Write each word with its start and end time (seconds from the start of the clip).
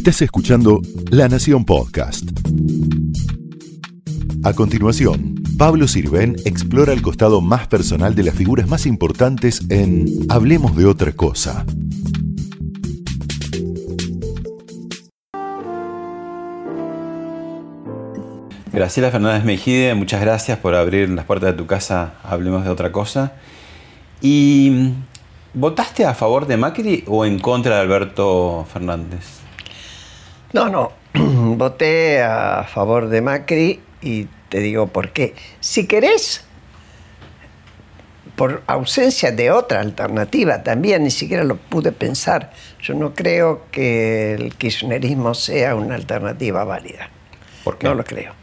Estás 0.00 0.22
escuchando 0.22 0.80
La 1.10 1.28
Nación 1.28 1.66
Podcast. 1.66 2.24
A 4.42 4.54
continuación, 4.54 5.34
Pablo 5.58 5.86
Sirven 5.86 6.36
explora 6.46 6.94
el 6.94 7.02
costado 7.02 7.42
más 7.42 7.68
personal 7.68 8.14
de 8.14 8.22
las 8.22 8.34
figuras 8.34 8.66
más 8.66 8.86
importantes 8.86 9.60
en 9.68 10.06
Hablemos 10.30 10.74
de 10.74 10.86
otra 10.86 11.12
cosa. 11.12 11.66
Graciela 18.72 19.10
Fernández 19.10 19.44
Mejide, 19.44 19.94
muchas 19.94 20.22
gracias 20.22 20.56
por 20.56 20.74
abrir 20.76 21.10
las 21.10 21.26
puertas 21.26 21.52
de 21.52 21.58
tu 21.58 21.66
casa, 21.66 22.14
hablemos 22.22 22.64
de 22.64 22.70
otra 22.70 22.90
cosa. 22.90 23.34
¿Y 24.22 24.92
votaste 25.52 26.06
a 26.06 26.14
favor 26.14 26.46
de 26.46 26.56
Macri 26.56 27.04
o 27.06 27.26
en 27.26 27.38
contra 27.38 27.74
de 27.74 27.80
Alberto 27.82 28.66
Fernández? 28.72 29.40
No, 30.52 30.68
no, 30.68 30.92
voté 31.56 32.22
a 32.22 32.64
favor 32.64 33.08
de 33.08 33.20
Macri 33.20 33.80
y 34.00 34.26
te 34.48 34.60
digo 34.60 34.88
por 34.88 35.10
qué. 35.10 35.34
Si 35.60 35.86
querés, 35.86 36.44
por 38.36 38.62
ausencia 38.66 39.32
de 39.32 39.50
otra 39.50 39.80
alternativa 39.80 40.62
también, 40.62 41.04
ni 41.04 41.10
siquiera 41.10 41.44
lo 41.44 41.56
pude 41.56 41.92
pensar. 41.92 42.52
Yo 42.80 42.94
no 42.94 43.14
creo 43.14 43.66
que 43.70 44.34
el 44.34 44.54
kirchnerismo 44.54 45.34
sea 45.34 45.74
una 45.74 45.94
alternativa 45.94 46.64
válida. 46.64 47.10
¿Por 47.64 47.78
qué? 47.78 47.86
No 47.86 47.94
lo 47.94 48.04
creo 48.04 48.40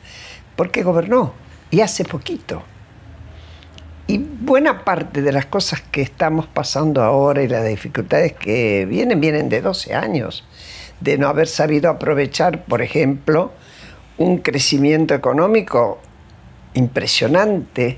porque 0.57 0.83
gobernó 0.83 1.33
y 1.71 1.79
hace 1.79 2.03
poquito. 2.03 2.63
Y 4.07 4.17
buena 4.17 4.83
parte 4.83 5.21
de 5.21 5.31
las 5.31 5.45
cosas 5.45 5.81
que 5.81 6.01
estamos 6.01 6.47
pasando 6.47 7.03
ahora 7.03 7.43
y 7.43 7.47
las 7.47 7.65
dificultades 7.65 8.33
que 8.33 8.85
vienen, 8.85 9.21
vienen 9.21 9.49
de 9.49 9.61
12 9.61 9.93
años, 9.93 10.45
de 10.99 11.17
no 11.17 11.27
haber 11.27 11.47
sabido 11.47 11.89
aprovechar, 11.89 12.65
por 12.65 12.81
ejemplo, 12.81 13.51
un 14.17 14.39
crecimiento 14.39 15.13
económico 15.13 15.99
impresionante, 16.73 17.97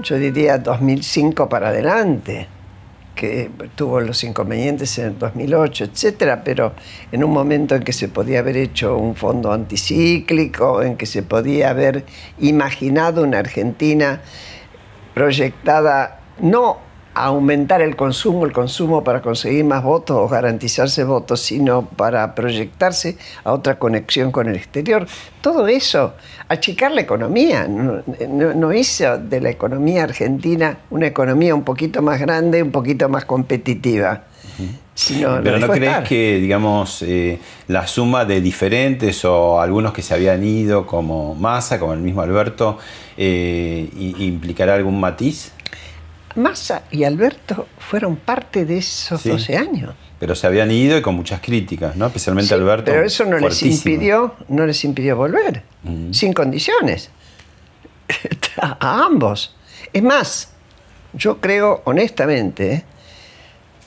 yo 0.00 0.16
diría 0.16 0.58
2005 0.58 1.48
para 1.48 1.68
adelante 1.68 2.48
que 3.18 3.50
tuvo 3.74 4.00
los 4.00 4.22
inconvenientes 4.22 4.96
en 4.98 5.06
el 5.06 5.18
2008, 5.18 5.84
etcétera, 5.86 6.44
pero 6.44 6.72
en 7.10 7.24
un 7.24 7.32
momento 7.32 7.74
en 7.74 7.82
que 7.82 7.92
se 7.92 8.06
podía 8.06 8.38
haber 8.38 8.56
hecho 8.56 8.96
un 8.96 9.16
fondo 9.16 9.52
anticíclico, 9.52 10.82
en 10.82 10.96
que 10.96 11.04
se 11.04 11.24
podía 11.24 11.70
haber 11.70 12.04
imaginado 12.38 13.24
una 13.24 13.40
Argentina 13.40 14.20
proyectada 15.14 16.20
no 16.40 16.87
aumentar 17.24 17.82
el 17.82 17.96
consumo, 17.96 18.46
el 18.46 18.52
consumo 18.52 19.04
para 19.04 19.22
conseguir 19.22 19.64
más 19.64 19.82
votos 19.82 20.16
o 20.16 20.28
garantizarse 20.28 21.04
votos, 21.04 21.40
sino 21.40 21.86
para 21.86 22.34
proyectarse 22.34 23.16
a 23.44 23.52
otra 23.52 23.78
conexión 23.78 24.30
con 24.30 24.48
el 24.48 24.56
exterior. 24.56 25.06
Todo 25.40 25.68
eso, 25.68 26.14
achicar 26.48 26.92
la 26.92 27.00
economía, 27.00 27.66
no, 27.68 28.72
hizo 28.72 29.18
de 29.18 29.40
la 29.40 29.50
economía 29.50 30.04
argentina 30.04 30.78
una 30.90 31.06
economía 31.06 31.54
un 31.54 31.64
poquito 31.64 32.02
más 32.02 32.20
grande, 32.20 32.62
un 32.62 32.70
poquito 32.72 33.08
más 33.08 33.24
competitiva. 33.24 34.24
Pero 35.08 35.58
no 35.58 35.68
crees 35.68 36.08
que, 36.08 36.38
digamos, 36.40 37.02
eh, 37.02 37.38
la 37.68 37.86
suma 37.86 38.24
de 38.24 38.40
diferentes 38.40 39.24
o 39.24 39.60
algunos 39.60 39.92
que 39.92 40.02
se 40.02 40.14
habían 40.14 40.44
ido, 40.44 40.86
como 40.86 41.36
Massa, 41.36 41.78
como 41.78 41.92
el 41.92 42.00
mismo 42.00 42.22
Alberto, 42.22 42.78
eh, 43.16 43.88
implicará 43.96 44.74
algún 44.74 44.98
matiz? 44.98 45.52
Massa 46.36 46.82
y 46.90 47.04
Alberto 47.04 47.66
fueron 47.78 48.16
parte 48.16 48.64
de 48.64 48.78
esos 48.78 49.24
12 49.24 49.56
años. 49.56 49.94
Pero 50.18 50.34
se 50.34 50.46
habían 50.46 50.70
ido 50.70 50.98
y 50.98 51.02
con 51.02 51.14
muchas 51.14 51.40
críticas, 51.40 51.96
¿no? 51.96 52.06
Especialmente 52.06 52.52
Alberto. 52.54 52.90
Pero 52.90 53.04
eso 53.04 53.24
no 53.24 53.38
les 53.38 53.62
impidió, 53.62 54.34
no 54.48 54.66
les 54.66 54.84
impidió 54.84 55.16
volver, 55.16 55.62
mm. 55.84 56.12
sin 56.12 56.32
condiciones. 56.32 57.10
a 58.60 59.04
ambos. 59.04 59.54
Es 59.92 60.02
más, 60.02 60.50
yo 61.12 61.40
creo 61.40 61.82
honestamente 61.84 62.84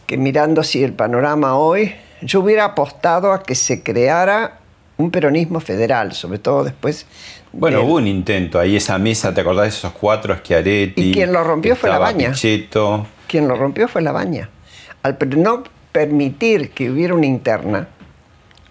que 0.08 0.18
mirando 0.18 0.62
así 0.62 0.84
el 0.84 0.94
panorama 0.94 1.56
hoy, 1.56 1.94
yo 2.22 2.42
hubiera 2.42 2.66
apostado 2.66 3.34
a 3.34 3.44
que 3.44 3.56
se 3.56 3.84
creara 3.84 4.61
un 5.02 5.12
peronismo 5.12 5.60
federal, 5.60 6.14
sobre 6.14 6.40
todo 6.40 6.64
después. 6.64 7.06
Bueno, 7.52 7.82
hubo 7.84 7.96
un 7.96 8.08
intento 8.08 8.60
ahí, 8.60 8.76
esa 8.76 8.98
mesa, 8.98 9.34
¿te 9.34 9.42
acordás 9.42 9.64
de 9.64 9.70
esos 9.70 9.92
cuatro, 9.92 10.36
Schiaretti? 10.36 11.10
Y 11.10 11.14
quien 11.14 11.34
lo 11.34 11.44
rompió 11.44 11.76
fue 11.76 11.90
la 11.90 12.00
baña. 12.00 12.32
Pichetto. 12.32 13.06
Quien 13.28 13.48
lo 13.48 13.56
rompió 13.56 13.88
fue 13.88 14.02
la 14.02 14.12
baña. 14.12 14.50
Al 15.04 15.18
no 15.38 15.64
permitir 15.92 16.72
que 16.72 16.90
hubiera 16.90 17.14
una 17.14 17.26
interna, 17.26 17.88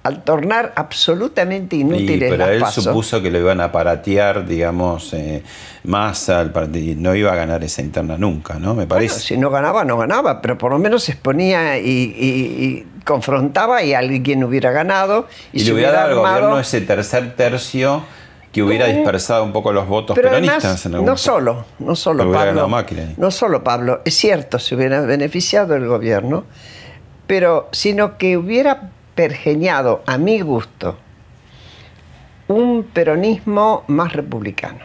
al 0.02 0.22
tornar 0.24 0.72
absolutamente 0.76 1.76
inútil 1.76 2.18
pero 2.20 2.46
él 2.48 2.64
supuso 2.66 3.20
que 3.20 3.30
lo 3.30 3.38
iban 3.38 3.60
a 3.60 3.70
paratear, 3.70 4.46
digamos, 4.46 5.12
eh, 5.12 5.42
más 5.84 6.28
al 6.30 6.52
partido. 6.52 6.94
No 6.98 7.14
iba 7.14 7.32
a 7.32 7.34
ganar 7.34 7.62
esa 7.64 7.82
interna 7.82 8.16
nunca, 8.16 8.54
¿no? 8.58 8.74
Me 8.74 8.86
parece. 8.86 9.20
si 9.20 9.36
no 9.36 9.50
ganaba, 9.50 9.84
no 9.84 9.98
ganaba, 9.98 10.40
pero 10.40 10.56
por 10.56 10.72
lo 10.72 10.78
menos 10.78 11.04
se 11.04 11.12
exponía 11.12 11.78
y, 11.78 12.86
confrontaba 13.04 13.82
y 13.82 13.92
alguien 13.92 14.44
hubiera 14.44 14.70
ganado. 14.70 15.26
Y, 15.52 15.64
le 15.64 15.72
hubiera 15.72 15.92
dado 15.92 16.08
al 16.08 16.14
gobierno 16.16 16.60
ese 16.60 16.80
tercer 16.80 17.34
tercio 17.36 18.02
que 18.52 18.62
hubiera 18.62 18.86
dispersado 18.86 19.44
un 19.44 19.52
poco 19.52 19.72
los 19.72 19.86
votos 19.86 20.16
peronistas. 20.16 20.86
en 20.86 21.04
no 21.04 21.16
solo, 21.16 21.66
no 21.78 21.94
solo 21.94 22.32
Pablo. 22.32 22.68
No 23.16 23.30
solo 23.30 23.62
Pablo, 23.62 24.00
es 24.04 24.16
cierto, 24.16 24.58
se 24.58 24.74
hubiera 24.74 25.02
beneficiado 25.02 25.74
el 25.76 25.86
gobierno, 25.86 26.44
pero 27.26 27.68
sino 27.70 28.18
que 28.18 28.36
hubiera 28.36 28.90
pergeñado, 29.14 30.02
a 30.06 30.18
mi 30.18 30.40
gusto, 30.40 30.98
un 32.48 32.84
peronismo 32.84 33.84
más 33.86 34.12
republicano. 34.12 34.80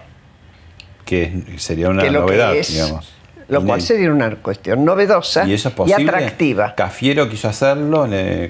Que 1.04 1.44
sería 1.58 1.90
una 1.90 2.04
novedad, 2.10 2.54
digamos. 2.54 3.14
Lo 3.48 3.64
cual 3.64 3.80
sería 3.82 4.12
una 4.12 4.36
cuestión 4.38 4.84
novedosa 4.84 5.48
y, 5.48 5.54
atractiva. 5.94 6.74
Cafiero 6.74 7.30
quiso 7.30 7.48
hacerlo. 7.48 8.08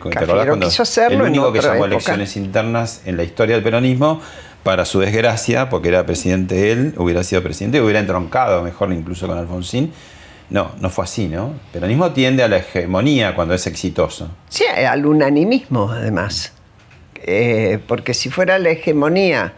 Cafiero 0.10 0.58
quiso 0.60 0.84
hacerlo 0.84 1.26
el 1.26 1.32
único 1.32 1.52
que 1.52 1.62
llamó 1.62 1.86
elecciones 1.86 2.38
internas 2.38 3.02
en 3.06 3.18
la 3.18 3.24
historia 3.24 3.56
del 3.56 3.64
peronismo, 3.64 4.22
para 4.64 4.86
su 4.86 5.00
desgracia, 5.00 5.70
porque 5.70 5.90
era 5.90 6.06
presidente 6.08 6.72
él, 6.72 6.96
hubiera 6.98 7.24
sido 7.24 7.44
presidente, 7.44 7.80
hubiera 7.82 8.00
entroncado 8.00 8.64
mejor 8.64 8.92
incluso 8.92 9.28
con 9.28 9.38
Alfonsín. 9.38 9.94
No, 10.50 10.72
no 10.80 10.90
fue 10.90 11.06
así, 11.06 11.28
¿no? 11.28 11.48
El 11.48 11.72
peronismo 11.74 12.12
tiende 12.12 12.44
a 12.44 12.48
la 12.48 12.58
hegemonía 12.58 13.34
cuando 13.34 13.54
es 13.54 13.66
exitoso. 13.66 14.30
Sí, 14.50 14.64
al 14.66 15.06
unanimismo, 15.06 15.90
además. 15.92 16.54
Eh, 17.16 17.80
porque 17.88 18.14
si 18.14 18.30
fuera 18.30 18.60
la 18.60 18.70
hegemonía 18.70 19.54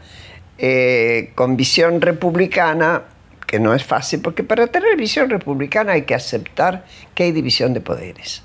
eh, 0.58 1.32
con 1.36 1.58
visión 1.58 2.00
republicana, 2.00 3.04
que 3.46 3.60
no 3.60 3.74
es 3.74 3.84
fácil, 3.84 4.22
porque 4.22 4.44
para 4.44 4.68
tener 4.68 4.96
visión 4.96 5.30
republicana 5.30 5.94
hay 5.94 6.04
que 6.04 6.16
aceptar 6.16 6.86
que 7.14 7.24
hay 7.24 7.32
división 7.34 7.74
de 7.74 7.82
poderes. 7.82 8.44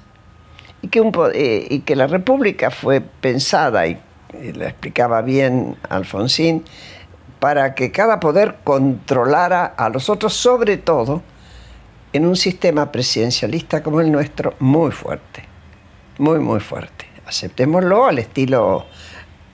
Y 0.80 0.88
que, 0.88 1.00
eh, 1.34 1.94
la 1.94 2.08
república 2.08 2.72
fue 2.72 3.00
pensada, 3.00 3.86
y, 3.86 4.00
y 4.42 4.52
lo 4.52 4.64
explicaba 4.64 5.22
bien 5.22 5.76
Alfonsín, 5.88 6.64
para 7.38 7.74
que 7.76 7.92
cada 7.92 8.18
poder 8.18 8.56
controlara 8.64 9.64
a 9.64 9.88
los 9.88 10.08
otros, 10.08 10.34
sobre 10.34 10.76
todo 10.76 11.22
en 12.12 12.26
un 12.26 12.36
sistema 12.36 12.92
presidencialista 12.92 13.82
como 13.82 14.00
el 14.00 14.12
nuestro 14.12 14.54
muy 14.58 14.90
fuerte, 14.90 15.44
muy, 16.18 16.38
muy 16.38 16.60
fuerte. 16.60 17.06
Aceptémoslo 17.26 18.06
al 18.06 18.18
estilo 18.18 18.86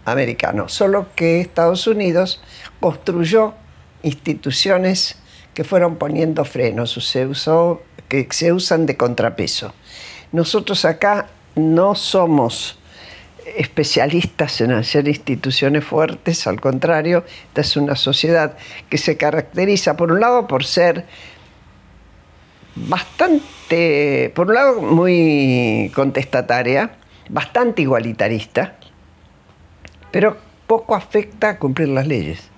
americano, 0.05 0.69
solo 0.69 1.09
que 1.15 1.41
Estados 1.41 1.87
Unidos 1.87 2.43
construyó 2.81 3.55
instituciones 4.03 5.17
que 5.55 5.65
fueron 5.65 5.97
poniendo 5.97 6.45
frenos, 6.45 6.95
que 8.09 8.29
se 8.31 8.53
usan 8.53 8.87
de 8.87 8.97
contrapeso. 8.97 9.73
Nosotros 10.33 10.85
acá 10.85 11.29
no 11.57 11.95
somos 11.95 12.79
especialistas 13.57 14.61
en 14.61 14.73
hacer 14.73 15.09
instituciones 15.09 15.85
fuertes, 15.85 16.47
al 16.47 16.61
contrario, 16.61 17.25
esta 17.49 17.61
es 17.63 17.77
una 17.77 17.97
sociedad 17.97 18.57
que 18.89 18.99
se 18.99 19.17
caracteriza, 19.17 19.97
por 19.97 20.13
un 20.13 20.21
lado, 20.21 20.47
por 20.47 20.65
ser 20.65 21.07
bastante, 22.87 24.31
por 24.35 24.49
un 24.49 24.55
lado, 24.55 24.81
muy 24.81 25.91
contestataria, 25.95 26.93
bastante 27.29 27.83
igualitarista, 27.83 28.77
pero 30.11 30.37
poco 30.67 30.95
afecta 30.95 31.51
a 31.51 31.59
cumplir 31.59 31.89
las 31.89 32.07
leyes. 32.07 32.49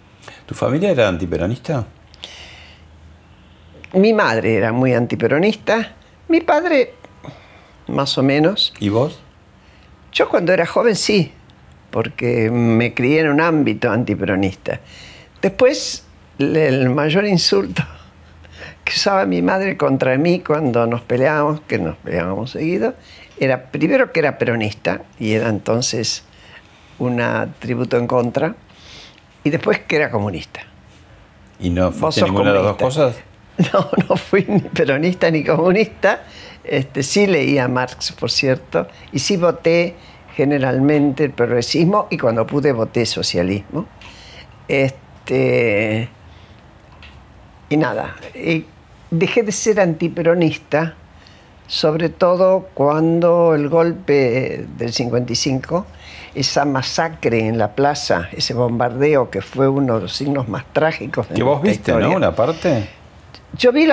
¿Tu 0.46 0.54
familia 0.54 0.90
era 0.90 1.08
antiperonista? 1.08 1.86
Mi 3.94 4.12
madre 4.12 4.56
era 4.56 4.72
muy 4.72 4.94
antiperonista, 4.94 5.94
mi 6.28 6.40
padre 6.40 6.94
más 7.88 8.16
o 8.18 8.22
menos. 8.22 8.72
¿Y 8.78 8.88
vos? 8.88 9.20
Yo 10.12 10.28
cuando 10.28 10.52
era 10.52 10.66
joven 10.66 10.96
sí, 10.96 11.32
porque 11.90 12.50
me 12.50 12.94
crié 12.94 13.20
en 13.20 13.28
un 13.30 13.40
ámbito 13.40 13.90
antiperonista. 13.90 14.80
Después, 15.42 16.04
el 16.38 16.90
mayor 16.90 17.24
insulto 17.26 17.82
usaba 19.00 19.24
mi 19.24 19.40
madre 19.40 19.78
contra 19.78 20.18
mí 20.18 20.40
cuando 20.40 20.86
nos 20.86 21.00
peleábamos, 21.00 21.62
que 21.62 21.78
nos 21.78 21.96
peleábamos 21.96 22.50
seguido, 22.50 22.92
era 23.38 23.70
primero 23.70 24.12
que 24.12 24.20
era 24.20 24.36
peronista 24.36 25.00
y 25.18 25.32
era 25.32 25.48
entonces 25.48 26.22
un 26.98 27.22
tributo 27.58 27.96
en 27.96 28.06
contra, 28.06 28.54
y 29.42 29.48
después 29.48 29.78
que 29.80 29.96
era 29.96 30.10
comunista. 30.10 30.60
¿Y 31.58 31.70
no 31.70 31.90
fuiste 31.92 32.22
ninguna 32.24 32.50
de 32.50 32.56
las 32.56 32.64
dos 32.64 32.76
cosas? 32.76 33.16
No, 33.74 33.90
no 34.08 34.16
fui 34.16 34.46
ni 34.48 34.60
peronista 34.60 35.30
ni 35.30 35.44
comunista. 35.44 36.22
Este, 36.64 37.02
sí 37.02 37.26
leía 37.26 37.68
Marx, 37.68 38.12
por 38.12 38.30
cierto, 38.30 38.86
y 39.12 39.18
sí 39.18 39.36
voté 39.36 39.96
generalmente 40.34 41.24
el 41.24 41.32
progresismo 41.32 42.06
y 42.08 42.16
cuando 42.16 42.46
pude 42.46 42.72
voté 42.72 43.04
socialismo. 43.04 43.84
Este, 44.66 46.08
y 47.68 47.76
nada, 47.76 48.16
y 48.34 48.64
dejé 49.10 49.42
de 49.42 49.52
ser 49.52 49.80
antiperonista, 49.80 50.94
sobre 51.66 52.08
todo 52.08 52.68
cuando 52.74 53.54
el 53.54 53.68
golpe 53.68 54.66
del 54.76 54.92
55, 54.92 55.86
esa 56.34 56.64
masacre 56.64 57.46
en 57.46 57.58
la 57.58 57.74
plaza, 57.74 58.28
ese 58.32 58.54
bombardeo 58.54 59.30
que 59.30 59.40
fue 59.40 59.68
uno 59.68 59.96
de 59.96 60.02
los 60.02 60.16
signos 60.16 60.48
más 60.48 60.64
trágicos 60.72 61.28
de 61.28 61.34
Que 61.34 61.42
vos 61.42 61.62
viste, 61.62 61.92
¿no? 61.92 62.10
Una 62.12 62.34
parte. 62.34 62.88
Yo 63.56 63.72
vi 63.72 63.88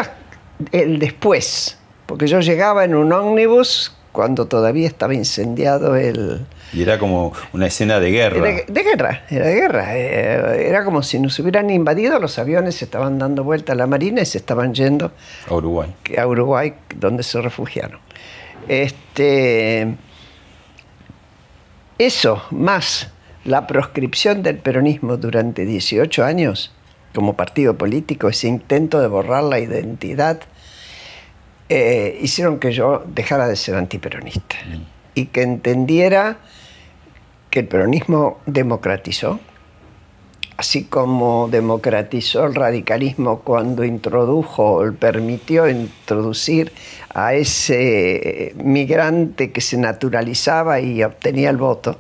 el 0.72 1.00
después, 1.00 1.78
porque 2.06 2.28
yo 2.28 2.40
llegaba 2.40 2.84
en 2.84 2.96
un 2.96 3.12
ómnibus 3.12 3.96
cuando 4.12 4.48
todavía 4.48 4.88
estaba 4.88 5.14
incendiado 5.14 5.96
el... 5.96 6.46
Y 6.74 6.82
era 6.82 7.00
como 7.00 7.34
una 7.54 7.68
escena 7.68 8.00
de 8.00 8.12
guerra. 8.12 8.42
de 8.68 8.84
guerra, 8.84 9.24
era 9.30 9.46
de 9.46 9.56
guerra. 9.56 9.98
Eh, 9.98 10.68
era 10.68 10.84
como 10.84 11.02
si 11.02 11.20
nos 11.20 11.38
hubieran 11.40 11.70
invadido, 11.70 12.20
los 12.20 12.38
aviones 12.40 12.82
estaban 12.82 13.18
dando 13.20 13.44
vuelta 13.44 13.74
a 13.74 13.76
la 13.76 13.88
marina 13.88 14.22
y 14.22 14.26
se 14.26 14.38
estaban 14.38 14.74
yendo 14.74 15.12
a 15.48 15.54
Uruguay. 15.54 15.94
A 16.18 16.28
Uruguay, 16.28 16.74
donde 16.96 17.24
se 17.24 17.42
refugiaron. 17.42 18.00
Este, 18.68 19.96
eso, 21.98 22.44
más 22.52 23.12
la 23.46 23.66
proscripción 23.66 24.44
del 24.44 24.58
peronismo 24.58 25.16
durante 25.16 25.66
18 25.66 26.26
años 26.26 26.74
como 27.16 27.36
partido 27.36 27.78
político, 27.78 28.28
ese 28.28 28.48
intento 28.48 29.00
de 29.00 29.08
borrar 29.08 29.44
la 29.44 29.60
identidad 29.60 30.42
eh, 31.70 32.20
hicieron 32.22 32.60
que 32.60 32.72
yo 32.72 33.04
dejara 33.08 33.48
de 33.48 33.56
ser 33.56 33.76
antiperonista 33.76 34.56
mm. 34.66 34.82
y 35.16 35.26
que 35.26 35.42
entendiera 35.42 36.38
el 37.60 37.68
peronismo 37.68 38.40
democratizó, 38.46 39.40
así 40.58 40.86
como 40.86 41.48
democratizó 41.52 42.46
el 42.46 42.56
radicalismo 42.56 43.40
cuando 43.40 43.84
introdujo, 43.84 44.84
permitió 45.00 45.70
introducir 45.70 46.72
a 47.14 47.34
ese 47.34 48.54
migrante 48.64 49.52
que 49.52 49.62
se 49.62 49.78
naturalizaba 49.78 50.80
y 50.80 51.04
obtenía 51.04 51.50
el 51.50 51.58
voto, 51.58 52.00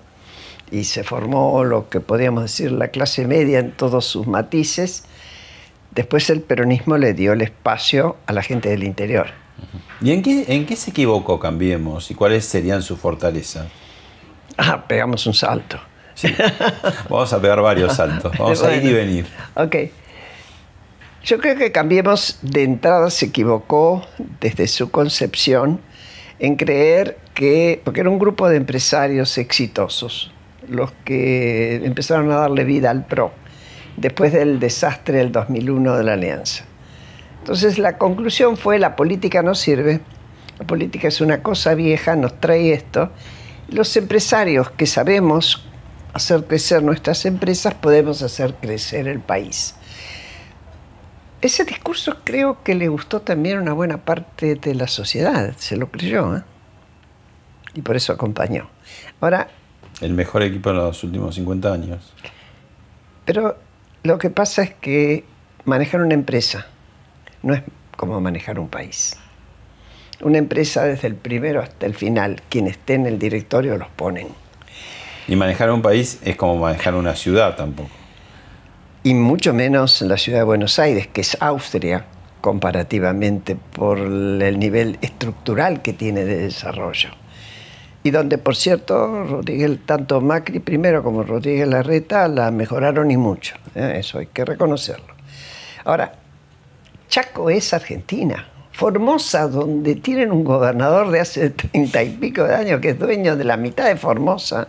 y 0.71 0.83
se 0.83 1.03
formó 1.03 1.63
lo 1.63 1.89
que 1.89 1.99
podríamos 1.99 2.43
decir 2.43 2.71
la 2.71 2.89
clase 2.89 3.25
media 3.25 3.59
en 3.59 3.71
todos 3.71 4.05
sus 4.05 4.27
matices, 4.27 5.05
después 5.95 6.29
el 6.29 6.41
peronismo 6.41 6.97
le 6.97 7.13
dio 7.13 7.33
el 7.33 7.41
espacio 7.41 8.17
a 8.25 8.33
la 8.33 8.41
gente 8.41 8.69
del 8.69 8.83
interior 8.83 9.27
¿Y 10.01 10.11
en 10.11 10.21
qué, 10.21 10.65
qué 10.67 10.75
se 10.75 10.91
equivocó 10.91 11.39
Cambiemos 11.39 12.11
y 12.11 12.15
cuáles 12.15 12.45
serían 12.45 12.83
sus 12.83 12.99
fortalezas? 12.99 13.67
Ah, 14.57 14.85
pegamos 14.87 15.25
un 15.27 15.33
salto. 15.33 15.79
Vamos 17.09 17.31
a 17.31 17.39
pegar 17.39 17.61
varios 17.61 17.95
saltos. 17.95 18.35
Vamos 18.39 18.63
a 18.63 18.75
ir 18.75 18.83
y 18.83 18.93
venir. 18.93 19.25
Ok. 19.55 19.75
Yo 21.23 21.37
creo 21.39 21.57
que 21.57 21.71
Cambiemos 21.71 22.39
de 22.41 22.63
entrada 22.63 23.09
se 23.09 23.27
equivocó 23.27 24.05
desde 24.39 24.67
su 24.67 24.89
concepción 24.89 25.81
en 26.39 26.55
creer 26.55 27.17
que, 27.33 27.81
porque 27.83 27.99
era 27.99 28.09
un 28.09 28.19
grupo 28.19 28.47
de 28.49 28.57
empresarios 28.57 29.37
exitosos, 29.37 30.31
los 30.67 30.91
que 31.03 31.75
empezaron 31.83 32.31
a 32.31 32.37
darle 32.37 32.63
vida 32.63 32.91
al 32.91 33.05
PRO 33.05 33.31
después 33.97 34.31
del 34.31 34.59
desastre 34.59 35.17
del 35.17 35.31
2001 35.31 35.97
de 35.97 36.03
la 36.03 36.13
Alianza. 36.13 36.63
Entonces 37.39 37.77
la 37.77 37.97
conclusión 37.97 38.55
fue 38.55 38.79
la 38.79 38.95
política 38.95 39.41
no 39.41 39.55
sirve, 39.55 39.99
la 40.59 40.65
política 40.65 41.07
es 41.07 41.21
una 41.21 41.41
cosa 41.41 41.75
vieja, 41.75 42.15
nos 42.15 42.39
trae 42.39 42.73
esto. 42.73 43.11
Los 43.69 43.95
empresarios 43.97 44.69
que 44.71 44.85
sabemos 44.85 45.63
hacer 46.13 46.45
crecer 46.45 46.83
nuestras 46.83 47.25
empresas 47.25 47.73
podemos 47.73 48.21
hacer 48.21 48.55
crecer 48.55 49.07
el 49.07 49.19
país. 49.19 49.75
Ese 51.41 51.65
discurso 51.65 52.17
creo 52.23 52.63
que 52.63 52.75
le 52.75 52.87
gustó 52.87 53.21
también 53.21 53.57
a 53.57 53.61
una 53.61 53.73
buena 53.73 53.97
parte 53.97 54.55
de 54.55 54.73
la 54.73 54.87
sociedad, 54.87 55.53
se 55.57 55.77
lo 55.77 55.91
creyó, 55.91 56.37
¿eh? 56.37 56.43
y 57.75 57.81
por 57.81 57.95
eso 57.95 58.13
acompañó. 58.13 58.69
Ahora... 59.21 59.49
El 60.01 60.13
mejor 60.13 60.43
equipo 60.43 60.69
de 60.69 60.75
los 60.75 61.03
últimos 61.03 61.35
50 61.35 61.71
años. 61.71 62.13
Pero 63.25 63.57
lo 64.03 64.17
que 64.17 64.29
pasa 64.29 64.63
es 64.63 64.73
que 64.75 65.25
manejar 65.65 66.01
una 66.01 66.13
empresa 66.13 66.67
no 67.43 67.53
es 67.53 67.61
como 67.95 68.19
manejar 68.21 68.59
un 68.59 68.69
país. 68.69 69.17
Una 70.21 70.39
empresa 70.39 70.83
desde 70.83 71.07
el 71.07 71.15
primero 71.15 71.61
hasta 71.61 71.85
el 71.85 71.93
final, 71.93 72.41
quien 72.49 72.67
esté 72.67 72.95
en 72.95 73.05
el 73.05 73.19
directorio 73.19 73.77
los 73.77 73.89
ponen. 73.89 74.27
Y 75.27 75.35
manejar 75.35 75.71
un 75.71 75.81
país 75.81 76.19
es 76.23 76.35
como 76.35 76.57
manejar 76.57 76.95
una 76.95 77.15
ciudad 77.15 77.55
tampoco. 77.55 77.89
Y 79.03 79.13
mucho 79.13 79.53
menos 79.53 80.01
la 80.01 80.17
ciudad 80.17 80.39
de 80.39 80.43
Buenos 80.43 80.79
Aires, 80.79 81.07
que 81.07 81.21
es 81.21 81.37
Austria 81.39 82.05
comparativamente 82.41 83.55
por 83.55 83.99
el 83.99 84.59
nivel 84.59 84.97
estructural 85.01 85.81
que 85.81 85.93
tiene 85.93 86.25
de 86.25 86.37
desarrollo. 86.37 87.09
Y 88.03 88.11
donde, 88.11 88.37
por 88.37 88.55
cierto, 88.55 89.25
Rodríguez, 89.25 89.79
tanto 89.85 90.21
Macri 90.21 90.59
primero 90.59 91.03
como 91.03 91.23
Rodríguez 91.23 91.67
Larreta 91.67 92.27
la 92.27 92.51
mejoraron 92.51 93.11
y 93.11 93.17
mucho. 93.17 93.55
¿eh? 93.75 93.95
Eso 93.97 94.19
hay 94.19 94.27
que 94.27 94.45
reconocerlo. 94.45 95.13
Ahora, 95.83 96.13
Chaco 97.09 97.49
es 97.49 97.73
Argentina. 97.73 98.47
Formosa, 98.77 99.47
donde 99.47 99.95
tienen 99.95 100.31
un 100.31 100.43
gobernador 100.43 101.09
de 101.09 101.19
hace 101.19 101.49
treinta 101.49 102.03
y 102.03 102.11
pico 102.11 102.43
de 102.43 102.53
años 102.53 102.79
que 102.79 102.89
es 102.89 102.99
dueño 102.99 103.35
de 103.35 103.43
la 103.43 103.57
mitad 103.57 103.87
de 103.87 103.95
Formosa, 103.95 104.67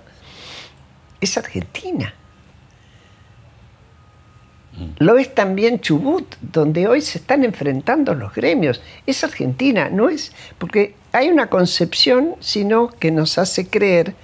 es 1.20 1.36
Argentina. 1.36 2.14
Mm. 4.72 5.04
Lo 5.04 5.18
es 5.18 5.34
también 5.34 5.80
Chubut, 5.80 6.36
donde 6.40 6.88
hoy 6.88 7.02
se 7.02 7.18
están 7.18 7.44
enfrentando 7.44 8.14
los 8.14 8.34
gremios. 8.34 8.80
Es 9.06 9.24
Argentina, 9.24 9.90
no 9.90 10.08
es 10.08 10.32
porque 10.56 10.94
hay 11.12 11.28
una 11.28 11.50
concepción, 11.50 12.36
sino 12.40 12.88
que 12.88 13.10
nos 13.10 13.36
hace 13.36 13.68
creer 13.68 14.14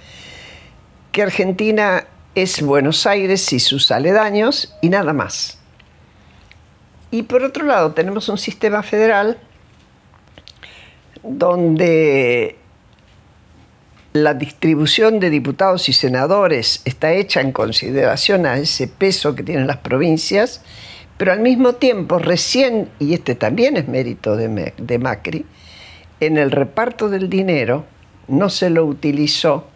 que 1.11 1.21
Argentina 1.21 2.05
es 2.33 2.59
Buenos 2.63 3.05
Aires 3.05 3.53
y 3.53 3.59
sus 3.59 3.91
aledaños 3.91 4.75
y 4.81 4.89
nada 4.89 5.13
más. 5.13 5.59
Y 7.11 7.21
por 7.21 7.43
otro 7.43 7.67
lado, 7.67 7.93
tenemos 7.93 8.29
un 8.29 8.39
sistema 8.39 8.81
federal 8.81 9.37
donde 11.27 12.55
la 14.13 14.33
distribución 14.33 15.19
de 15.19 15.29
diputados 15.29 15.89
y 15.89 15.93
senadores 15.93 16.81
está 16.85 17.11
hecha 17.13 17.41
en 17.41 17.51
consideración 17.51 18.45
a 18.45 18.57
ese 18.57 18.87
peso 18.87 19.35
que 19.35 19.43
tienen 19.43 19.67
las 19.67 19.77
provincias, 19.77 20.61
pero 21.17 21.31
al 21.31 21.39
mismo 21.39 21.73
tiempo 21.73 22.19
recién, 22.19 22.89
y 22.99 23.13
este 23.13 23.35
también 23.35 23.77
es 23.77 23.87
mérito 23.87 24.35
de, 24.37 24.99
Macri, 24.99 25.45
en 26.19 26.37
el 26.37 26.51
reparto 26.51 27.09
del 27.09 27.29
dinero 27.29 27.85
no 28.27 28.49
se 28.49 28.69
lo 28.69 28.85
utilizó 28.85 29.67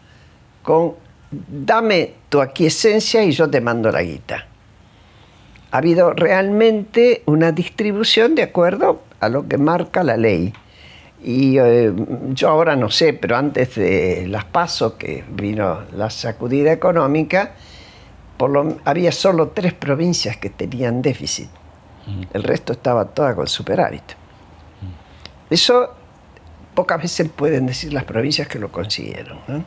con 0.63 0.93
dame 1.31 2.13
tu 2.29 2.41
aquiescencia 2.41 3.23
y 3.23 3.31
yo 3.31 3.49
te 3.49 3.61
mando 3.61 3.91
la 3.91 4.01
guita 4.01 4.47
ha 5.71 5.77
habido 5.77 6.13
realmente 6.13 7.21
una 7.25 7.51
distribución 7.51 8.35
de 8.35 8.43
acuerdo 8.43 9.01
a 9.19 9.29
lo 9.29 9.47
que 9.47 9.57
marca 9.57 10.03
la 10.03 10.17
ley. 10.17 10.53
Y 11.21 11.57
eh, 11.57 11.93
yo 12.29 12.49
ahora 12.49 12.75
no 12.75 12.89
sé, 12.89 13.13
pero 13.13 13.35
antes 13.35 13.75
de 13.75 14.25
las 14.27 14.45
pasos 14.45 14.93
que 14.93 15.23
vino 15.29 15.81
la 15.95 16.09
sacudida 16.09 16.71
económica, 16.71 17.53
por 18.37 18.49
lo, 18.49 18.77
había 18.85 19.11
solo 19.11 19.49
tres 19.49 19.73
provincias 19.73 20.37
que 20.37 20.49
tenían 20.49 21.01
déficit. 21.01 21.49
El 22.33 22.43
resto 22.43 22.73
estaba 22.73 23.05
toda 23.05 23.35
con 23.35 23.47
superávit. 23.47 24.03
Eso 25.49 25.93
pocas 26.73 27.01
veces 27.01 27.29
pueden 27.29 27.67
decir 27.67 27.93
las 27.93 28.05
provincias 28.05 28.47
que 28.47 28.57
lo 28.57 28.71
consiguieron. 28.71 29.39
¿no? 29.47 29.63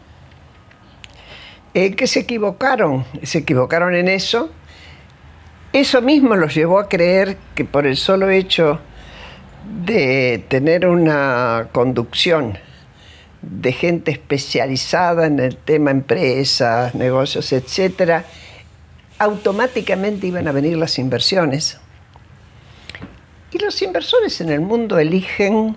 Eh, 1.75 1.95
que 1.95 2.07
se 2.07 2.21
equivocaron, 2.21 3.05
se 3.23 3.39
equivocaron 3.39 3.95
en 3.95 4.09
eso 4.09 4.51
eso 5.73 6.03
mismo 6.03 6.37
los 6.37 6.55
llevó 6.55 6.79
a 6.79 6.89
creer 6.89 7.39
que 7.55 7.65
por 7.65 7.87
el 7.87 7.97
solo 7.97 8.29
hecho 8.29 8.79
de 9.73 10.45
tener 10.49 10.87
una 10.87 11.69
conducción 11.73 12.59
de 13.41 13.73
gente 13.73 14.13
especializada 14.13 15.27
en 15.27 15.41
el 15.41 15.57
tema 15.57 15.91
empresas, 15.91 16.95
negocios, 16.95 17.53
etcétera, 17.53 18.25
automáticamente 19.19 20.27
iban 20.27 20.47
a 20.47 20.53
venir 20.53 20.77
las 20.77 20.99
inversiones. 20.99 21.79
Y 23.51 23.59
los 23.59 23.83
inversores 23.83 24.41
en 24.41 24.51
el 24.51 24.61
mundo 24.61 24.99
eligen 24.99 25.77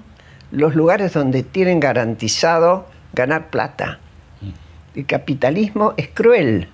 los 0.52 0.76
lugares 0.76 1.14
donde 1.14 1.44
tienen 1.44 1.80
garantizado 1.80 2.88
ganar 3.14 3.50
plata. 3.50 4.00
El 4.94 5.06
capitalismo 5.06 5.94
es 5.98 6.08
cruel 6.14 6.70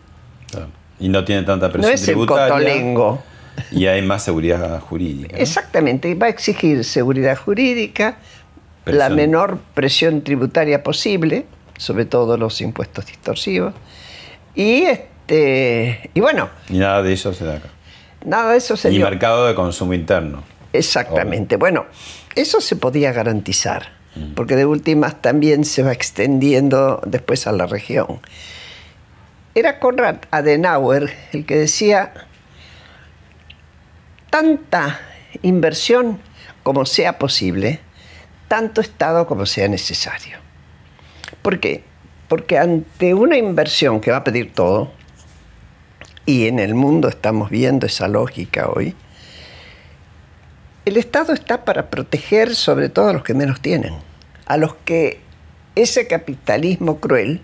Y 0.99 1.09
no 1.09 1.25
tiene 1.25 1.43
tanta 1.43 1.67
No 1.67 1.73
presión 1.73 1.93
es 1.93 2.07
el 2.07 2.25
cotolengo. 2.25 3.23
Y 3.71 3.85
hay 3.87 4.01
más 4.01 4.23
seguridad 4.23 4.79
jurídica. 4.79 5.35
¿no? 5.35 5.41
Exactamente, 5.41 6.13
va 6.15 6.27
a 6.27 6.29
exigir 6.29 6.83
seguridad 6.83 7.37
jurídica, 7.37 8.17
la 8.85 9.09
menor 9.09 9.59
presión 9.73 10.23
tributaria 10.23 10.83
posible, 10.83 11.45
sobre 11.77 12.05
todo 12.05 12.37
los 12.37 12.59
impuestos 12.61 13.05
distorsivos. 13.05 13.73
Y 14.55 14.83
este 14.83 16.09
y 16.13 16.19
bueno, 16.19 16.49
Y 16.69 16.79
nada 16.79 17.01
de 17.03 17.13
eso 17.13 17.33
se 17.33 17.45
da 17.45 17.55
acá. 17.57 17.69
nada 18.25 18.51
de 18.51 18.57
eso 18.57 18.75
se 18.75 18.89
Y 18.91 18.97
dio. 18.97 19.05
mercado 19.05 19.45
de 19.47 19.55
consumo 19.55 19.93
interno. 19.93 20.43
Exactamente. 20.73 21.57
Bueno, 21.57 21.85
eso 22.35 22.59
se 22.61 22.75
podía 22.75 23.11
garantizar, 23.13 23.99
Mm. 24.15 24.33
porque 24.33 24.55
de 24.57 24.65
últimas 24.65 25.21
también 25.21 25.63
se 25.63 25.83
va 25.83 25.91
extendiendo 25.93 27.01
después 27.05 27.47
a 27.47 27.51
la 27.53 27.65
región. 27.65 28.19
Era 29.55 29.79
Konrad 29.79 30.17
Adenauer 30.31 31.13
el 31.33 31.45
que 31.45 31.55
decía, 31.57 32.13
tanta 34.31 34.99
inversión 35.43 36.19
como 36.63 36.87
sea 36.87 37.19
posible, 37.19 37.79
tanto 38.47 38.81
Estado 38.81 39.27
como 39.27 39.45
sea 39.45 39.67
necesario. 39.67 40.39
¿Por 41.43 41.59
qué? 41.59 41.83
Porque 42.27 42.57
ante 42.57 43.13
una 43.13 43.37
inversión 43.37 44.01
que 44.01 44.09
va 44.09 44.17
a 44.17 44.23
pedir 44.23 44.53
todo, 44.53 44.91
y 46.25 46.47
en 46.47 46.59
el 46.59 46.73
mundo 46.73 47.09
estamos 47.09 47.49
viendo 47.49 47.85
esa 47.85 48.07
lógica 48.07 48.69
hoy, 48.69 48.95
el 50.85 50.97
Estado 50.97 51.33
está 51.33 51.63
para 51.65 51.89
proteger 51.89 52.55
sobre 52.55 52.89
todo 52.89 53.09
a 53.09 53.13
los 53.13 53.23
que 53.23 53.33
menos 53.33 53.61
tienen, 53.61 53.95
a 54.45 54.57
los 54.57 54.75
que 54.85 55.19
ese 55.75 56.07
capitalismo 56.07 56.99
cruel 56.99 57.41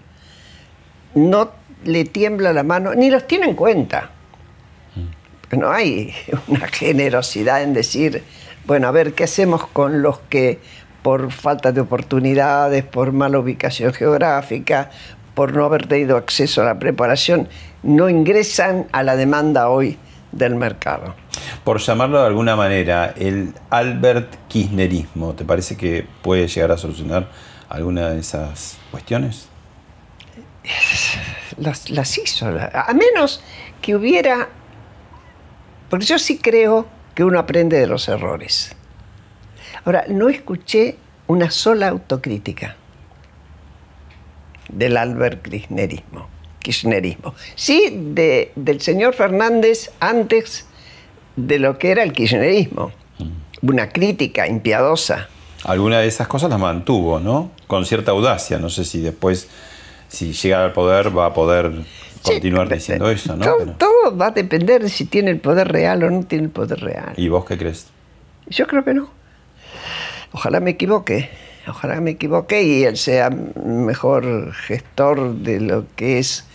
no 1.16 1.52
le 1.84 2.06
tiembla 2.06 2.54
la 2.54 2.64
mano 2.64 2.96
ni 2.96 3.10
los 3.10 3.28
tiene 3.28 3.48
en 3.48 3.56
cuenta. 3.56 4.12
No 5.52 5.72
hay 5.72 6.14
una 6.48 6.68
generosidad 6.68 7.64
en 7.64 7.74
decir, 7.74 8.24
bueno, 8.66 8.88
a 8.88 8.92
ver, 8.92 9.14
¿qué 9.14 9.24
hacemos 9.24 9.66
con 9.68 10.02
los 10.02 10.20
que 10.30 10.60
por 11.02 11.32
falta 11.32 11.72
de 11.72 11.82
oportunidades, 11.82 12.84
por 12.84 13.14
mala 13.14 13.40
ubicación 13.40 13.94
geográfica, 13.94 14.90
por 15.34 15.54
no 15.54 15.64
haber 15.64 15.88
tenido 15.88 16.18
acceso 16.18 16.62
a 16.62 16.66
la 16.66 16.80
preparación, 16.80 17.48
no 17.84 18.10
ingresan 18.10 18.88
a 18.92 19.04
la 19.04 19.16
demanda 19.16 19.70
hoy 19.70 19.98
del 20.32 20.56
mercado? 20.56 21.16
Por 21.64 21.80
llamarlo 21.80 22.20
de 22.20 22.28
alguna 22.28 22.56
manera, 22.56 23.14
el 23.16 23.54
Albert 23.70 24.36
Kirchnerismo, 24.48 25.34
¿te 25.34 25.46
parece 25.46 25.78
que 25.78 26.06
puede 26.22 26.48
llegar 26.48 26.72
a 26.72 26.78
solucionar 26.78 27.30
alguna 27.70 28.10
de 28.10 28.20
esas 28.20 28.78
cuestiones? 28.92 29.48
las, 31.58 31.90
las 31.90 32.18
hizo. 32.18 32.48
A 32.48 32.94
menos 32.94 33.42
que 33.82 33.96
hubiera. 33.96 34.50
Porque 35.90 36.06
yo 36.06 36.20
sí 36.20 36.38
creo 36.38 36.88
que 37.16 37.24
uno 37.24 37.40
aprende 37.40 37.80
de 37.80 37.88
los 37.88 38.08
errores. 38.10 38.76
Ahora, 39.86 40.06
no 40.08 40.30
escuché 40.30 40.98
una 41.28 41.50
sola 41.52 41.88
autocrítica 41.90 42.76
del 44.70 44.98
Albert 44.98 45.44
Kirchnerismo. 45.48 46.28
Kirchnerismo. 46.60 47.34
Sí, 47.56 47.90
de- 48.14 48.52
del 48.56 48.82
señor 48.82 49.14
Fernández 49.14 49.92
antes 50.00 50.66
de 51.36 51.60
lo 51.60 51.78
que 51.78 51.92
era 51.92 52.04
el 52.04 52.12
kirchnerismo. 52.14 52.92
Una 53.62 53.90
crítica 53.90 54.48
impiadosa. 54.48 55.30
Alguna 55.64 56.00
de 56.00 56.08
esas 56.08 56.28
cosas 56.28 56.50
las 56.50 56.60
mantuvo, 56.60 57.20
¿no? 57.20 57.52
Con 57.68 57.86
cierta 57.86 58.12
audacia. 58.12 58.58
No 58.60 58.70
sé 58.70 58.84
si 58.86 59.02
después, 59.02 59.50
si 60.08 60.34
llega 60.34 60.64
al 60.66 60.74
poder, 60.74 61.18
va 61.18 61.28
a 61.28 61.34
poder 61.34 61.72
continuar 62.24 62.70
diciendo 62.70 63.10
eso, 63.10 63.36
¿no? 63.36 63.46
Todo, 63.46 63.58
Pero- 63.60 63.72
todo 63.74 64.18
va 64.18 64.28
a 64.28 64.32
depender 64.32 64.84
de 64.84 64.90
si 64.90 65.06
tiene 65.06 65.32
el 65.32 65.40
poder 65.40 65.68
real 65.70 66.04
o 66.04 66.10
no 66.10 66.24
tiene 66.24 66.46
el 66.46 66.50
poder 66.50 66.80
real. 66.80 67.14
¿Y 67.18 67.30
vos 67.30 67.46
qué 67.46 67.58
crees? 67.58 67.88
Yo 68.48 68.68
creo 68.68 68.84
que 68.84 68.94
no. 68.94 69.10
Ojalá 70.32 70.60
me 70.60 70.72
equivoque. 70.72 71.30
Ojalá 71.68 72.00
me 72.00 72.12
equivoque 72.12 72.64
y 72.64 72.84
él 72.84 72.98
sea 72.98 73.30
mejor 73.30 74.54
gestor 74.54 75.36
de 75.36 75.60
lo 75.60 75.86
que 75.96 76.20
es. 76.20 76.46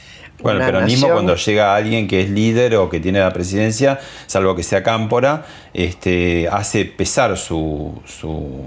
Bueno, 0.42 0.60
el 0.60 0.66
peronismo 0.66 1.08
nación. 1.08 1.12
cuando 1.12 1.36
llega 1.36 1.76
alguien 1.76 2.08
que 2.08 2.22
es 2.22 2.30
líder 2.30 2.74
o 2.76 2.88
que 2.90 2.98
tiene 2.98 3.20
la 3.20 3.32
presidencia, 3.32 4.00
salvo 4.26 4.56
que 4.56 4.62
sea 4.62 4.82
cámpora, 4.82 5.44
este, 5.72 6.48
hace 6.50 6.84
pesar 6.84 7.36
su, 7.36 8.02
su, 8.06 8.66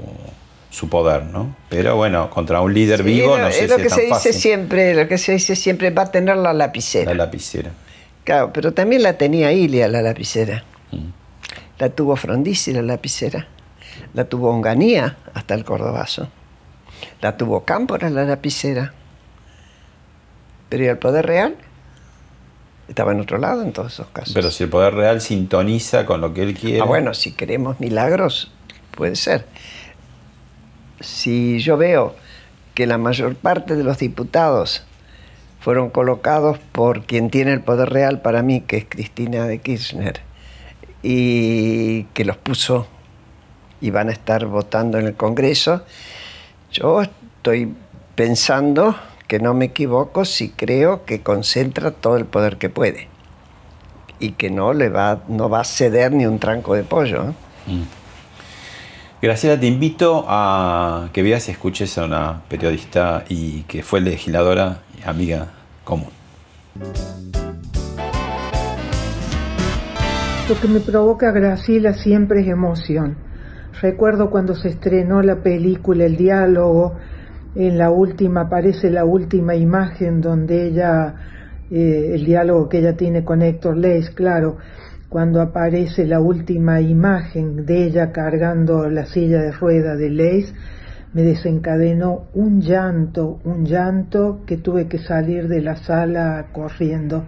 su 0.76 0.90
poder, 0.90 1.24
¿no? 1.24 1.56
Pero 1.70 1.96
bueno, 1.96 2.30
contra 2.30 2.60
un 2.60 2.74
líder 2.74 3.00
Sí, 3.00 3.06
vivo 3.06 3.38
es 3.38 3.42
no 3.42 3.52
sé 3.52 3.64
es 3.64 3.70
lo 3.70 3.78
si 3.78 3.82
que 3.82 3.88
es 3.88 3.94
se 3.94 4.02
dice 4.02 4.34
siempre, 4.34 4.94
lo 4.94 5.08
que 5.08 5.18
se 5.18 5.32
dice 5.32 5.56
siempre 5.56 5.90
va 5.90 6.04
a 6.04 6.12
tener 6.12 6.36
la 6.36 6.52
lapicera. 6.52 7.14
La 7.14 7.26
lapicera. 7.26 7.72
Claro, 8.26 8.52
pero 8.52 8.74
también 8.74 9.02
la 9.02 9.18
tenía 9.18 9.54
Ilia 9.54 9.88
la 9.88 10.02
lapicera. 10.02 10.66
Mm. 10.92 11.10
La 11.80 11.90
tuvo 11.90 12.18
Frondizi 12.18 12.74
la 12.74 12.82
lapicera. 12.82 13.48
La 14.14 14.26
tuvo 14.26 14.50
Onganía 14.50 15.16
hasta 15.34 15.54
el 15.54 15.64
Cordobazo. 15.64 16.28
La 17.22 17.38
tuvo 17.38 17.64
Cámpora 17.64 18.10
la 18.10 18.26
lapicera. 18.26 18.94
Pero 20.68 20.84
¿y 20.84 20.88
el 20.88 20.98
poder 20.98 21.26
real? 21.26 21.56
Estaba 22.90 23.14
en 23.14 23.22
otro 23.22 23.38
lado 23.38 23.62
en 23.62 23.72
todos 23.72 23.94
esos 23.94 24.08
casos. 24.08 24.34
Pero 24.34 24.52
si 24.52 24.66
el 24.66 24.70
poder 24.70 24.94
real 24.94 25.22
sintoniza 25.22 26.06
con 26.06 26.20
lo 26.20 26.34
que 26.34 26.44
él 26.44 26.54
quiere. 26.54 26.82
Ah, 26.82 26.86
bueno, 26.86 27.14
si 27.14 27.32
queremos 27.32 27.80
milagros, 27.80 28.52
puede 28.92 29.16
ser. 29.16 29.46
Si 31.00 31.60
yo 31.60 31.78
veo 31.78 32.16
que 32.74 32.88
la 32.88 32.98
mayor 32.98 33.36
parte 33.36 33.76
de 33.76 33.84
los 33.84 33.98
diputados 33.98 34.84
fueron 35.60 35.90
colocados 35.90 36.60
por 36.72 37.06
quien 37.06 37.30
tiene 37.30 37.54
el 37.54 37.62
poder 37.62 37.90
real 37.90 38.22
para 38.22 38.44
mí, 38.44 38.62
que 38.62 38.78
es 38.78 38.86
Cristina 38.88 39.46
de 39.46 39.60
Kirchner, 39.60 40.22
y 41.02 42.04
que 42.14 42.26
los 42.26 42.38
puso 42.38 42.88
y 43.82 43.90
van 43.90 44.10
a 44.10 44.12
estar 44.12 44.46
votando 44.46 44.98
en 44.98 45.08
el 45.08 45.16
Congreso, 45.16 45.84
yo 46.72 47.02
estoy 47.02 47.74
pensando 48.16 48.96
que 49.28 49.40
no 49.40 49.54
me 49.54 49.66
equivoco 49.66 50.26
si 50.26 50.50
creo 50.50 51.06
que 51.06 51.22
concentra 51.22 51.92
todo 51.92 52.18
el 52.18 52.26
poder 52.26 52.58
que 52.58 52.70
puede 52.70 53.08
y 54.20 54.32
que 54.32 54.50
no 54.50 54.74
le 54.74 54.90
va, 54.90 55.24
no 55.28 55.50
va 55.50 55.62
a 55.62 55.64
ceder 55.64 56.12
ni 56.12 56.26
un 56.26 56.40
tranco 56.40 56.76
de 56.76 56.84
pollo. 56.84 57.30
¿eh? 57.30 57.34
Graciela, 59.26 59.60
te 59.60 59.66
invito 59.66 60.24
a 60.28 61.10
que 61.12 61.24
veas 61.24 61.48
y 61.48 61.52
escuches 61.52 61.98
a 61.98 62.06
una 62.06 62.44
periodista 62.48 63.24
y 63.28 63.64
que 63.64 63.82
fue 63.82 64.00
legisladora 64.00 64.84
y 65.00 65.10
amiga 65.10 65.48
común. 65.84 66.10
Lo 70.48 70.62
que 70.62 70.68
me 70.68 70.80
provoca 70.80 71.32
Graciela 71.32 71.96
siempre 71.96 72.42
es 72.42 72.48
emoción. 72.50 73.18
Recuerdo 73.82 74.30
cuando 74.30 74.54
se 74.54 74.70
estrenó 74.70 75.24
la 75.24 75.38
película 75.38 76.06
El 76.06 76.18
diálogo, 76.18 76.96
en 77.56 77.80
la 77.80 77.90
última 77.90 78.42
aparece 78.42 78.92
la 78.92 79.06
última 79.06 79.56
imagen 79.56 80.22
donde 80.22 80.68
ella, 80.68 81.16
eh, 81.72 82.12
el 82.14 82.26
diálogo 82.26 82.70
que 82.70 82.78
ella 82.78 82.96
tiene 82.96 83.24
con 83.24 83.42
Héctor 83.42 83.76
Leis, 83.76 84.12
claro, 84.12 84.58
cuando 85.10 85.42
aparece 85.42 86.06
la 86.06 86.20
última 86.20 86.82
imagen 86.82 87.66
de 87.66 87.86
ella 87.86 88.12
cargando 88.12 88.90
la 88.90 89.06
silla 89.06 89.42
de 89.42 89.52
rueda 89.52 89.96
de 89.96 90.10
Leis, 90.10 90.54
me 91.14 91.24
desencadenó 91.24 92.28
un 92.34 92.60
llanto, 92.60 93.40
un 93.46 93.66
llanto 93.66 94.42
que 94.46 94.58
tuve 94.58 94.88
que 94.88 94.98
salir 94.98 95.48
de 95.48 95.62
la 95.62 95.78
sala 95.78 96.48
corriendo. 96.52 97.26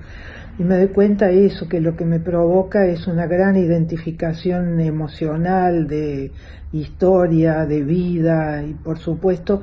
Y 0.60 0.63
me 0.63 0.77
doy 0.77 0.88
cuenta 0.88 1.29
eso, 1.29 1.69
que 1.69 1.79
lo 1.79 1.96
que 1.96 2.03
me 2.03 2.19
provoca 2.19 2.86
es 2.86 3.07
una 3.07 3.27
gran 3.27 3.55
identificación 3.55 4.81
emocional 4.81 5.88
de 5.88 6.31
historia, 6.74 7.65
de 7.65 7.84
vida 7.84 8.63
y 8.63 8.74
por 8.74 8.98
supuesto 8.98 9.62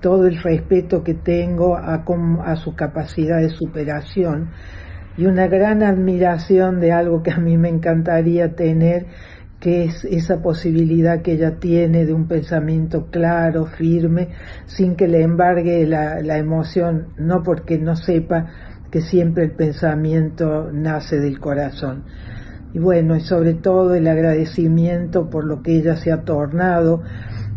todo 0.00 0.26
el 0.26 0.40
respeto 0.40 1.02
que 1.02 1.14
tengo 1.14 1.76
a, 1.76 2.04
a 2.44 2.56
su 2.56 2.74
capacidad 2.74 3.40
de 3.40 3.50
superación 3.50 4.50
y 5.16 5.26
una 5.26 5.46
gran 5.46 5.82
admiración 5.82 6.80
de 6.80 6.92
algo 6.92 7.22
que 7.22 7.30
a 7.30 7.38
mí 7.38 7.56
me 7.56 7.68
encantaría 7.68 8.54
tener, 8.54 9.06
que 9.60 9.84
es 9.84 10.04
esa 10.04 10.42
posibilidad 10.42 11.22
que 11.22 11.32
ella 11.32 11.58
tiene 11.58 12.04
de 12.04 12.12
un 12.12 12.28
pensamiento 12.28 13.06
claro, 13.10 13.66
firme, 13.66 14.28
sin 14.66 14.96
que 14.96 15.08
le 15.08 15.22
embargue 15.22 15.86
la, 15.86 16.20
la 16.20 16.38
emoción, 16.38 17.08
no 17.16 17.42
porque 17.42 17.78
no 17.78 17.96
sepa 17.96 18.46
que 18.90 19.00
siempre 19.00 19.44
el 19.44 19.52
pensamiento 19.52 20.70
nace 20.72 21.18
del 21.18 21.40
corazón. 21.40 22.04
Y 22.74 22.78
bueno, 22.78 23.16
y 23.16 23.20
sobre 23.20 23.54
todo 23.54 23.94
el 23.94 24.06
agradecimiento 24.06 25.30
por 25.30 25.44
lo 25.44 25.62
que 25.62 25.76
ella 25.78 25.96
se 25.96 26.12
ha 26.12 26.22
tornado, 26.22 27.02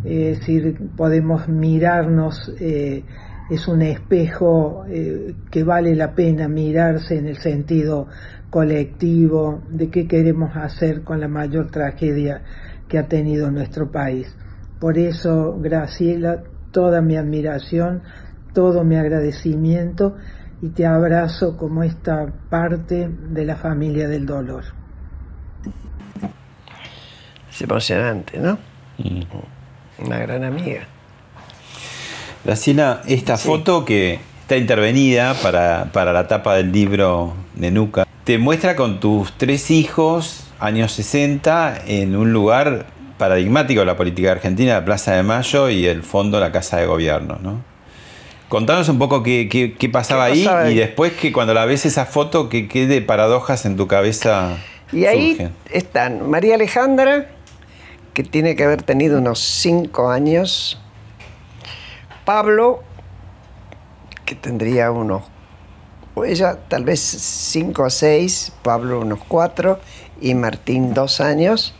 es 0.06 0.40
decir, 0.40 0.78
podemos 0.96 1.50
mirarnos, 1.50 2.54
eh, 2.60 3.04
es 3.50 3.68
un 3.68 3.82
espejo 3.82 4.86
eh, 4.88 5.34
que 5.50 5.64
vale 5.64 5.96
la 5.96 6.14
pena 6.14 6.48
mirarse 6.48 7.18
en 7.18 7.28
el 7.28 7.38
sentido 7.38 8.08
colectivo 8.50 9.64
de 9.70 9.90
qué 9.90 10.08
queremos 10.08 10.56
hacer 10.56 11.04
con 11.04 11.20
la 11.20 11.28
mayor 11.28 11.70
tragedia 11.72 12.42
que 12.88 12.98
ha 12.98 13.08
tenido 13.08 13.50
nuestro 13.52 13.92
país. 13.92 14.36
Por 14.80 14.98
eso, 14.98 15.58
Graciela, 15.60 16.44
toda 16.72 17.02
mi 17.02 17.16
admiración, 17.16 18.04
todo 18.54 18.84
mi 18.84 18.96
agradecimiento 18.96 20.16
y 20.62 20.70
te 20.70 20.86
abrazo 20.86 21.58
como 21.58 21.84
esta 21.84 22.28
parte 22.50 23.10
de 23.10 23.46
la 23.46 23.56
familia 23.56 24.08
del 24.08 24.26
dolor. 24.26 24.64
Es 27.50 27.62
emocionante, 27.62 28.40
¿no? 28.40 28.58
Una 30.00 30.20
gran 30.20 30.44
amiga. 30.44 30.88
Graciela, 32.46 33.02
esta 33.08 33.38
foto 33.38 33.86
que 33.86 34.20
está 34.42 34.58
intervenida 34.58 35.34
para, 35.42 35.90
para 35.92 36.14
la 36.14 36.28
tapa 36.28 36.56
del 36.56 36.72
libro 36.72 37.34
de 37.56 37.72
Nuca, 37.72 38.08
te 38.24 38.38
muestra 38.38 38.76
con 38.76 39.00
tus 39.00 39.34
tres 39.38 39.70
hijos, 39.72 40.46
años 40.60 40.92
60, 40.94 41.82
en 41.88 42.16
un 42.16 42.32
lugar 42.32 42.86
paradigmático 43.18 43.82
de 43.82 43.86
la 43.86 43.98
política 43.98 44.32
argentina, 44.32 44.74
la 44.76 44.86
Plaza 44.86 45.14
de 45.16 45.24
Mayo 45.24 45.70
y 45.70 45.86
el 45.86 46.04
fondo 46.04 46.40
la 46.40 46.52
Casa 46.52 46.78
de 46.78 46.86
Gobierno, 46.86 47.38
¿no? 47.42 47.62
Contanos 48.48 48.90
un 48.90 48.98
poco 48.98 49.22
qué, 49.22 49.48
qué- 49.48 49.74
qué 49.78 49.90
pasaba 49.90 50.26
¿Qué 50.28 50.32
ahí 50.34 50.44
pasaba 50.46 50.64
ahí? 50.64 50.74
y 50.74 50.78
después 50.78 51.14
que 51.14 51.32
cuando 51.32 51.54
la 51.54 51.66
ves 51.66 51.86
esa 51.86 52.06
foto, 52.06 52.50
¿qué, 52.50 52.68
qué 52.68 52.88
de 52.88 53.02
paradojas 53.02 53.66
en 53.66 53.76
tu 53.78 53.86
cabeza 53.88 54.58
Y 54.92 55.06
ahí 55.06 55.32
surgen? 55.32 55.52
están 55.72 56.28
María 56.30 56.56
Alejandra, 56.56 57.28
que 58.14 58.24
tiene 58.24 58.56
que 58.56 58.64
haber 58.64 58.82
tenido 58.82 59.20
unos 59.20 59.40
cinco 59.40 60.10
años, 60.10 60.82
Pablo, 62.30 62.84
que 64.24 64.36
tendría 64.36 64.92
unos, 64.92 65.24
o 66.14 66.24
ella 66.24 66.60
tal 66.68 66.84
vez 66.84 67.00
cinco 67.00 67.86
o 67.86 67.90
seis, 67.90 68.52
Pablo 68.62 69.00
unos 69.00 69.18
cuatro, 69.28 69.80
y 70.22 70.36
Martín 70.36 70.94
dos 70.94 71.22
años. 71.22 71.74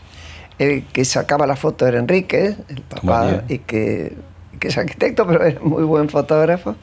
El 0.58 0.84
que 0.86 1.04
sacaba 1.04 1.46
la 1.46 1.54
foto 1.54 1.86
era 1.86 2.00
Enrique, 2.00 2.56
el 2.68 2.82
papá, 2.82 3.22
María. 3.22 3.44
y 3.48 3.58
que, 3.60 4.16
que 4.58 4.66
es 4.66 4.76
arquitecto, 4.76 5.24
pero 5.28 5.44
era 5.44 5.60
muy 5.60 5.84
buen 5.84 6.08
fotógrafo. 6.08 6.74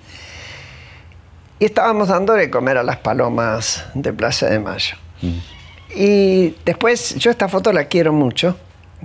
Y 1.60 1.66
estábamos 1.66 2.08
dándole 2.08 2.44
de 2.44 2.50
comer 2.50 2.78
a 2.78 2.84
las 2.84 3.00
palomas 3.00 3.86
de 3.94 4.14
Plaza 4.14 4.46
de 4.46 4.60
Mayo. 4.60 4.96
Y 5.94 6.56
después, 6.64 7.16
yo 7.16 7.32
esta 7.32 7.50
foto 7.50 7.74
la 7.74 7.84
quiero 7.84 8.14
mucho, 8.14 8.56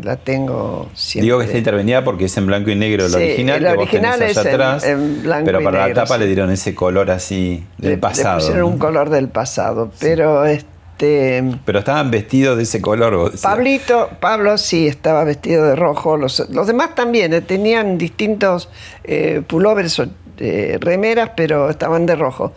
la 0.00 0.16
tengo 0.16 0.88
siempre. 0.94 1.24
Digo 1.26 1.38
que 1.38 1.44
está 1.46 1.58
intervenida 1.58 2.02
porque 2.04 2.24
es 2.26 2.36
en 2.36 2.46
blanco 2.46 2.70
y 2.70 2.76
negro 2.76 3.04
el 3.04 3.10
Sí, 3.10 3.16
original, 3.16 3.56
el 3.58 3.62
que 3.62 3.76
vos 3.76 3.82
original 3.82 4.18
tenés 4.18 4.38
allá 4.38 4.48
es 4.48 4.54
atrás, 4.54 4.84
en 4.84 5.22
blanco 5.22 5.44
pero 5.44 5.60
y 5.60 5.64
para 5.64 5.78
negro, 5.80 5.94
la 5.94 6.02
tapa 6.04 6.14
sí. 6.14 6.20
le 6.20 6.26
dieron 6.26 6.50
ese 6.50 6.74
color 6.74 7.10
así 7.10 7.64
Le- 7.78 7.82
del 7.88 7.90
le 7.96 7.98
pasado. 7.98 8.38
pusieron 8.38 8.60
¿no? 8.62 8.66
un 8.68 8.78
color 8.78 9.10
del 9.10 9.28
pasado, 9.28 9.90
pero 10.00 10.44
este 10.46 11.44
Pero 11.64 11.78
estaban 11.80 12.10
vestidos 12.10 12.56
de 12.56 12.62
ese 12.62 12.80
color. 12.80 13.16
vos. 13.16 13.40
Pablito, 13.42 14.08
Pablo 14.20 14.56
sí 14.56 14.86
estaba 14.86 15.24
vestido 15.24 15.64
de 15.64 15.74
rojo, 15.76 16.16
los, 16.16 16.48
los 16.50 16.66
demás 16.66 16.94
también, 16.94 17.34
eh, 17.34 17.40
tenían 17.42 17.98
distintos 17.98 18.68
eh, 19.04 19.42
pullovers 19.46 19.98
o 20.00 20.06
eh, 20.38 20.78
remeras, 20.80 21.32
pero 21.36 21.68
estaban 21.68 22.06
de 22.06 22.14
rojo. 22.16 22.52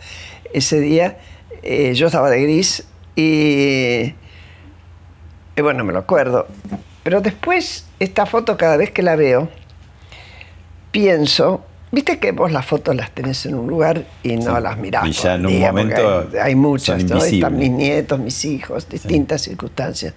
Ese 0.54 0.80
día 0.80 1.18
eh, 1.62 1.92
yo 1.94 2.06
estaba 2.06 2.30
de 2.30 2.42
gris 2.42 2.84
y 3.14 4.14
bueno, 5.60 5.84
me 5.84 5.92
lo 5.92 5.98
acuerdo. 5.98 6.46
Pero 7.06 7.20
después, 7.20 7.86
esta 8.00 8.26
foto 8.26 8.56
cada 8.56 8.76
vez 8.76 8.90
que 8.90 9.00
la 9.00 9.14
veo, 9.14 9.48
pienso, 10.90 11.64
viste 11.92 12.18
que 12.18 12.32
vos 12.32 12.50
las 12.50 12.66
fotos 12.66 12.96
las 12.96 13.12
tenés 13.12 13.46
en 13.46 13.54
un 13.54 13.68
lugar 13.68 14.02
y 14.24 14.34
no 14.38 14.56
Sí. 14.56 14.60
las 14.60 14.76
mirás. 14.76 15.06
Y 15.06 15.12
ya 15.12 15.34
en 15.36 15.46
un 15.46 15.52
día, 15.52 15.68
momento 15.68 16.28
Hay, 16.32 16.38
hay 16.40 16.54
muchas, 16.56 17.04
¿no? 17.04 17.22
Están 17.22 17.58
mis 17.58 17.70
nietos, 17.70 18.18
mis 18.18 18.44
hijos, 18.44 18.88
distintas 18.88 19.42
circunstancias. 19.42 20.14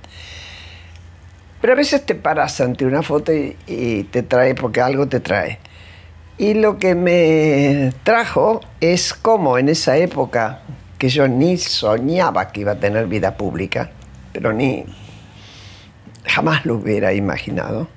Pero 1.62 1.74
a 1.74 1.76
veces 1.76 2.04
te 2.08 2.16
paras 2.16 2.60
ante 2.60 2.88
una 2.88 3.04
foto 3.04 3.32
y, 3.32 3.56
y 3.68 4.06
te 4.06 4.24
trae, 4.24 4.56
porque 4.56 4.82
algo 4.82 5.08
te 5.08 5.20
trae. 5.20 5.60
Y 6.40 6.56
lo 6.56 6.80
que 6.80 6.96
me 6.96 7.94
trajo 8.02 8.62
es 8.82 9.14
cómo 9.14 9.60
en 9.60 9.70
esa 9.70 9.96
época, 9.96 10.62
que 10.98 11.10
yo 11.10 11.28
ni 11.28 11.56
soñaba 11.60 12.52
que 12.52 12.62
iba 12.62 12.72
a 12.72 12.80
tener 12.80 13.06
vida 13.06 13.38
pública, 13.38 13.92
pero 14.34 14.54
ni 14.54 14.86
jamás 16.30 16.66
lo 16.66 16.76
hubiera 16.76 17.14
imaginado, 17.14 17.88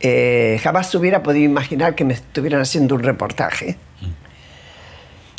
eh, 0.00 0.58
jamás 0.62 0.94
hubiera 0.94 1.22
podido 1.22 1.44
imaginar 1.44 1.94
que 1.94 2.04
me 2.04 2.14
estuvieran 2.14 2.60
haciendo 2.60 2.94
un 2.94 3.02
reportaje. 3.02 3.76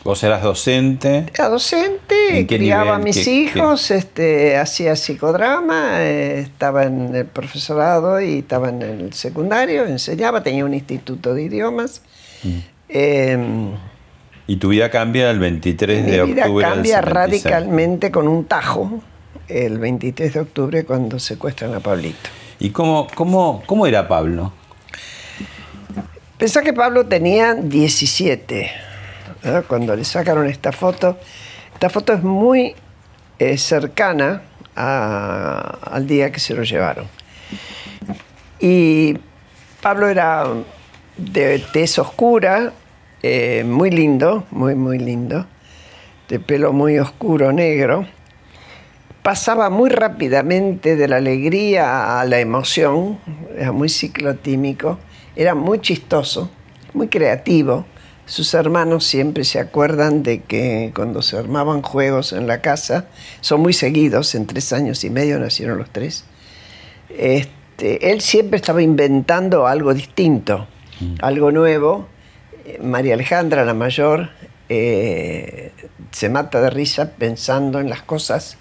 Vos 0.04 0.24
eras 0.24 0.42
docente. 0.42 1.26
Era 1.32 1.48
docente, 1.50 2.40
¿En 2.40 2.48
qué 2.48 2.58
criaba 2.58 2.96
a 2.96 2.98
mis 2.98 3.18
¿Qué- 3.18 3.24
qué? 3.24 3.32
hijos, 3.32 3.92
Este, 3.92 4.58
hacía 4.58 4.96
psicodrama, 4.96 6.02
eh, 6.02 6.40
estaba 6.40 6.86
en 6.86 7.14
el 7.16 7.26
profesorado 7.28 8.20
y 8.20 8.40
estaba 8.40 8.70
en 8.70 8.82
el 8.82 9.14
secundario, 9.14 9.86
enseñaba, 9.86 10.42
tenía 10.42 10.66
un 10.66 10.74
instituto 10.74 11.36
de 11.36 11.44
idiomas. 11.44 12.02
Mm. 12.44 12.50
Eh, 12.90 13.38
Y 14.48 14.56
tu 14.56 14.70
vida 14.70 14.90
cambia 14.90 15.30
el 15.30 15.38
23 15.38 16.04
mi 16.04 16.12
de 16.12 16.24
vida 16.24 16.42
octubre 16.46 16.66
del 16.66 16.74
cambia 16.74 16.96
76. 16.98 17.14
radicalmente 17.44 18.12
con 18.12 18.28
un 18.28 18.46
tajo 18.46 19.04
el 19.52 19.78
23 19.80 20.34
de 20.34 20.40
octubre 20.40 20.84
cuando 20.86 21.20
secuestran 21.20 21.74
a 21.74 21.80
Pablito. 21.80 22.30
¿Y 22.60 22.70
cómo, 22.70 23.08
cómo, 23.16 23.64
cómo 23.66 23.86
era 23.88 24.08
Pablo? 24.08 24.54
Pensá 26.38 26.62
que 26.62 26.74
Pablo 26.74 27.06
tenía 27.06 27.54
17 27.54 28.72
¿no? 29.44 29.64
cuando 29.64 29.96
le 29.96 30.04
sacaron 30.04 30.48
esta 30.48 30.72
foto. 30.72 31.18
Esta 31.74 31.90
foto 31.90 32.14
es 32.14 32.24
muy 32.24 32.76
eh, 33.40 33.58
cercana 33.58 34.42
a- 34.76 35.78
al 35.92 36.08
día 36.08 36.32
que 36.32 36.40
se 36.40 36.54
lo 36.54 36.64
llevaron. 36.64 37.06
Y 38.60 39.18
Pablo 39.82 40.08
era 40.08 40.46
de 41.18 41.60
tez 41.74 41.98
oscura, 42.00 42.74
eh, 43.24 43.64
muy 43.66 43.90
lindo, 43.92 44.46
muy, 44.52 44.76
muy 44.76 45.00
lindo, 45.00 45.46
de 46.30 46.40
pelo 46.40 46.72
muy 46.74 47.00
oscuro, 47.00 47.52
negro. 47.52 48.08
Pasaba 49.24 49.70
muy 49.70 49.92
rápidamente 49.92 50.96
de 50.96 51.08
la 51.08 51.18
alegría 51.18 52.20
a 52.20 52.26
la 52.26 52.40
emoción, 52.40 53.20
era 53.56 53.72
muy 53.72 53.88
ciclotímico, 53.88 54.98
era 55.36 55.54
muy 55.54 55.80
chistoso, 55.80 56.50
muy 56.94 57.08
creativo. 57.08 57.86
Sus 58.26 58.56
hermanos 58.56 59.06
siempre 59.06 59.44
se 59.44 59.60
acuerdan 59.60 60.24
de 60.24 60.42
que 60.42 60.92
cuando 60.96 61.22
se 61.22 61.38
armaban 61.38 61.84
juegos 61.84 62.34
en 62.34 62.48
la 62.48 62.62
casa, 62.62 63.06
son 63.42 63.62
muy 63.62 63.74
seguidos, 63.74 64.34
en 64.34 64.48
tres 64.48 64.74
años 64.74 65.04
y 65.04 65.12
medio 65.12 65.38
nacieron 65.38 65.78
los 65.78 65.92
tres, 65.92 66.24
este, 67.16 68.12
él 68.12 68.22
siempre 68.22 68.58
estaba 68.58 68.82
inventando 68.82 69.68
algo 69.68 69.94
distinto, 69.94 70.68
algo 71.22 71.52
nuevo. 71.52 72.08
Eh, 72.66 72.80
María 72.82 73.14
Alejandra, 73.14 73.66
la 73.66 73.76
mayor, 73.76 74.30
eh, 74.70 75.74
se 76.12 76.30
mata 76.30 76.60
de 76.60 76.72
risa 76.72 77.12
pensando 77.12 77.80
en 77.80 77.90
las 77.90 78.02
cosas 78.02 78.58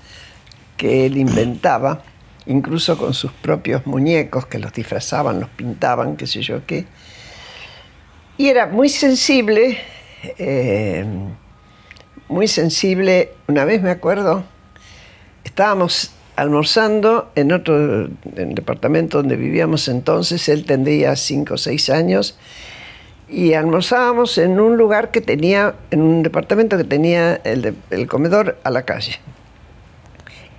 que 0.80 1.04
él 1.04 1.18
inventaba, 1.18 2.00
incluso 2.46 2.96
con 2.96 3.12
sus 3.12 3.30
propios 3.32 3.86
muñecos 3.86 4.46
que 4.46 4.58
los 4.58 4.72
disfrazaban, 4.72 5.38
los 5.38 5.50
pintaban, 5.50 6.16
qué 6.16 6.26
sé 6.26 6.40
yo 6.40 6.64
qué. 6.64 6.86
Y 8.38 8.48
era 8.48 8.66
muy 8.66 8.88
sensible, 8.88 9.76
eh, 10.38 11.04
muy 12.28 12.48
sensible. 12.48 13.34
Una 13.46 13.66
vez 13.66 13.82
me 13.82 13.90
acuerdo, 13.90 14.42
estábamos 15.44 16.12
almorzando 16.34 17.30
en 17.34 17.52
otro 17.52 18.08
departamento 18.24 19.18
donde 19.18 19.36
vivíamos 19.36 19.86
entonces, 19.86 20.48
él 20.48 20.64
tendría 20.64 21.14
cinco 21.14 21.54
o 21.54 21.58
seis 21.58 21.90
años, 21.90 22.38
y 23.28 23.52
almorzábamos 23.52 24.38
en 24.38 24.58
un 24.58 24.78
lugar 24.78 25.10
que 25.10 25.20
tenía, 25.20 25.74
en 25.90 26.00
un 26.00 26.22
departamento 26.22 26.78
que 26.78 26.84
tenía 26.84 27.34
el 27.34 28.06
comedor 28.08 28.58
a 28.64 28.70
la 28.70 28.86
calle. 28.86 29.20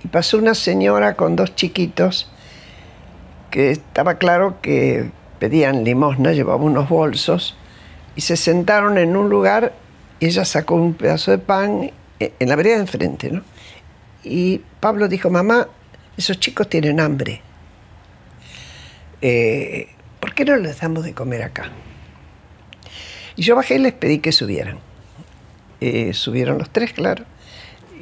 Y 0.04 0.08
pasó 0.08 0.38
una 0.38 0.54
señora 0.54 1.14
con 1.14 1.36
dos 1.36 1.54
chiquitos 1.54 2.30
que 3.50 3.70
estaba 3.70 4.14
claro 4.14 4.60
que 4.60 5.10
pedían 5.38 5.84
limosna, 5.84 6.32
llevaba 6.32 6.62
unos 6.62 6.88
bolsos, 6.88 7.56
y 8.16 8.22
se 8.22 8.36
sentaron 8.36 8.98
en 8.98 9.16
un 9.16 9.28
lugar 9.28 9.72
y 10.20 10.26
ella 10.26 10.44
sacó 10.44 10.74
un 10.74 10.94
pedazo 10.94 11.30
de 11.30 11.38
pan 11.38 11.90
eh, 12.20 12.32
en 12.38 12.48
la 12.48 12.56
vereda 12.56 12.76
de 12.76 12.82
enfrente, 12.82 13.30
¿no? 13.30 13.42
Y 14.22 14.60
Pablo 14.80 15.08
dijo, 15.08 15.30
mamá, 15.30 15.68
esos 16.16 16.38
chicos 16.38 16.68
tienen 16.68 17.00
hambre. 17.00 17.40
Eh, 19.20 19.88
¿Por 20.20 20.34
qué 20.34 20.44
no 20.44 20.56
les 20.56 20.80
damos 20.80 21.04
de 21.04 21.14
comer 21.14 21.42
acá? 21.42 21.70
Y 23.34 23.42
yo 23.42 23.56
bajé 23.56 23.76
y 23.76 23.78
les 23.78 23.92
pedí 23.92 24.18
que 24.18 24.30
subieran. 24.30 24.78
Eh, 25.80 26.12
subieron 26.14 26.58
los 26.58 26.70
tres, 26.70 26.92
claro, 26.92 27.24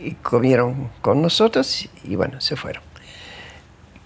y 0.03 0.13
comieron 0.23 0.91
con 1.01 1.21
nosotros 1.23 1.89
y 2.05 2.17
bueno, 2.17 2.41
se 2.41 2.57
fueron. 2.57 2.83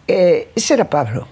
Eh, 0.07 0.49
ese 0.55 0.75
era 0.75 0.89
Pablo. 0.91 1.27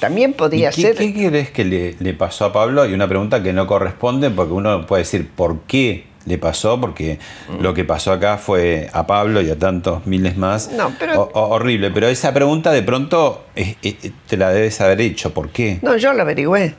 También 0.00 0.30
¿Y 0.30 0.34
podía 0.34 0.70
qué, 0.70 0.82
ser... 0.82 0.96
qué 0.96 1.12
crees 1.28 1.50
que 1.50 1.64
le, 1.64 1.94
le 1.98 2.14
pasó 2.14 2.46
a 2.46 2.52
Pablo? 2.52 2.86
Y 2.86 2.92
una 2.94 3.08
pregunta 3.08 3.42
que 3.42 3.52
no 3.52 3.66
corresponde 3.66 4.30
porque 4.30 4.52
uno 4.52 4.86
puede 4.86 5.02
decir 5.02 5.28
por 5.30 5.60
qué 5.62 6.06
le 6.26 6.38
pasó, 6.38 6.80
porque 6.80 7.18
Mm. 7.48 7.62
lo 7.62 7.74
que 7.74 7.84
pasó 7.84 8.12
acá 8.12 8.38
fue 8.38 8.88
a 8.92 9.06
Pablo 9.06 9.42
y 9.42 9.50
a 9.50 9.58
tantos 9.58 10.06
miles 10.06 10.36
más. 10.38 10.70
No, 10.72 10.92
pero- 10.98 11.22
O- 11.22 11.30
o- 11.34 11.48
horrible, 11.54 11.90
pero 11.90 12.08
esa 12.08 12.32
pregunta 12.32 12.72
de 12.72 12.82
pronto 12.82 13.44
eh, 13.56 13.76
eh, 13.82 14.12
te 14.26 14.36
la 14.38 14.50
debes 14.50 14.80
haber 14.80 15.00
hecho. 15.02 15.34
¿Por 15.34 15.50
qué? 15.50 15.78
No, 15.82 15.96
yo 15.96 16.12
lo 16.14 16.22
averigüé. 16.22 16.74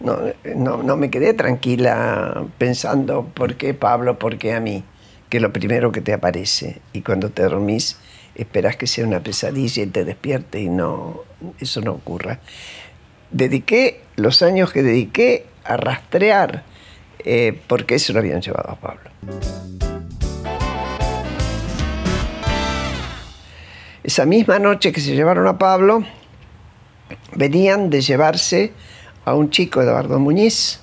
No, 0.00 0.18
no, 0.56 0.82
no 0.82 0.96
me 0.96 1.10
quedé 1.10 1.32
tranquila 1.32 2.44
pensando 2.58 3.24
por 3.34 3.54
qué 3.54 3.72
Pablo, 3.72 4.18
por 4.18 4.36
qué 4.36 4.52
a 4.52 4.60
mí, 4.60 4.82
que 5.32 5.38
es 5.38 5.42
lo 5.42 5.50
primero 5.50 5.92
que 5.92 6.02
te 6.02 6.12
aparece. 6.12 6.82
Y 6.92 7.00
cuando 7.00 7.30
te 7.30 7.42
dormís, 7.44 7.96
esperas 8.34 8.76
que 8.76 8.86
sea 8.86 9.06
una 9.06 9.20
pesadilla 9.20 9.82
y 9.82 9.86
te 9.86 10.04
despierte 10.04 10.60
y 10.60 10.68
no, 10.68 11.22
eso 11.58 11.80
no 11.80 11.92
ocurra. 11.92 12.40
Dediqué 13.30 14.02
los 14.16 14.42
años 14.42 14.74
que 14.74 14.82
dediqué 14.82 15.46
a 15.64 15.78
rastrear 15.78 16.64
eh, 17.20 17.58
por 17.66 17.86
qué 17.86 17.98
se 17.98 18.12
lo 18.12 18.18
habían 18.18 18.42
llevado 18.42 18.72
a 18.72 18.76
Pablo. 18.76 19.10
Esa 24.04 24.26
misma 24.26 24.58
noche 24.58 24.92
que 24.92 25.00
se 25.00 25.14
llevaron 25.14 25.46
a 25.46 25.56
Pablo, 25.56 26.04
venían 27.34 27.88
de 27.88 28.02
llevarse 28.02 28.74
a 29.24 29.34
un 29.34 29.48
chico, 29.48 29.80
Eduardo 29.80 30.18
Muñiz, 30.18 30.80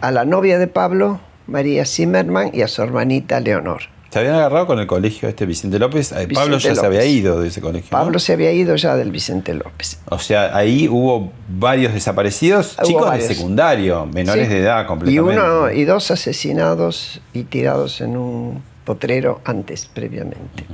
a 0.00 0.10
la 0.10 0.24
novia 0.24 0.58
de 0.58 0.66
Pablo, 0.66 1.20
María 1.50 1.84
Zimmerman, 1.84 2.50
y 2.54 2.62
a 2.62 2.68
su 2.68 2.82
hermanita 2.82 3.40
Leonor. 3.40 3.82
Se 4.10 4.18
habían 4.18 4.34
agarrado 4.34 4.66
con 4.66 4.80
el 4.80 4.88
colegio 4.88 5.28
este 5.28 5.46
Vicente 5.46 5.78
López. 5.78 6.10
Eh, 6.10 6.26
Pablo 6.34 6.58
ya 6.58 6.74
se 6.74 6.84
había 6.84 7.04
ido 7.04 7.40
de 7.40 7.48
ese 7.48 7.60
colegio. 7.60 7.90
Pablo 7.90 8.18
se 8.18 8.32
había 8.32 8.50
ido 8.50 8.74
ya 8.74 8.96
del 8.96 9.12
Vicente 9.12 9.54
López. 9.54 10.00
O 10.06 10.18
sea, 10.18 10.56
ahí 10.56 10.88
hubo 10.88 11.32
varios 11.48 11.94
desaparecidos, 11.94 12.76
chicos 12.82 13.12
de 13.12 13.20
secundario, 13.20 14.06
menores 14.06 14.48
de 14.48 14.60
edad 14.60 14.86
completamente. 14.86 15.32
Y 15.32 15.38
uno 15.38 15.70
y 15.70 15.84
dos 15.84 16.10
asesinados 16.10 17.20
y 17.32 17.44
tirados 17.44 18.00
en 18.00 18.16
un 18.16 18.64
potrero 18.84 19.40
antes, 19.44 19.86
previamente. 19.86 20.64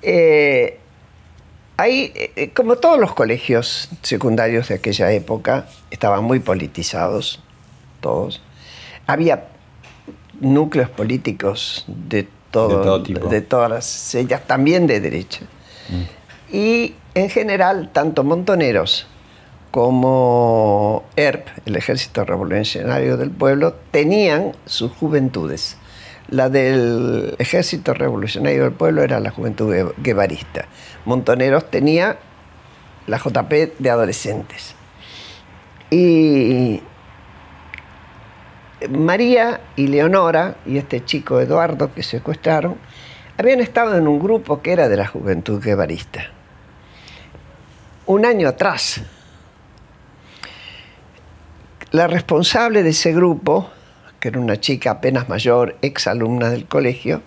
Eh, 0.00 0.78
ahí, 1.76 2.12
eh, 2.14 2.50
como 2.54 2.76
todos 2.76 2.98
los 2.98 3.12
colegios 3.12 3.90
secundarios 4.00 4.68
de 4.68 4.76
aquella 4.76 5.12
época, 5.12 5.66
estaban 5.90 6.24
muy 6.24 6.40
politizados, 6.40 7.42
todos. 8.00 8.40
Había 9.10 9.48
núcleos 10.40 10.88
políticos 10.88 11.84
de 11.88 12.28
todo, 12.50 12.98
de, 13.00 13.40
todas 13.40 13.70
las 13.70 13.84
sellas, 13.84 14.46
también 14.46 14.86
de 14.86 15.00
derecha. 15.00 15.40
Mm. 15.88 16.54
Y 16.54 16.94
en 17.14 17.28
general, 17.28 17.90
tanto 17.92 18.24
montoneros 18.24 19.06
como 19.70 21.04
ERP, 21.16 21.46
el 21.66 21.76
Ejército 21.76 22.24
Revolucionario 22.24 23.16
del 23.16 23.30
Pueblo, 23.30 23.74
tenían 23.90 24.52
sus 24.66 24.92
juventudes. 24.92 25.76
La 26.28 26.48
del 26.48 27.34
Ejército 27.38 27.94
Revolucionario 27.94 28.64
del 28.64 28.72
Pueblo 28.72 29.02
era 29.02 29.18
la 29.18 29.30
juventud 29.30 29.74
guevarista. 29.98 30.66
Montoneros 31.04 31.68
tenía 31.70 32.18
la 33.06 33.18
JP 33.18 33.78
de 33.78 33.90
adolescentes. 33.90 34.74
Y 35.90 36.80
María 38.88 39.60
y 39.76 39.88
Leonora 39.88 40.56
y 40.64 40.78
este 40.78 41.04
chico 41.04 41.40
Eduardo 41.40 41.92
que 41.92 42.02
secuestraron 42.02 42.76
habían 43.36 43.60
estado 43.60 43.96
en 43.96 44.08
un 44.08 44.18
grupo 44.18 44.62
que 44.62 44.72
era 44.72 44.88
de 44.88 44.96
la 44.96 45.06
juventud 45.06 45.62
guevarista. 45.62 46.30
Un 48.06 48.26
año 48.26 48.48
atrás, 48.48 49.00
la 51.90 52.06
responsable 52.06 52.82
de 52.82 52.90
ese 52.90 53.12
grupo, 53.12 53.70
que 54.18 54.28
era 54.28 54.40
una 54.40 54.58
chica 54.58 54.92
apenas 54.92 55.28
mayor, 55.28 55.76
ex 55.82 56.06
alumna 56.06 56.50
del 56.50 56.66
colegio, 56.66 57.22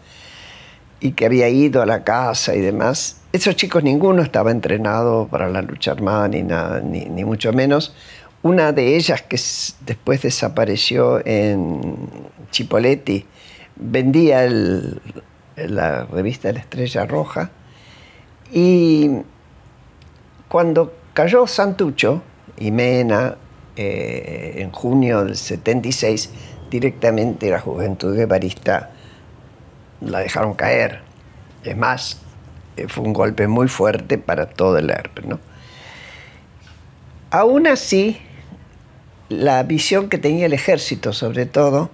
y 0.99 1.13
que 1.13 1.25
había 1.25 1.49
ido 1.49 1.81
a 1.81 1.85
la 1.85 2.03
casa 2.03 2.55
y 2.55 2.61
demás, 2.61 3.21
esos 3.33 3.55
chicos 3.55 3.83
ninguno 3.83 4.21
estaba 4.21 4.51
entrenado 4.51 5.27
para 5.27 5.49
la 5.49 5.61
lucha 5.61 5.91
armada 5.91 6.27
ni 6.27 6.43
nada, 6.43 6.79
ni, 6.79 7.05
ni 7.05 7.25
mucho 7.25 7.51
menos. 7.51 7.95
Una 8.43 8.73
de 8.73 8.97
ellas 8.97 9.21
que 9.21 9.39
después 9.85 10.21
desapareció 10.21 11.25
en 11.25 11.97
Chipoletti, 12.51 13.25
vendía 13.77 14.45
la 15.55 16.03
revista 16.05 16.51
La 16.51 16.59
Estrella 16.59 17.05
Roja 17.05 17.51
y 18.51 19.09
cuando 20.49 20.93
cayó 21.13 21.47
Santucho 21.47 22.21
y 22.57 22.71
Mena 22.71 23.37
eh, 23.75 24.55
en 24.57 24.71
junio 24.71 25.23
del 25.23 25.37
76, 25.37 26.29
directamente 26.69 27.49
la 27.49 27.59
juventud 27.59 28.15
guevarista 28.15 28.91
la 30.01 30.19
dejaron 30.19 30.53
caer. 30.53 30.99
Es 31.63 31.77
más, 31.77 32.19
eh, 32.75 32.87
fue 32.89 33.05
un 33.05 33.13
golpe 33.13 33.47
muy 33.47 33.67
fuerte 33.67 34.17
para 34.17 34.47
todo 34.47 34.77
el 34.77 34.89
ERP. 34.89 35.25
¿no? 35.25 35.39
Aún 37.31 37.67
así, 37.67 38.19
la 39.39 39.63
visión 39.63 40.09
que 40.09 40.17
tenía 40.17 40.45
el 40.45 40.53
ejército, 40.53 41.13
sobre 41.13 41.45
todo, 41.45 41.89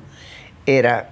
era 0.66 1.10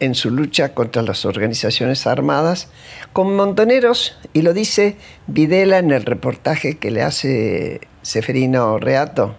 en 0.00 0.14
su 0.14 0.30
lucha 0.30 0.74
contra 0.74 1.02
las 1.02 1.24
organizaciones 1.24 2.06
armadas, 2.06 2.68
con 3.12 3.34
montoneros, 3.34 4.16
y 4.32 4.42
lo 4.42 4.54
dice 4.54 4.96
Videla 5.26 5.78
en 5.78 5.90
el 5.90 6.04
reportaje 6.04 6.78
que 6.78 6.90
le 6.90 7.02
hace 7.02 7.80
Seferino 8.02 8.78
Reato 8.78 9.34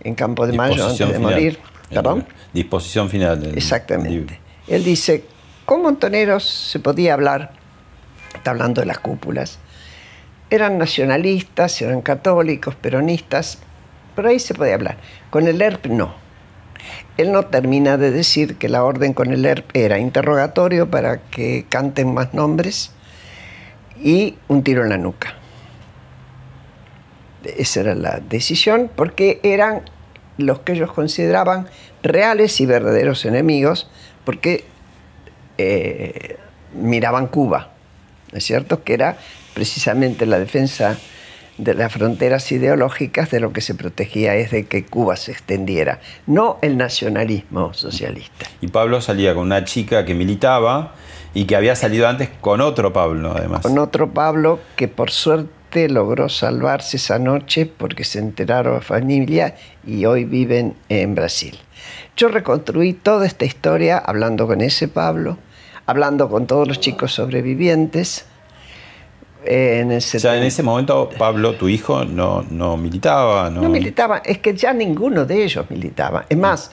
en 0.00 0.14
Campo 0.14 0.46
de 0.46 0.52
Mayo 0.52 0.86
antes 0.86 1.12
de 1.12 1.18
morir. 1.18 1.58
¿Perdón? 1.88 2.26
Disposición 2.52 3.08
final. 3.08 3.40
Del, 3.40 3.56
Exactamente. 3.56 4.38
Él 4.68 4.84
dice, 4.84 5.24
con 5.64 5.82
montoneros 5.82 6.44
se 6.44 6.80
podía 6.80 7.14
hablar, 7.14 7.52
está 8.34 8.50
hablando 8.50 8.80
de 8.80 8.86
las 8.86 8.98
cúpulas, 8.98 9.58
eran 10.50 10.78
nacionalistas, 10.78 11.80
eran 11.82 12.02
católicos, 12.02 12.74
peronistas, 12.74 13.58
pero 14.16 14.30
ahí 14.30 14.40
se 14.40 14.54
puede 14.54 14.72
hablar. 14.72 14.96
Con 15.30 15.46
el 15.46 15.62
ERP 15.62 15.86
no. 15.86 16.14
Él 17.16 17.30
no 17.30 17.44
termina 17.44 17.96
de 17.96 18.10
decir 18.10 18.56
que 18.56 18.68
la 18.68 18.82
orden 18.82 19.12
con 19.12 19.32
el 19.32 19.44
ERP 19.44 19.76
era 19.76 19.98
interrogatorio 19.98 20.90
para 20.90 21.18
que 21.18 21.66
canten 21.68 22.12
más 22.12 22.34
nombres 22.34 22.90
y 24.02 24.36
un 24.48 24.62
tiro 24.62 24.82
en 24.82 24.88
la 24.88 24.98
nuca. 24.98 25.34
Esa 27.44 27.80
era 27.80 27.94
la 27.94 28.20
decisión 28.20 28.90
porque 28.94 29.40
eran 29.42 29.82
los 30.36 30.60
que 30.60 30.72
ellos 30.72 30.92
consideraban 30.92 31.68
reales 32.02 32.60
y 32.60 32.66
verdaderos 32.66 33.24
enemigos 33.24 33.88
porque 34.24 34.64
eh, 35.58 36.36
miraban 36.74 37.28
Cuba, 37.28 37.70
¿no 38.32 38.38
es 38.38 38.44
cierto? 38.44 38.82
Que 38.84 38.94
era 38.94 39.16
precisamente 39.54 40.26
la 40.26 40.38
defensa 40.38 40.98
de 41.58 41.74
las 41.74 41.92
fronteras 41.92 42.50
ideológicas 42.52 43.30
de 43.30 43.40
lo 43.40 43.52
que 43.52 43.60
se 43.60 43.74
protegía 43.74 44.34
es 44.34 44.50
de 44.50 44.66
que 44.66 44.84
Cuba 44.84 45.16
se 45.16 45.32
extendiera, 45.32 46.00
no 46.26 46.58
el 46.62 46.76
nacionalismo 46.76 47.72
socialista. 47.72 48.46
Y 48.60 48.68
Pablo 48.68 49.00
salía 49.00 49.34
con 49.34 49.44
una 49.44 49.64
chica 49.64 50.04
que 50.04 50.14
militaba 50.14 50.94
y 51.34 51.44
que 51.44 51.56
había 51.56 51.74
salido 51.76 52.08
antes 52.08 52.30
con 52.40 52.60
otro 52.60 52.92
Pablo, 52.92 53.34
además. 53.36 53.62
Con 53.62 53.78
otro 53.78 54.10
Pablo 54.10 54.60
que 54.76 54.88
por 54.88 55.10
suerte 55.10 55.88
logró 55.88 56.28
salvarse 56.28 56.96
esa 56.96 57.18
noche 57.18 57.66
porque 57.66 58.04
se 58.04 58.18
enteraron 58.18 58.76
a 58.76 58.80
familia 58.80 59.54
y 59.86 60.04
hoy 60.06 60.24
viven 60.24 60.74
en 60.88 61.14
Brasil. 61.14 61.58
Yo 62.16 62.28
reconstruí 62.28 62.94
toda 62.94 63.26
esta 63.26 63.44
historia 63.44 63.98
hablando 63.98 64.46
con 64.46 64.60
ese 64.62 64.88
Pablo, 64.88 65.36
hablando 65.84 66.28
con 66.28 66.46
todos 66.46 66.66
los 66.66 66.80
chicos 66.80 67.12
sobrevivientes, 67.12 68.26
en 69.46 69.92
o 69.92 70.00
sea, 70.00 70.36
en 70.36 70.42
ese 70.42 70.62
momento 70.62 71.08
Pablo, 71.16 71.54
tu 71.54 71.68
hijo, 71.68 72.04
no, 72.04 72.44
no 72.50 72.76
militaba. 72.76 73.50
No... 73.50 73.68
militaba, 73.68 74.18
es 74.24 74.38
que 74.38 74.54
ya 74.54 74.72
ninguno 74.72 75.24
de 75.24 75.44
ellos 75.44 75.66
militaba. 75.70 76.26
Es 76.28 76.38
más, 76.38 76.70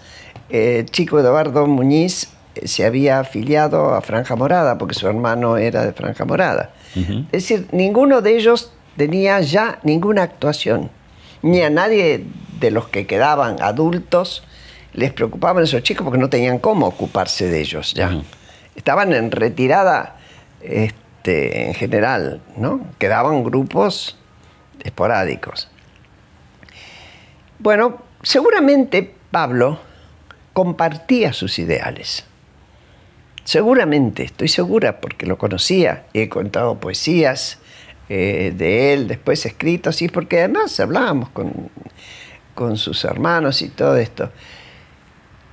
el 0.49 0.85
chico 0.89 1.19
Eduardo 1.19 1.65
Muñiz 1.67 2.29
eh, 2.55 2.67
se 2.67 2.85
había 2.85 3.19
afiliado 3.19 3.93
a 3.93 4.01
Franja 4.01 4.35
Morada 4.35 4.77
porque 4.77 4.95
su 4.95 5.07
hermano 5.07 5.57
era 5.57 5.85
de 5.85 5.93
Franja 5.93 6.25
Morada. 6.25 6.71
Es 6.95 7.31
decir, 7.31 7.67
ninguno 7.71 8.21
de 8.21 8.37
ellos 8.37 8.71
tenía 8.97 9.41
ya 9.41 9.79
ninguna 9.81 10.21
actuación, 10.21 10.91
ni 11.41 11.61
a 11.61 11.71
nadie 11.71 12.25
de 12.59 12.69
los 12.69 12.87
que 12.87 13.07
quedaban 13.07 13.59
adultos 13.61 14.43
les 14.93 15.11
preocupaban 15.11 15.63
esos 15.63 15.81
chicos 15.81 16.03
porque 16.03 16.19
no 16.19 16.29
tenían 16.29 16.59
cómo 16.59 16.85
ocuparse 16.85 17.49
de 17.49 17.61
ellos 17.61 17.93
ya. 17.95 18.21
Estaban 18.75 19.11
en 19.13 19.31
retirada. 19.31 20.17
Este, 20.61 21.02
este, 21.23 21.67
en 21.67 21.73
general, 21.73 22.41
¿no? 22.57 22.81
Quedaban 22.99 23.45
grupos 23.45 24.17
esporádicos. 24.83 25.69
Bueno, 27.59 28.01
seguramente 28.21 29.15
Pablo 29.31 29.79
compartía 30.51 31.31
sus 31.31 31.59
ideales. 31.59 32.25
Seguramente, 33.45 34.23
estoy 34.23 34.49
segura, 34.49 34.99
porque 34.99 35.25
lo 35.25 35.37
conocía. 35.37 36.03
He 36.13 36.27
contado 36.27 36.81
poesías 36.81 37.59
eh, 38.09 38.51
de 38.53 38.91
él, 38.91 39.07
después 39.07 39.45
escritos, 39.45 40.01
y 40.01 40.09
porque 40.09 40.39
además 40.39 40.77
hablábamos 40.81 41.29
con, 41.29 41.69
con 42.53 42.75
sus 42.75 43.05
hermanos 43.05 43.61
y 43.61 43.69
todo 43.69 43.95
esto. 43.95 44.29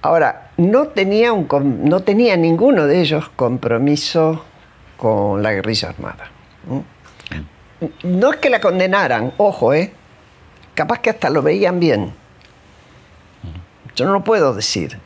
Ahora, 0.03 0.51
no 0.57 0.89
tenía, 0.89 1.33
un, 1.33 1.47
no 1.85 2.01
tenía 2.01 2.37
ninguno 2.37 2.89
de 2.89 3.01
ellos 3.01 3.29
compromiso 3.37 4.47
con 5.01 5.43
la 5.43 5.53
guerrilla 5.53 5.89
armada. 5.89 6.31
No 8.03 8.31
es 8.33 8.37
que 8.37 8.51
la 8.51 8.61
condenaran, 8.61 9.33
ojo, 9.39 9.73
¿eh? 9.73 9.93
capaz 10.75 10.99
que 11.01 11.11
hasta 11.11 11.31
lo 11.31 11.43
veían 11.43 11.81
bien, 11.81 12.13
Yo 13.97 14.05
no 14.07 14.13
lo 14.13 14.23
puedo 14.23 14.55
decir, 14.55 14.99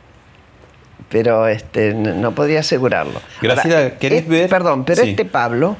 pero 1.09 1.47
este, 1.47 1.93
no 1.93 2.31
podía 2.33 2.59
asegurarlo. 2.59 3.19
Graciela, 3.41 3.97
¿querés 3.97 4.27
ver? 4.27 4.49
Perdón, 4.49 4.83
pero 4.85 5.03
Sí. 5.03 5.11
este 5.11 5.25
Pablo, 5.25 5.75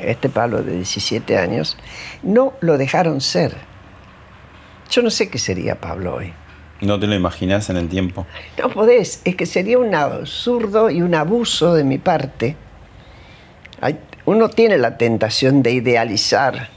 este 0.00 0.28
Pablo 0.28 0.62
de 0.62 0.72
17 0.76 1.38
años, 1.38 1.76
no 2.22 2.54
lo 2.60 2.76
dejaron 2.78 3.20
ser. 3.20 3.54
Yo 4.90 5.02
no 5.02 5.10
sé 5.10 5.28
qué 5.28 5.38
sería 5.38 5.80
Pablo 5.80 6.16
hoy. 6.16 6.32
No 6.80 6.98
te 6.98 7.06
lo 7.06 7.14
imaginas 7.14 7.70
en 7.70 7.76
el 7.76 7.88
tiempo. 7.88 8.26
No 8.58 8.68
podés, 8.70 9.20
es 9.24 9.36
que 9.36 9.46
sería 9.46 9.78
un 9.78 9.94
absurdo 9.94 10.90
y 10.90 11.02
un 11.02 11.14
abuso 11.14 11.74
de 11.74 11.84
mi 11.84 11.98
parte. 11.98 12.56
Hay- 13.84 13.98
uno 14.24 14.48
tiene 14.48 14.78
la 14.78 14.96
tentación 14.96 15.62
de 15.62 15.72
idealizar. 15.72 16.70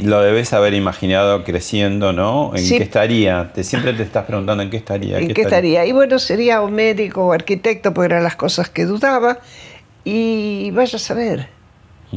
Lo 0.00 0.22
debes 0.22 0.54
haber 0.54 0.72
imaginado 0.72 1.44
creciendo, 1.44 2.14
¿no? 2.14 2.52
¿En 2.56 2.64
Sí. 2.64 2.78
qué 2.78 2.84
estaría? 2.84 3.52
Te, 3.52 3.62
siempre 3.62 3.92
te 3.92 4.02
estás 4.02 4.24
preguntando 4.24 4.62
en 4.62 4.70
qué 4.70 4.78
estaría. 4.78 5.18
¿En 5.18 5.34
qué 5.34 5.42
estaría? 5.42 5.84
Y 5.84 5.92
bueno, 5.92 6.18
sería 6.18 6.62
un 6.62 6.72
médico 6.72 7.26
o 7.26 7.32
arquitecto, 7.34 7.92
porque 7.92 8.06
eran 8.14 8.24
las 8.24 8.36
cosas 8.36 8.70
que 8.70 8.86
dudaba. 8.86 9.40
Y 10.04 10.70
vaya 10.70 10.96
a 10.96 10.98
saber. 10.98 11.48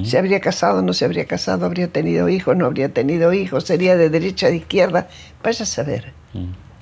¿Se 0.06 0.18
habría 0.18 0.40
casado, 0.40 0.82
no 0.82 0.94
se 0.94 1.04
habría 1.04 1.26
casado? 1.26 1.66
¿Habría 1.66 1.88
tenido 1.90 2.30
hijos, 2.30 2.56
no 2.56 2.68
habría 2.68 2.88
tenido 2.94 3.34
hijos? 3.34 3.66
¿Sería 3.66 3.98
de 3.98 4.10
derecha, 4.10 4.48
de 4.48 4.56
izquierda? 4.58 5.10
Vaya 5.44 5.64
a 5.64 5.66
saber. 5.66 6.14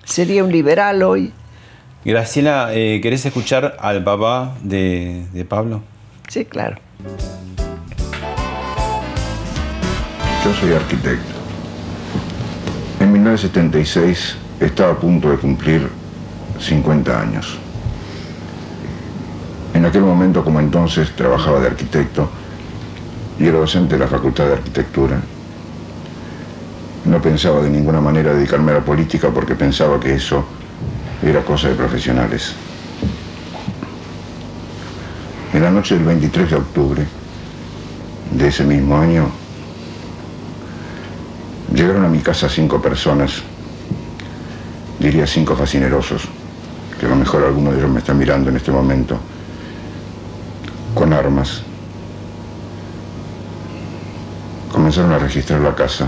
¿Sería 0.03 0.43
un 0.43 0.51
liberal 0.51 1.01
hoy? 1.01 1.33
Graciela, 2.03 2.69
eh, 2.73 2.99
¿querés 3.01 3.25
escuchar 3.25 3.75
al 3.79 4.03
papá 4.03 4.55
de, 4.61 5.25
de 5.33 5.45
Pablo? 5.45 5.81
Sí, 6.27 6.45
claro. 6.45 6.77
Yo 10.43 10.53
soy 10.53 10.73
arquitecto. 10.73 11.33
En 12.99 13.11
1976 13.11 14.35
estaba 14.59 14.93
a 14.93 14.97
punto 14.97 15.29
de 15.29 15.37
cumplir 15.37 15.89
50 16.59 17.19
años. 17.19 17.57
En 19.73 19.85
aquel 19.85 20.01
momento, 20.01 20.43
como 20.43 20.59
entonces, 20.59 21.15
trabajaba 21.15 21.59
de 21.59 21.67
arquitecto 21.67 22.29
y 23.39 23.47
era 23.47 23.59
docente 23.59 23.95
de 23.95 23.99
la 23.99 24.07
Facultad 24.07 24.45
de 24.47 24.53
Arquitectura. 24.53 25.19
No 27.05 27.21
pensaba 27.21 27.61
de 27.61 27.69
ninguna 27.69 28.01
manera 28.01 28.33
dedicarme 28.33 28.71
a 28.71 28.75
la 28.75 28.85
política 28.85 29.29
porque 29.29 29.53
pensaba 29.53 29.99
que 29.99 30.15
eso 30.15 30.45
era 31.23 31.41
cosa 31.43 31.69
de 31.69 31.75
profesionales. 31.75 32.55
En 35.55 35.63
la 35.63 35.71
noche 35.71 35.95
del 35.95 36.03
23 36.03 36.49
de 36.49 36.55
octubre 36.55 37.07
de 38.31 38.47
ese 38.47 38.63
mismo 38.63 38.97
año, 38.97 39.31
Llegaron 41.75 42.05
a 42.05 42.09
mi 42.09 42.19
casa 42.19 42.47
cinco 42.47 42.81
personas, 42.81 43.41
diría 44.97 45.27
cinco 45.27 45.57
fascinerosos, 45.57 46.21
que 46.97 47.05
a 47.05 47.09
lo 47.09 47.17
mejor 47.17 47.43
alguno 47.43 47.71
de 47.71 47.79
ellos 47.79 47.89
me 47.89 47.99
está 47.99 48.13
mirando 48.13 48.49
en 48.49 48.55
este 48.55 48.71
momento, 48.71 49.19
con 50.93 51.11
armas. 51.11 51.63
Comenzaron 54.71 55.11
a 55.11 55.19
registrar 55.19 55.59
la 55.59 55.75
casa. 55.75 56.07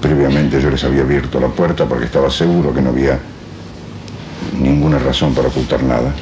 Previamente 0.00 0.60
yo 0.60 0.70
les 0.70 0.84
había 0.84 1.02
abierto 1.02 1.40
la 1.40 1.48
puerta 1.48 1.86
porque 1.86 2.04
estaba 2.04 2.30
seguro 2.30 2.72
que 2.72 2.80
no 2.80 2.90
había 2.90 3.18
ninguna 4.56 5.00
razón 5.00 5.34
para 5.34 5.48
ocultar 5.48 5.82
nada. 5.82 6.14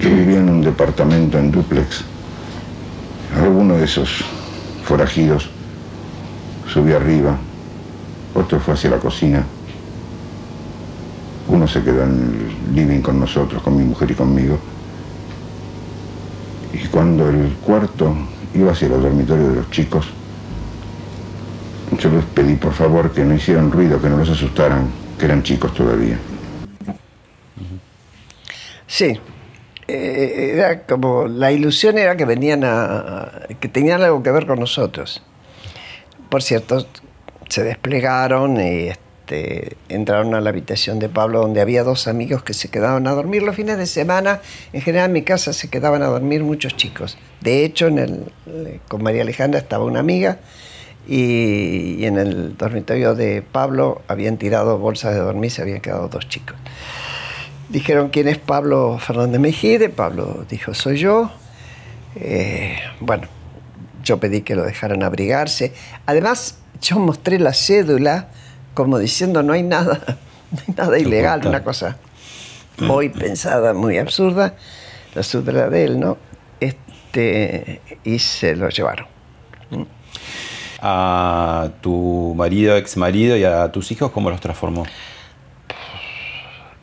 Yo 0.00 0.10
vivía 0.10 0.38
en 0.38 0.48
un 0.48 0.62
departamento 0.62 1.38
en 1.38 1.50
duplex. 1.50 2.02
Alguno 3.36 3.76
de 3.76 3.84
esos 3.84 4.24
forajidos 4.84 5.50
subió 6.72 6.96
arriba, 6.96 7.36
otro 8.34 8.58
fue 8.58 8.74
hacia 8.74 8.90
la 8.90 8.98
cocina, 8.98 9.44
uno 11.48 11.68
se 11.68 11.82
quedó 11.82 12.04
en 12.04 12.10
el 12.70 12.74
living 12.74 13.00
con 13.00 13.20
nosotros, 13.20 13.62
con 13.62 13.76
mi 13.76 13.84
mujer 13.84 14.10
y 14.10 14.14
conmigo. 14.14 14.58
Y 16.72 16.86
cuando 16.88 17.28
el 17.28 17.52
cuarto 17.64 18.14
iba 18.54 18.72
hacia 18.72 18.86
el 18.86 19.02
dormitorio 19.02 19.50
de 19.50 19.56
los 19.56 19.70
chicos, 19.70 20.06
yo 22.00 22.10
les 22.10 22.24
pedí 22.24 22.54
por 22.56 22.72
favor 22.72 23.12
que 23.12 23.24
no 23.24 23.34
hicieran 23.34 23.70
ruido, 23.70 24.00
que 24.00 24.08
no 24.08 24.16
los 24.16 24.30
asustaran, 24.30 24.88
que 25.18 25.26
eran 25.26 25.42
chicos 25.42 25.74
todavía. 25.74 26.18
Sí. 28.86 29.18
Eh, 29.86 30.52
era 30.54 30.82
como 30.82 31.26
la 31.26 31.52
ilusión 31.52 31.98
era 31.98 32.16
que 32.16 32.24
venían 32.24 32.64
a, 32.64 33.42
que 33.60 33.68
tenían 33.68 34.02
algo 34.02 34.22
que 34.22 34.30
ver 34.30 34.46
con 34.46 34.60
nosotros. 34.60 35.22
Por 36.28 36.42
cierto, 36.42 36.86
se 37.48 37.62
desplegaron 37.62 38.60
y 38.60 38.88
este, 38.88 39.76
entraron 39.88 40.34
a 40.34 40.40
la 40.40 40.50
habitación 40.50 40.98
de 40.98 41.08
Pablo 41.08 41.40
donde 41.40 41.60
había 41.60 41.84
dos 41.84 42.08
amigos 42.08 42.42
que 42.42 42.54
se 42.54 42.68
quedaban 42.68 43.06
a 43.06 43.12
dormir 43.12 43.42
los 43.42 43.54
fines 43.56 43.76
de 43.76 43.86
semana. 43.86 44.40
En 44.72 44.80
general 44.80 45.06
en 45.06 45.12
mi 45.12 45.22
casa 45.22 45.52
se 45.52 45.68
quedaban 45.68 46.02
a 46.02 46.06
dormir 46.06 46.42
muchos 46.42 46.76
chicos. 46.76 47.18
De 47.40 47.64
hecho, 47.64 47.86
en 47.88 47.98
el, 47.98 48.80
con 48.88 49.02
María 49.02 49.22
Alejandra 49.22 49.60
estaba 49.60 49.84
una 49.84 50.00
amiga 50.00 50.38
y, 51.06 51.96
y 51.98 52.06
en 52.06 52.16
el 52.18 52.56
dormitorio 52.56 53.14
de 53.14 53.42
Pablo 53.42 54.00
habían 54.08 54.38
tirado 54.38 54.78
bolsas 54.78 55.12
de 55.12 55.20
dormir, 55.20 55.50
se 55.50 55.60
habían 55.60 55.80
quedado 55.80 56.08
dos 56.08 56.26
chicos. 56.28 56.56
Dijeron 57.68 58.10
quién 58.10 58.28
es 58.28 58.38
Pablo 58.38 58.98
Fernández 58.98 59.40
Mejide. 59.40 59.88
Pablo 59.88 60.44
dijo, 60.48 60.74
soy 60.74 60.98
yo. 60.98 61.30
Eh, 62.16 62.76
bueno, 63.00 63.26
yo 64.02 64.18
pedí 64.20 64.42
que 64.42 64.54
lo 64.54 64.64
dejaran 64.64 65.02
abrigarse. 65.02 65.72
Además, 66.06 66.58
yo 66.80 66.98
mostré 66.98 67.38
la 67.38 67.52
cédula 67.52 68.28
como 68.74 68.98
diciendo 68.98 69.42
no 69.42 69.52
hay 69.52 69.62
nada, 69.62 70.00
no 70.50 70.58
hay 70.66 70.74
nada 70.76 70.98
ilegal, 70.98 71.46
una 71.46 71.62
cosa 71.62 71.96
hoy 72.88 73.08
pensada 73.08 73.72
muy 73.72 73.98
absurda, 73.98 74.54
la 75.14 75.22
cédula 75.22 75.68
de 75.68 75.84
él, 75.84 76.00
¿no? 76.00 76.18
Este, 76.60 77.80
y 78.02 78.18
se 78.18 78.56
lo 78.56 78.68
llevaron. 78.68 79.06
A 80.86 81.70
tu 81.80 82.34
marido, 82.36 82.76
ex 82.76 82.96
marido 82.96 83.36
y 83.36 83.44
a 83.44 83.70
tus 83.72 83.90
hijos, 83.90 84.10
¿cómo 84.10 84.28
los 84.28 84.40
transformó? 84.40 84.84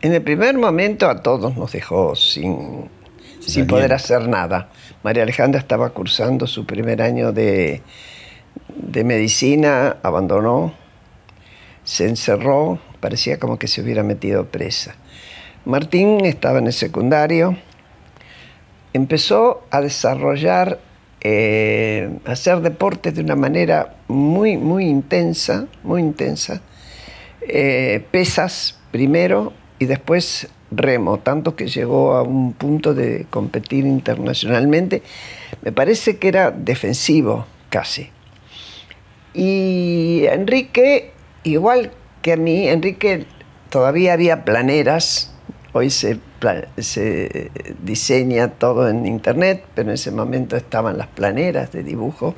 En 0.04 0.14
el 0.14 0.24
primer 0.24 0.58
momento 0.58 1.08
a 1.08 1.22
todos 1.22 1.56
nos 1.56 1.72
dejó 1.74 2.16
sin, 2.16 2.90
sin 3.40 3.68
poder 3.68 3.94
hacer 3.94 4.28
nada. 4.28 4.70
María 5.04 5.22
Alejandra 5.22 5.60
estaba 5.60 5.92
cursando 5.92 6.48
su 6.48 6.66
primer 6.66 7.04
año 7.04 7.32
de, 7.32 7.84
de 8.76 9.04
medicina, 9.04 9.98
abandonó, 10.02 10.74
se 11.84 12.08
encerró, 12.08 12.80
parecía 13.00 13.38
como 13.38 13.60
que 13.60 13.68
se 13.68 13.82
hubiera 13.82 14.02
metido 14.02 14.48
presa. 14.48 14.96
Martín 15.66 16.26
estaba 16.26 16.58
en 16.58 16.66
el 16.66 16.74
secundario, 16.74 17.56
empezó 18.94 19.68
a 19.70 19.82
desarrollar, 19.82 20.80
eh, 21.22 22.10
a 22.26 22.32
hacer 22.32 22.62
deporte 22.62 23.12
de 23.12 23.22
una 23.22 23.36
manera 23.36 23.98
muy, 24.08 24.58
muy 24.58 24.86
intensa, 24.86 25.68
muy 25.84 26.02
intensa. 26.02 26.60
Eh, 27.42 28.04
pesas 28.10 28.80
primero 28.90 29.54
y 29.82 29.88
después 29.88 30.48
remo, 30.70 31.18
tanto 31.18 31.56
que 31.56 31.66
llegó 31.66 32.14
a 32.14 32.22
un 32.22 32.54
punto 32.54 32.94
de 32.94 33.26
competir 33.32 33.88
internacionalmente. 33.88 35.02
Me 35.64 35.72
parece 35.72 36.18
que 36.18 36.28
era 36.28 36.52
defensivo 36.52 37.48
casi. 37.72 38.12
Y 39.34 40.26
Enrique, 40.30 41.14
igual 41.44 41.92
que 42.22 42.34
a 42.34 42.38
mí, 42.38 42.68
Enrique 42.68 43.26
todavía 43.72 44.14
había 44.14 44.46
planeras, 44.46 45.34
hoy 45.74 45.90
se, 45.90 46.20
se 46.78 47.50
diseña 47.82 48.50
todo 48.50 48.88
en 48.88 49.08
internet, 49.08 49.66
pero 49.74 49.90
en 49.90 49.96
ese 49.96 50.12
momento 50.12 50.58
estaban 50.58 51.00
las 51.00 51.08
planeras 51.08 51.72
de 51.72 51.82
dibujo. 51.82 52.36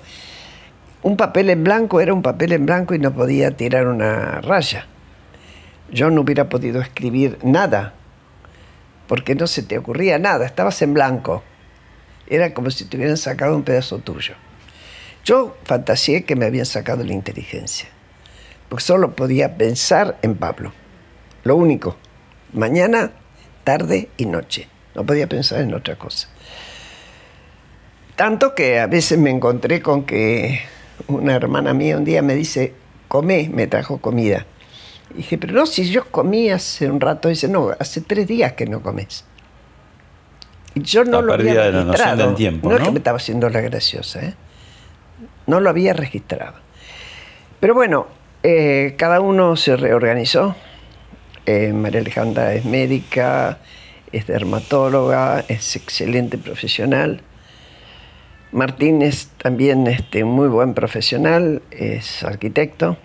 Un 1.01 1.17
papel 1.17 1.49
en 1.49 1.65
blanco 1.65 1.99
era 1.99 2.13
un 2.13 2.21
papel 2.21 2.53
en 2.53 2.65
blanco 2.65 2.95
y 2.95 2.99
no 2.99 3.13
podía 3.13 3.51
tirar 3.51 3.87
una 3.87 4.39
raya. 4.39 4.87
Yo 5.93 6.09
no 6.09 6.21
hubiera 6.21 6.49
podido 6.49 6.81
escribir 6.81 7.37
nada, 7.43 7.93
porque 9.07 9.35
no 9.35 9.45
se 9.45 9.61
te 9.61 9.77
ocurría 9.77 10.17
nada, 10.17 10.43
estabas 10.43 10.81
en 10.81 10.95
blanco. 10.95 11.43
Era 12.25 12.55
como 12.55 12.71
si 12.71 12.85
te 12.85 12.97
hubieran 12.97 13.17
sacado 13.17 13.55
un 13.55 13.61
pedazo 13.61 13.99
tuyo. 13.99 14.33
Yo 15.23 15.55
fantaseé 15.65 16.25
que 16.25 16.35
me 16.35 16.47
habían 16.47 16.65
sacado 16.65 17.03
la 17.03 17.13
inteligencia, 17.13 17.89
porque 18.69 18.83
solo 18.83 19.15
podía 19.15 19.55
pensar 19.55 20.17
en 20.23 20.33
Pablo. 20.33 20.73
Lo 21.43 21.55
único, 21.55 21.95
mañana, 22.53 23.11
tarde 23.63 24.09
y 24.17 24.25
noche. 24.25 24.67
No 24.95 25.05
podía 25.05 25.29
pensar 25.29 25.61
en 25.61 25.75
otra 25.75 25.95
cosa. 25.95 26.27
Tanto 28.15 28.55
que 28.55 28.79
a 28.79 28.87
veces 28.87 29.19
me 29.19 29.29
encontré 29.29 29.81
con 29.81 30.05
que 30.05 30.59
una 31.07 31.35
hermana 31.35 31.75
mía 31.75 31.97
un 31.97 32.03
día 32.03 32.23
me 32.23 32.33
dice, 32.33 32.73
come, 33.07 33.49
me 33.53 33.67
trajo 33.67 33.99
comida. 33.99 34.47
Y 35.13 35.17
dije, 35.17 35.37
pero 35.37 35.53
no, 35.53 35.65
si 35.65 35.89
yo 35.89 36.05
comí 36.09 36.49
hace 36.49 36.89
un 36.89 36.99
rato, 36.99 37.29
dice, 37.29 37.47
no, 37.47 37.71
hace 37.79 38.01
tres 38.01 38.27
días 38.27 38.53
que 38.53 38.65
no 38.65 38.81
comes. 38.81 39.25
Y 40.75 40.81
yo 40.81 41.03
no 41.03 41.21
La 41.21 41.27
lo 41.27 41.33
había 41.33 41.53
de 41.65 41.71
la 41.71 41.83
registrado. 41.83 42.25
del 42.27 42.35
tiempo, 42.35 42.69
no 42.69 42.77
es 42.77 42.83
que 42.83 42.91
me 42.91 42.97
estaba 42.97 43.17
haciendo 43.17 43.49
la 43.49 43.61
graciosa, 43.61 44.25
¿eh? 44.25 44.33
No 45.45 45.59
lo 45.59 45.69
había 45.69 45.93
registrado. 45.93 46.55
Pero 47.59 47.73
bueno, 47.73 48.07
Eh, 48.45 48.95
cada 48.97 49.21
uno 49.21 49.55
se 49.55 49.77
reorganizó. 49.77 50.53
Eh, 51.45 51.71
María 51.71 52.01
Alejandra 52.01 52.53
es 52.53 52.65
médica, 52.65 53.59
es 54.11 54.27
dermatóloga, 54.27 55.45
es 55.47 55.77
excelente 55.77 56.37
profesional. 56.37 57.21
Martín 58.51 59.01
es 59.01 59.27
también 59.37 59.87
este, 59.87 60.25
muy 60.25 60.49
buen 60.49 60.73
profesional, 60.73 61.61
es 61.71 62.21
arquitecto, 62.23 62.97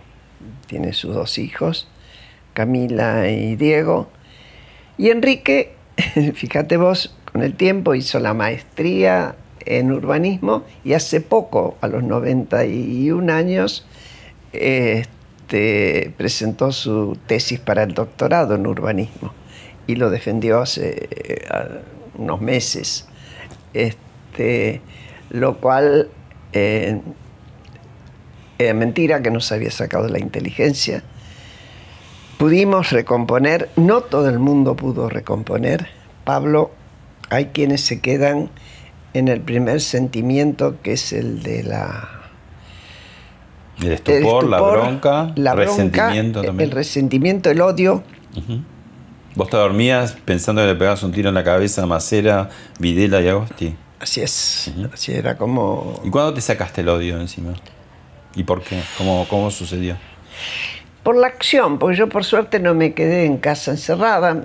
tiene 0.66 0.92
sus 0.92 1.14
dos 1.14 1.38
hijos, 1.38 1.86
Camila 2.58 3.30
y 3.30 3.54
Diego. 3.54 4.08
Y 4.96 5.10
Enrique, 5.10 5.74
fíjate 6.34 6.76
vos, 6.76 7.14
con 7.30 7.44
el 7.44 7.54
tiempo 7.54 7.94
hizo 7.94 8.18
la 8.18 8.34
maestría 8.34 9.36
en 9.64 9.92
urbanismo 9.92 10.64
y 10.82 10.94
hace 10.94 11.20
poco, 11.20 11.78
a 11.80 11.86
los 11.86 12.02
91 12.02 13.32
años, 13.32 13.86
este, 14.52 16.12
presentó 16.16 16.72
su 16.72 17.16
tesis 17.28 17.60
para 17.60 17.84
el 17.84 17.94
doctorado 17.94 18.56
en 18.56 18.66
urbanismo 18.66 19.32
y 19.86 19.94
lo 19.94 20.10
defendió 20.10 20.58
hace 20.58 21.08
eh, 21.12 21.46
unos 22.16 22.40
meses. 22.40 23.06
Este, 23.72 24.80
lo 25.30 25.58
cual 25.58 26.08
eh, 26.52 27.00
era 28.58 28.74
mentira 28.74 29.22
que 29.22 29.30
nos 29.30 29.52
había 29.52 29.70
sacado 29.70 30.08
la 30.08 30.18
inteligencia. 30.18 31.04
Pudimos 32.38 32.90
recomponer, 32.90 33.68
no 33.74 34.00
todo 34.00 34.28
el 34.28 34.38
mundo 34.38 34.76
pudo 34.76 35.08
recomponer. 35.08 35.88
Pablo, 36.24 36.70
hay 37.30 37.46
quienes 37.46 37.80
se 37.80 38.00
quedan 38.00 38.48
en 39.12 39.26
el 39.26 39.40
primer 39.40 39.80
sentimiento 39.80 40.76
que 40.80 40.92
es 40.92 41.12
el 41.12 41.42
de 41.42 41.64
la... 41.64 42.08
El 43.82 43.92
estupor, 43.92 44.44
la 44.48 44.60
bronca, 44.60 45.32
el 45.36 45.56
resentimiento 45.56 46.42
también. 46.42 46.70
El 46.70 46.74
resentimiento, 46.76 47.50
el 47.50 47.60
odio. 47.60 48.04
¿Vos 49.34 49.50
te 49.50 49.56
dormías 49.56 50.16
pensando 50.24 50.62
que 50.62 50.68
le 50.68 50.74
pegabas 50.76 51.02
un 51.02 51.10
tiro 51.10 51.28
en 51.28 51.34
la 51.34 51.44
cabeza 51.44 51.82
a 51.82 51.86
Macera, 51.86 52.50
Videla 52.78 53.20
y 53.20 53.28
Agosti? 53.28 53.76
Así 53.98 54.20
es, 54.20 54.72
así 54.92 55.12
era 55.12 55.36
como... 55.36 56.00
¿Y 56.04 56.10
cuándo 56.10 56.34
te 56.34 56.40
sacaste 56.40 56.82
el 56.82 56.88
odio 56.88 57.20
encima? 57.20 57.54
¿Y 58.36 58.44
por 58.44 58.62
qué? 58.62 58.80
¿Cómo, 58.96 59.26
cómo 59.28 59.50
sucedió? 59.50 59.96
Por 61.08 61.16
la 61.16 61.28
acción, 61.28 61.78
porque 61.78 61.96
yo 61.96 62.10
por 62.10 62.22
suerte 62.22 62.60
no 62.60 62.74
me 62.74 62.92
quedé 62.92 63.24
en 63.24 63.38
casa 63.38 63.70
encerrada. 63.70 64.42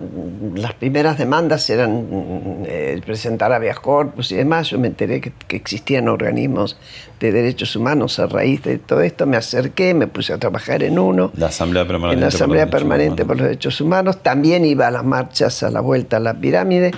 Las 0.56 0.74
primeras 0.76 1.18
demandas 1.18 1.70
eran 1.70 2.64
eh, 2.66 3.02
presentar 3.06 3.52
habeas 3.52 3.82
corpus 3.82 4.32
y 4.32 4.36
demás. 4.36 4.70
Yo 4.70 4.80
me 4.80 4.88
enteré 4.88 5.20
que, 5.20 5.34
existían 5.50 6.08
organismos 6.08 6.78
de 7.20 7.34
derechos 7.34 7.76
humanos 7.76 8.18
a 8.20 8.28
raíz 8.28 8.64
de 8.64 8.78
todo 8.78 9.02
esto. 9.02 9.26
Me 9.26 9.36
acerqué, 9.36 9.94
me 9.94 10.08
puse 10.08 10.32
a 10.32 10.38
trabajar 10.38 10.84
en 10.84 11.00
uno. 11.00 11.34
La 11.36 11.48
Asamblea 11.48 11.86
Permanente. 11.86 12.14
En 12.14 12.22
la 12.22 12.28
Asamblea 12.28 12.70
Permanente 12.70 13.26
por 13.26 13.36
los 13.36 13.44
Derechos 13.48 13.82
Humanos. 13.82 14.24
También 14.24 14.64
iba 14.64 14.88
a 14.88 14.92
las 14.92 15.04
marchas 15.04 15.64
a 15.64 15.70
la 15.70 15.82
vuelta 15.82 16.16
a 16.16 16.22
la 16.22 16.34
pirámide. 16.34 16.92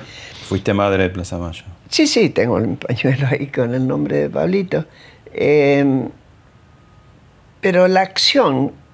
Fuiste 0.47 0.75
madre 0.75 1.01
de 1.01 1.10
Plaza 1.10 1.39
Mayo. 1.39 1.63
Sí, 1.89 2.06
sí, 2.06 2.30
tengo 2.30 2.60
el 2.60 2.78
pañuelo 2.78 3.25
ahí 3.32 3.47
con 3.47 3.73
el 3.73 3.88
nombre 3.88 4.17
de 4.17 4.30
Pablito. 4.30 4.86
Em, 5.34 6.08
pero 7.62 7.88
la 7.88 8.01
acción 8.01 8.84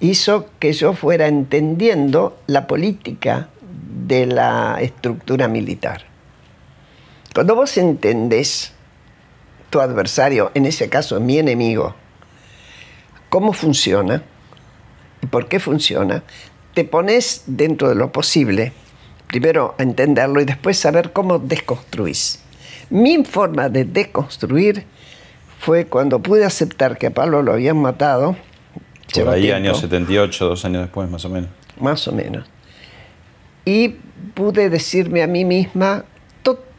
hizo 0.00 0.48
que 0.58 0.72
yo 0.72 0.94
fuera 0.94 1.26
entendiendo 1.26 2.38
la 2.46 2.66
política 2.66 3.48
de 4.06 4.26
la 4.26 4.78
estructura 4.80 5.48
militar. 5.48 6.02
Cuando 7.34 7.54
vos 7.54 7.76
entendés 7.76 8.72
tu 9.70 9.80
adversario, 9.80 10.50
en 10.54 10.66
ese 10.66 10.88
caso 10.88 11.20
mi 11.20 11.38
enemigo, 11.38 11.94
cómo 13.28 13.52
funciona 13.52 14.22
y 15.22 15.26
por 15.26 15.48
qué 15.48 15.58
funciona, 15.58 16.22
te 16.74 16.84
pones 16.84 17.44
dentro 17.46 17.88
de 17.88 17.94
lo 17.94 18.12
posible 18.12 18.72
primero 19.34 19.74
entenderlo 19.78 20.40
y 20.40 20.44
después 20.44 20.78
saber 20.78 21.12
cómo 21.12 21.40
desconstruís. 21.40 22.40
Mi 22.88 23.24
forma 23.24 23.68
de 23.68 23.84
deconstruir 23.84 24.84
fue 25.58 25.86
cuando 25.86 26.20
pude 26.20 26.44
aceptar 26.44 26.98
que 26.98 27.08
a 27.08 27.10
Pablo 27.10 27.42
lo 27.42 27.52
habían 27.52 27.78
matado. 27.78 28.36
Por 29.12 29.28
ahí, 29.28 29.50
año 29.50 29.74
78, 29.74 30.48
dos 30.48 30.64
años 30.64 30.82
después, 30.82 31.08
más 31.10 31.24
o 31.24 31.28
menos. 31.28 31.50
Más 31.78 32.08
o 32.08 32.12
menos. 32.12 32.46
Y 33.64 33.96
pude 34.34 34.70
decirme 34.70 35.22
a 35.22 35.26
mí 35.26 35.44
misma 35.44 36.04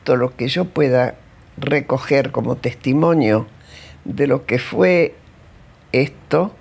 todo 0.05 0.15
lo 0.15 0.35
que 0.37 0.47
yo 0.47 0.65
pueda 0.65 1.15
recoger 1.57 2.31
como 2.31 2.55
testimonio 2.55 3.47
de 4.05 4.27
lo 4.27 4.45
que 4.45 4.59
fue 4.59 5.15
esto, 5.91 6.55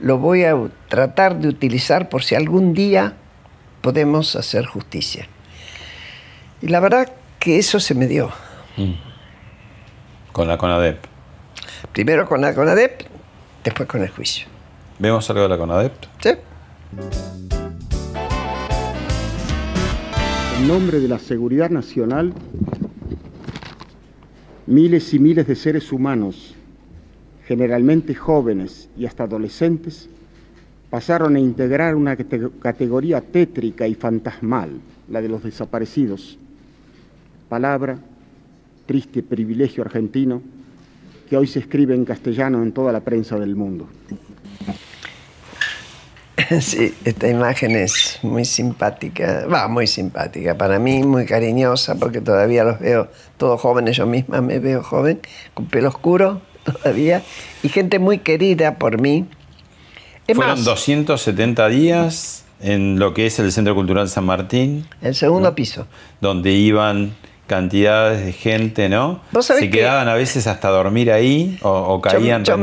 lo 0.00 0.18
voy 0.18 0.44
a 0.44 0.56
tratar 0.88 1.38
de 1.38 1.48
utilizar 1.48 2.08
por 2.08 2.24
si 2.24 2.34
algún 2.34 2.74
día 2.74 3.14
podemos 3.82 4.34
hacer 4.34 4.64
justicia. 4.64 5.28
Y 6.62 6.68
la 6.68 6.80
verdad 6.80 7.12
que 7.38 7.58
eso 7.58 7.78
se 7.78 7.94
me 7.94 8.06
dio. 8.06 8.32
Mm. 8.76 8.92
Con 10.32 10.48
la 10.48 10.56
CONADEP. 10.56 11.04
Primero 11.92 12.26
con 12.26 12.40
la 12.40 12.54
CONADEP, 12.54 13.02
después 13.62 13.88
con 13.88 14.02
el 14.02 14.08
juicio. 14.08 14.46
¿Vemos 15.00 15.30
algo 15.30 15.44
de 15.44 15.48
la 15.48 15.56
CONADEP? 15.56 15.92
Sí. 16.22 16.28
En 20.58 20.68
nombre 20.68 21.00
de 21.00 21.08
la 21.08 21.18
seguridad 21.18 21.70
nacional, 21.70 22.34
miles 24.66 25.14
y 25.14 25.18
miles 25.18 25.46
de 25.46 25.56
seres 25.56 25.90
humanos, 25.90 26.54
generalmente 27.46 28.14
jóvenes 28.14 28.90
y 28.94 29.06
hasta 29.06 29.22
adolescentes, 29.24 30.10
pasaron 30.90 31.34
a 31.34 31.40
integrar 31.40 31.94
una 31.94 32.14
categoría 32.16 33.22
tétrica 33.22 33.88
y 33.88 33.94
fantasmal, 33.94 34.68
la 35.08 35.22
de 35.22 35.30
los 35.30 35.42
desaparecidos. 35.42 36.36
Palabra, 37.48 37.96
triste 38.84 39.22
privilegio 39.22 39.82
argentino, 39.82 40.42
que 41.30 41.38
hoy 41.38 41.46
se 41.46 41.60
escribe 41.60 41.94
en 41.94 42.04
castellano 42.04 42.62
en 42.62 42.72
toda 42.72 42.92
la 42.92 43.00
prensa 43.00 43.38
del 43.38 43.56
mundo. 43.56 43.88
Sí, 46.60 46.94
esta 47.04 47.28
imagen 47.28 47.76
es 47.76 48.18
muy 48.22 48.44
simpática, 48.44 49.46
va, 49.46 49.68
muy 49.68 49.86
simpática, 49.86 50.56
para 50.56 50.78
mí 50.78 51.02
muy 51.02 51.26
cariñosa, 51.26 51.96
porque 51.96 52.20
todavía 52.20 52.64
los 52.64 52.78
veo 52.78 53.08
todos 53.36 53.60
jóvenes, 53.60 53.96
yo 53.96 54.06
misma 54.06 54.40
me 54.40 54.58
veo 54.58 54.82
joven, 54.82 55.20
con 55.54 55.66
pelo 55.66 55.88
oscuro 55.88 56.40
todavía, 56.64 57.22
y 57.62 57.68
gente 57.68 57.98
muy 57.98 58.18
querida 58.18 58.78
por 58.78 59.00
mí, 59.00 59.26
fueron 60.34 60.64
270 60.64 61.68
días 61.68 62.44
en 62.60 62.98
lo 62.98 63.14
que 63.14 63.26
es 63.26 63.38
el 63.38 63.50
Centro 63.52 63.74
Cultural 63.74 64.08
San 64.08 64.24
Martín. 64.24 64.86
El 65.00 65.14
segundo 65.14 65.54
piso. 65.54 65.86
Donde 66.20 66.52
iban 66.52 67.14
cantidades 67.50 68.24
de 68.24 68.32
gente, 68.32 68.88
¿no? 68.88 69.22
Se 69.40 69.70
quedaban 69.70 70.08
a 70.08 70.14
veces 70.14 70.46
hasta 70.46 70.68
dormir 70.68 71.10
ahí 71.10 71.58
o, 71.62 72.00
caían 72.00 72.44
yo, 72.44 72.54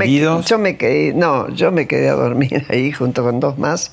yo 0.41 0.57
Me, 0.57 0.77
quedé, 0.77 1.13
no, 1.13 1.49
yo 1.49 1.73
me 1.73 1.87
quedé 1.87 2.07
a 2.07 2.13
dormir 2.13 2.65
ahí 2.69 2.93
junto 2.93 3.21
con 3.21 3.41
dos 3.41 3.57
más 3.57 3.91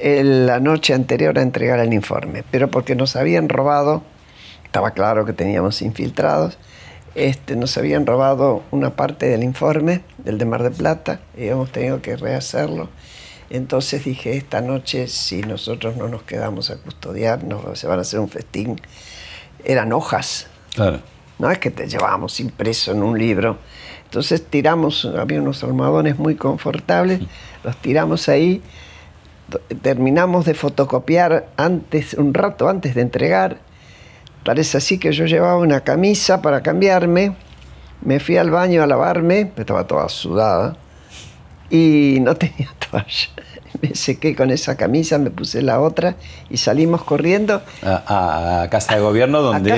la 0.00 0.60
noche 0.60 0.94
anterior 0.94 1.38
a 1.38 1.42
entregar 1.42 1.78
el 1.78 1.92
informe, 1.92 2.42
pero 2.50 2.70
porque 2.70 2.94
nos 2.94 3.16
habían 3.16 3.50
robado, 3.50 4.02
estaba 4.64 4.92
claro 4.92 5.26
que 5.26 5.34
teníamos 5.34 5.82
infiltrados, 5.82 6.56
este, 7.14 7.54
nos 7.54 7.76
habían 7.76 8.06
robado 8.06 8.62
una 8.70 8.96
parte 8.96 9.26
del 9.26 9.42
informe, 9.42 10.00
del 10.24 10.38
de 10.38 10.46
Mar 10.46 10.62
de 10.62 10.70
Plata, 10.70 11.20
y 11.36 11.48
hemos 11.48 11.70
tenido 11.70 12.00
que 12.00 12.16
rehacerlo. 12.16 12.88
Entonces 13.50 14.06
dije, 14.06 14.38
esta 14.38 14.62
noche 14.62 15.06
si 15.06 15.42
nosotros 15.42 15.98
no 15.98 16.08
nos 16.08 16.22
quedamos 16.22 16.70
a 16.70 16.78
custodiar, 16.78 17.40
se 17.74 17.86
van 17.86 17.98
a 17.98 18.02
hacer 18.02 18.20
un 18.20 18.30
festín. 18.30 18.80
Eran 19.64 19.92
hojas. 19.92 20.46
Claro. 20.74 21.00
No 21.38 21.50
es 21.50 21.58
que 21.58 21.70
te 21.70 21.88
llevábamos 21.88 22.40
impreso 22.40 22.92
en 22.92 23.02
un 23.02 23.18
libro. 23.18 23.58
Entonces 24.04 24.44
tiramos, 24.44 25.04
había 25.04 25.40
unos 25.40 25.64
almohadones 25.64 26.18
muy 26.18 26.36
confortables, 26.36 27.20
los 27.64 27.76
tiramos 27.78 28.28
ahí, 28.28 28.62
terminamos 29.82 30.44
de 30.44 30.54
fotocopiar 30.54 31.48
antes, 31.56 32.14
un 32.14 32.32
rato 32.32 32.68
antes 32.68 32.94
de 32.94 33.00
entregar, 33.00 33.58
Parece 34.44 34.76
así 34.76 34.98
que 34.98 35.10
yo 35.10 35.24
llevaba 35.24 35.56
una 35.56 35.80
camisa 35.80 36.42
para 36.42 36.62
cambiarme, 36.62 37.34
me 38.02 38.20
fui 38.20 38.36
al 38.36 38.50
baño 38.50 38.82
a 38.82 38.86
lavarme, 38.86 39.50
estaba 39.56 39.86
toda 39.86 40.10
sudada 40.10 40.76
y 41.70 42.18
no 42.20 42.34
tenía 42.34 42.68
toalla. 42.90 43.28
Me 43.82 43.94
sequé 43.94 44.36
con 44.36 44.50
esa 44.50 44.76
camisa, 44.76 45.18
me 45.18 45.30
puse 45.30 45.60
la 45.60 45.80
otra 45.80 46.14
y 46.48 46.58
salimos 46.58 47.02
corriendo. 47.02 47.60
A, 47.82 48.68
Casa 48.70 48.94
de 48.94 49.00
Gobierno, 49.00 49.42
donde 49.42 49.76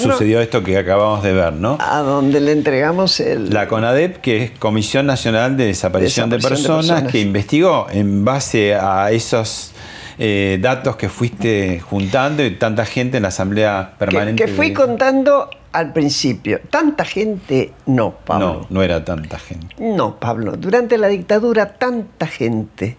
sucedió 0.00 0.40
esto 0.40 0.62
que 0.62 0.76
acabamos 0.76 1.22
de 1.22 1.32
ver, 1.32 1.54
¿no? 1.54 1.78
A 1.80 2.00
donde 2.00 2.40
le 2.40 2.52
entregamos 2.52 3.18
el... 3.18 3.50
La 3.50 3.66
CONADEP, 3.66 4.18
que 4.18 4.44
es 4.44 4.50
Comisión 4.52 5.06
Nacional 5.06 5.56
de 5.56 5.66
Desaparición, 5.66 6.28
de, 6.28 6.38
personas, 6.38 7.04
que 7.04 7.20
investigó 7.20 7.86
en 7.90 8.26
base 8.26 8.74
a 8.74 9.10
esos 9.10 9.72
eh, 10.18 10.58
datos 10.60 10.96
que 10.96 11.08
fuiste 11.08 11.80
juntando 11.80 12.44
y 12.44 12.50
tanta 12.50 12.84
gente 12.84 13.16
en 13.16 13.22
la 13.22 13.30
Asamblea 13.30 13.94
Permanente. 13.98 14.44
Que, 14.44 14.52
fui 14.52 14.74
contando 14.74 15.48
al 15.72 15.92
principio. 15.92 16.60
Tanta 16.70 17.04
gente, 17.04 17.72
no, 17.86 18.12
Pablo. 18.12 18.46
No, 18.62 18.66
no 18.70 18.82
era 18.82 19.04
tanta 19.04 19.38
gente. 19.38 19.74
No, 19.78 20.18
Pablo. 20.18 20.52
Durante 20.56 20.98
la 20.98 21.08
dictadura, 21.08 21.74
tanta 21.74 22.26
gente 22.26 22.96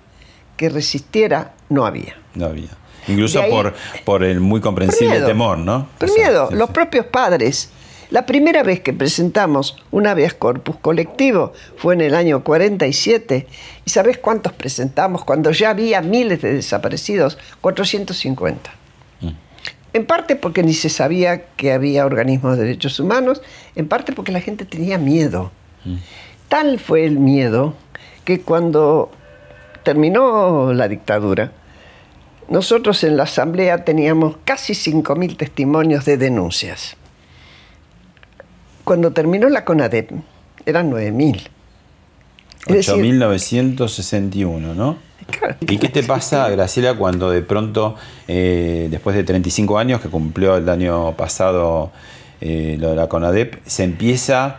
que 0.57 0.69
resistiera 0.69 1.53
no 1.69 1.85
había. 1.85 2.15
No 2.35 2.45
había. 2.45 2.69
Incluso 3.07 3.41
ahí- 3.41 3.49
por, 3.49 3.73
por 4.05 4.23
el 4.23 4.39
muy 4.39 4.61
comprensible 4.61 5.15
miedo. 5.15 5.27
temor, 5.27 5.57
¿no? 5.57 5.87
Por 5.97 6.09
O 6.09 6.13
sea, 6.13 6.23
miedo, 6.27 6.49
sí, 6.49 6.55
los 6.55 6.67
sí. 6.67 6.73
propios 6.73 7.05
padres. 7.07 7.69
La 8.11 8.25
primera 8.25 8.61
vez 8.61 8.81
que 8.81 8.91
presentamos 8.91 9.77
un 9.89 10.05
habeas 10.05 10.33
corpus 10.33 10.75
colectivo 10.75 11.53
fue 11.77 11.93
en 11.93 12.01
el 12.01 12.13
año 12.13 12.43
47. 12.43 13.47
¿Y 13.85 13.89
sabes 13.89 14.17
cuántos 14.17 14.51
presentamos 14.51 15.23
cuando 15.23 15.51
ya 15.51 15.69
había 15.69 16.01
miles 16.01 16.41
de 16.41 16.53
desaparecidos? 16.55 17.37
450. 17.61 18.69
En 19.93 20.05
parte 20.05 20.35
porque 20.35 20.63
ni 20.63 20.73
se 20.73 20.89
sabía 20.89 21.45
que 21.55 21.73
había 21.73 22.05
organismos 22.05 22.57
de 22.57 22.63
derechos 22.63 22.99
humanos, 22.99 23.41
en 23.75 23.87
parte 23.87 24.13
porque 24.13 24.31
la 24.31 24.41
gente 24.41 24.65
tenía 24.65 24.97
miedo. 24.97 25.51
Mm. 25.83 25.95
Tal 26.47 26.79
fue 26.79 27.05
el 27.05 27.19
miedo 27.19 27.75
que 28.23 28.41
cuando 28.41 29.11
terminó 29.83 30.73
la 30.73 30.87
dictadura, 30.87 31.51
nosotros 32.49 33.03
en 33.03 33.17
la 33.17 33.23
asamblea 33.23 33.85
teníamos 33.85 34.35
casi 34.43 34.73
5.000 34.73 35.37
testimonios 35.37 36.05
de 36.05 36.17
denuncias. 36.17 36.97
Cuando 38.83 39.11
terminó 39.11 39.47
la 39.49 39.63
CONADEP, 39.63 40.11
eran 40.65 40.91
9.000. 40.91 41.47
Es 42.67 42.75
decir, 42.75 42.95
8.961, 42.95 44.75
¿no? 44.75 44.97
¿Y 45.61 45.77
qué 45.77 45.89
te 45.89 46.03
pasa, 46.03 46.49
Graciela, 46.49 46.95
cuando 46.95 47.29
de 47.29 47.41
pronto, 47.41 47.95
eh, 48.27 48.87
después 48.89 49.15
de 49.15 49.23
35 49.23 49.77
años 49.77 50.01
que 50.01 50.09
cumplió 50.09 50.57
el 50.57 50.67
año 50.69 51.13
pasado 51.13 51.91
eh, 52.41 52.77
lo 52.79 52.89
de 52.89 52.95
la 52.95 53.07
CONADEP, 53.07 53.61
se 53.65 53.83
empieza, 53.83 54.57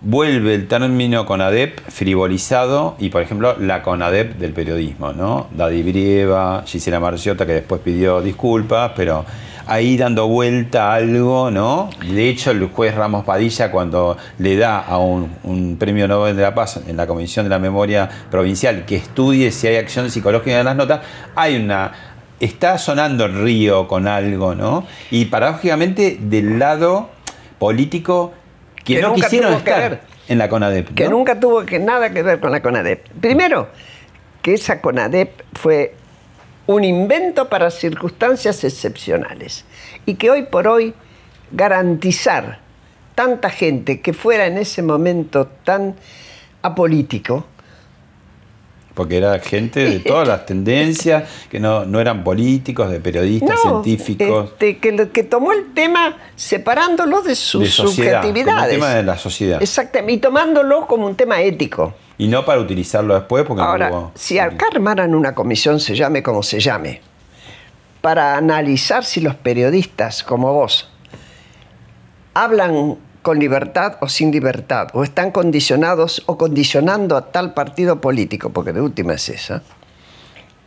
vuelve 0.00 0.54
el 0.54 0.68
término 0.68 1.26
CONADEP 1.26 1.80
frivolizado 1.88 2.96
y, 2.98 3.10
por 3.10 3.22
ejemplo, 3.22 3.56
la 3.58 3.82
CONADEP 3.82 4.36
del 4.36 4.52
periodismo, 4.52 5.12
¿no? 5.12 5.46
Dadi 5.56 5.82
Brieva, 5.82 6.64
Gisela 6.66 7.00
Marciota, 7.00 7.46
que 7.46 7.54
después 7.54 7.80
pidió 7.80 8.20
disculpas, 8.20 8.92
pero 8.96 9.24
ahí 9.66 9.96
dando 9.96 10.28
vuelta 10.28 10.92
a 10.92 10.94
algo, 10.96 11.50
¿no? 11.50 11.90
De 12.06 12.28
hecho, 12.28 12.50
el 12.50 12.66
juez 12.66 12.94
Ramos 12.94 13.24
Padilla, 13.24 13.70
cuando 13.70 14.16
le 14.38 14.56
da 14.56 14.78
a 14.80 14.98
un, 14.98 15.34
un 15.42 15.76
premio 15.76 16.06
Nobel 16.08 16.36
de 16.36 16.42
la 16.42 16.54
Paz 16.54 16.80
en 16.86 16.96
la 16.96 17.06
Comisión 17.06 17.44
de 17.46 17.50
la 17.50 17.58
Memoria 17.58 18.08
Provincial 18.30 18.84
que 18.84 18.96
estudie 18.96 19.50
si 19.50 19.66
hay 19.66 19.76
acción 19.76 20.10
psicológica 20.10 20.58
en 20.58 20.64
las 20.64 20.76
notas, 20.76 21.00
hay 21.34 21.56
una. 21.56 21.92
Está 22.40 22.78
sonando 22.78 23.24
el 23.26 23.42
río 23.42 23.86
con 23.88 24.06
algo, 24.08 24.54
¿no? 24.54 24.86
Y 25.10 25.26
paradójicamente, 25.26 26.18
del 26.20 26.58
lado 26.58 27.08
político, 27.58 28.32
que, 28.84 28.96
Que 28.96 29.00
no 29.02 29.08
nunca 29.10 29.28
quisieron 29.28 29.54
estar 29.54 29.90
ver. 29.90 30.00
en 30.28 30.38
la 30.38 30.48
CONADEP. 30.48 30.94
que 30.94 31.08
nunca 31.08 31.38
tuvo 31.40 31.64
que 31.64 31.78
nada 31.78 32.10
que 32.10 32.22
ver 32.22 32.40
con 32.40 32.50
la 32.50 32.60
CONADEP. 32.60 33.08
Primero, 33.20 33.68
que 34.42 34.54
esa 34.54 34.80
CONADEP 34.80 35.42
fue 35.54 35.94
un 36.66 36.84
invento 36.84 37.48
para 37.48 37.70
circunstancias 37.70 38.64
excepcionales 38.64 39.64
y 40.06 40.14
que 40.14 40.30
hoy 40.30 40.44
por 40.44 40.66
hoy 40.68 40.94
garantizar 41.52 42.60
tanta 43.14 43.50
gente 43.50 44.00
que 44.00 44.12
fuera 44.12 44.46
en 44.46 44.58
ese 44.58 44.82
momento 44.82 45.46
tan 45.64 45.94
apolítico, 46.62 47.44
Porque 48.94 49.16
era 49.16 49.38
gente 49.40 49.80
de 49.84 49.98
todas 50.00 50.26
las 50.28 50.46
tendencias, 50.46 51.24
que 51.50 51.58
no, 51.58 51.84
no 51.84 52.00
eran 52.00 52.22
políticos, 52.22 52.90
de 52.90 53.00
periodistas, 53.00 53.58
no, 53.64 53.82
científicos. 53.82 54.50
este, 54.52 54.78
que, 54.78 54.92
lo- 54.92 55.10
que 55.12 55.24
tomó 55.24 55.52
el 55.52 55.74
tema 55.74 56.16
separándolo 56.36 57.20
de 57.22 57.34
sus 57.34 57.62
de 57.62 57.68
sociedad, 57.70 58.22
como 58.22 58.28
un 58.30 58.36
subjetividades. 58.36 58.70
tema 58.74 58.90
de 58.94 59.02
la 59.02 59.18
sociedad. 59.18 59.60
Exactamente, 59.60 60.12
y 60.12 60.18
tomándolo 60.18 60.86
como 60.86 61.06
un 61.06 61.16
tema 61.16 61.40
ético. 61.42 61.92
Y 62.18 62.28
no 62.28 62.44
para 62.44 62.60
utilizarlo 62.60 63.14
después, 63.14 63.44
porque 63.44 63.62
no 63.62 63.68
Ahora, 63.68 63.90
hubo- 63.90 64.12
si 64.14 64.38
acá 64.38 64.66
armaran 64.72 65.14
una 65.14 65.34
comisión, 65.34 65.80
se 65.80 65.94
llame 65.96 66.22
como 66.22 66.42
se 66.42 66.60
llame, 66.60 67.00
para 68.00 68.36
analizar 68.36 69.04
si 69.04 69.20
los 69.20 69.34
periodistas 69.34 70.22
como 70.22 70.52
vos 70.52 70.90
hablan 72.34 72.96
con 73.22 73.38
libertad 73.38 73.96
o 74.00 74.08
sin 74.08 74.30
libertad, 74.30 74.88
o 74.92 75.02
están 75.02 75.30
condicionados 75.30 76.22
o 76.26 76.36
condicionando 76.36 77.16
a 77.16 77.32
tal 77.32 77.54
partido 77.54 78.00
político, 78.00 78.50
porque 78.50 78.72
de 78.72 78.80
última 78.82 79.14
es 79.14 79.28
esa. 79.30 79.62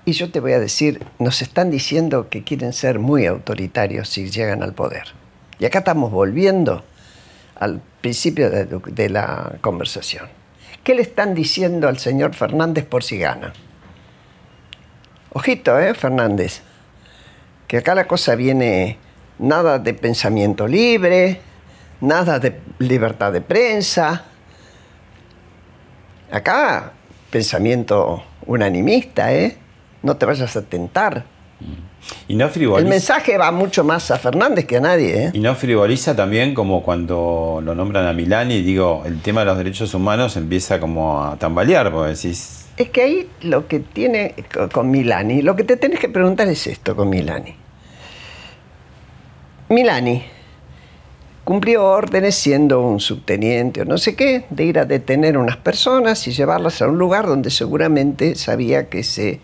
Y 0.06 0.14
yo 0.14 0.32
te 0.32 0.39
voy 0.39 0.54
a 0.54 0.60
decir, 0.60 1.06
nos 1.20 1.41
están 1.41 1.70
diciendo 1.70 2.30
que 2.30 2.43
quieren 2.43 2.74
ser 2.74 2.98
muy 2.98 3.26
autoritarios 3.26 4.10
si 4.10 4.30
llegan 4.32 4.64
al 4.64 4.74
poder. 4.74 5.04
Y 5.60 5.66
acá 5.66 5.80
estamos 5.80 6.12
volviendo 6.12 6.84
al 7.60 7.82
principio 8.02 8.50
de, 8.50 8.66
de 8.66 9.10
la 9.10 9.54
conversación. 9.62 10.28
¿Qué 10.88 10.96
le 10.96 11.02
están 11.02 11.36
diciendo 11.36 11.90
al 11.90 12.00
señor 12.00 12.34
Fernández 12.34 12.86
por 12.86 13.04
si 13.04 13.18
gana? 13.18 13.52
Ojito, 15.34 15.78
¿eh, 15.78 15.94
Fernández? 15.94 16.62
Que 17.68 17.80
acá 17.80 17.94
la 17.94 18.08
cosa 18.08 18.36
viene 18.36 18.98
nada 19.38 19.80
de 19.80 19.94
pensamiento 19.94 20.66
libre, 20.66 21.42
nada 22.00 22.40
de 22.40 22.62
libertad 22.80 23.34
de 23.34 23.42
prensa. 23.42 24.28
Acá, 26.32 26.94
pensamiento 27.32 28.24
unanimista, 28.46 29.34
¿eh? 29.34 29.58
No 30.04 30.16
te 30.16 30.26
vayas 30.26 30.56
a 30.56 30.62
tentar. 30.62 31.26
Y 32.28 32.36
no 32.36 32.49
El 32.78 32.86
mensaje 32.86 33.38
va 33.38 33.51
mucho 33.51 33.84
más 33.84 34.12
a 34.12 34.18
Fernández 34.18 34.66
que 34.66 34.78
a 34.78 34.82
nadie, 34.82 35.26
¿eh? 35.26 35.30
Y 35.34 35.39
no 35.39 35.55
frivoliza 35.55 36.16
también 36.16 36.53
como 36.53 36.84
cuando 36.84 37.62
lo 37.64 37.74
nombran 37.76 38.05
a 38.05 38.14
Milán 38.14 38.51
y 38.51 38.62
digo, 38.62 39.03
el 39.05 39.22
tema 39.22 39.41
de 39.41 39.45
los 39.47 39.58
derechos 39.58 39.93
humanos 39.93 40.36
empieza 40.38 40.80
como 40.80 41.24
a 41.24 41.38
tambalear, 41.38 41.91
porque 41.91 42.14
decís, 42.14 42.66
Es 42.78 42.89
que 42.89 43.01
ahí 43.01 43.30
lo 43.41 43.68
que 43.68 43.80
tiene 43.80 44.36
co- 44.53 44.70
con 44.70 44.91
Milani, 44.91 45.41
lo 45.41 45.55
que 45.55 45.64
te 45.64 45.78
tenés 45.78 45.99
que 45.99 46.10
preguntar 46.10 46.47
es 46.49 46.68
esto 46.68 46.95
con 46.95 47.10
Milani. 47.10 47.55
Milani 49.70 50.24
cumplió 51.43 51.86
órdenes 51.86 52.36
siendo 52.36 52.82
un 52.82 52.99
subteniente 52.99 53.82
o 53.82 53.86
no 53.86 53.97
sé 53.97 54.16
qué, 54.16 54.45
de 54.49 54.66
ir 54.66 54.80
a 54.80 54.86
detener 54.86 55.38
unas 55.38 55.58
personas 55.58 56.28
y 56.28 56.32
llevarlas 56.32 56.82
a 56.82 56.88
un 56.88 56.97
lugar 56.97 57.26
donde 57.26 57.49
seguramente 57.51 58.36
sabía 58.36 58.89
que 58.89 59.03
se 59.03 59.39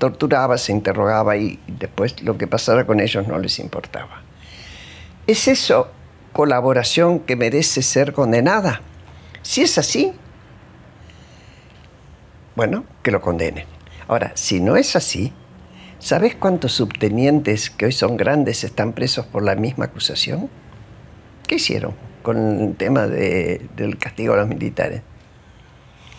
torturaba, 0.00 0.58
se 0.58 0.72
interrogaba 0.72 1.36
y 1.36 1.60
después 1.68 2.20
lo 2.22 2.36
que 2.36 2.48
pasara 2.48 2.84
con 2.86 2.98
ellos 2.98 3.28
no 3.28 3.38
les 3.38 3.60
importaba. 3.60 4.22
¿Es 5.28 5.46
eso 5.46 5.88
colaboración 6.32 7.20
que 7.20 7.36
merece 7.36 7.82
ser 7.82 8.12
condenada? 8.12 8.80
Si 9.42 9.62
es 9.62 9.78
así, 9.78 10.12
bueno, 12.56 12.84
que 13.02 13.10
lo 13.10 13.20
condenen. 13.20 13.66
Ahora, 14.08 14.32
si 14.34 14.60
no 14.60 14.76
es 14.76 14.96
así, 14.96 15.32
¿sabes 15.98 16.34
cuántos 16.34 16.72
subtenientes 16.72 17.70
que 17.70 17.86
hoy 17.86 17.92
son 17.92 18.16
grandes 18.16 18.64
están 18.64 18.92
presos 18.92 19.26
por 19.26 19.44
la 19.44 19.54
misma 19.54 19.84
acusación? 19.84 20.50
¿Qué 21.46 21.56
hicieron 21.56 21.94
con 22.22 22.60
el 22.60 22.74
tema 22.76 23.06
de- 23.06 23.68
del 23.76 23.98
castigo 23.98 24.34
a 24.34 24.38
los 24.38 24.48
militares? 24.48 25.02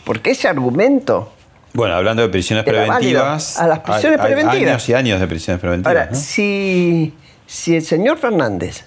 Porque 0.06 0.32
ese 0.32 0.48
argumento... 0.48 1.34
bueno, 1.74 1.96
hablando 1.96 2.22
de 2.22 2.30
prisiones 2.30 2.64
preventivas, 2.66 3.60
A 3.60 3.68
las 3.68 3.80
prisiones 3.80 4.20
hay- 4.20 4.26
hay 4.28 4.34
preventivas. 4.34 4.72
años 4.74 4.90
y 4.90 4.94
años 4.94 5.20
de 5.20 5.28
prisiones 5.28 5.60
preventivas. 5.62 5.96
Ahora, 5.96 6.10
¿no? 6.12 6.16
si, 6.18 7.14
si 7.48 7.76
el 7.76 7.82
señor 7.84 8.18
Fernández 8.18 8.84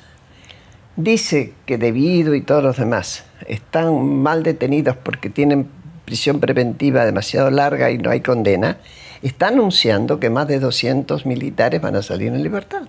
dice 0.97 1.53
que 1.67 1.79
debido 1.79 2.35
y 2.35 2.41
todos 2.43 2.63
los 2.63 2.77
demás 2.77 3.25
están 3.49 4.05
mal 4.23 4.43
detenidos 4.43 4.97
porque 4.97 5.29
tienen 5.31 5.69
prisión 6.05 6.39
preventiva 6.41 7.05
demasiado 7.05 7.51
larga 7.51 7.91
y 7.91 7.99
no 7.99 8.11
hay 8.11 8.21
condena, 8.21 8.77
está 9.23 9.49
anunciando 9.49 10.21
que 10.21 10.29
más 10.31 10.47
de 10.47 10.61
200 10.61 11.25
militares 11.27 11.81
van 11.81 11.97
a 11.97 12.03
salir 12.03 12.29
en 12.29 12.43
libertad. 12.43 12.83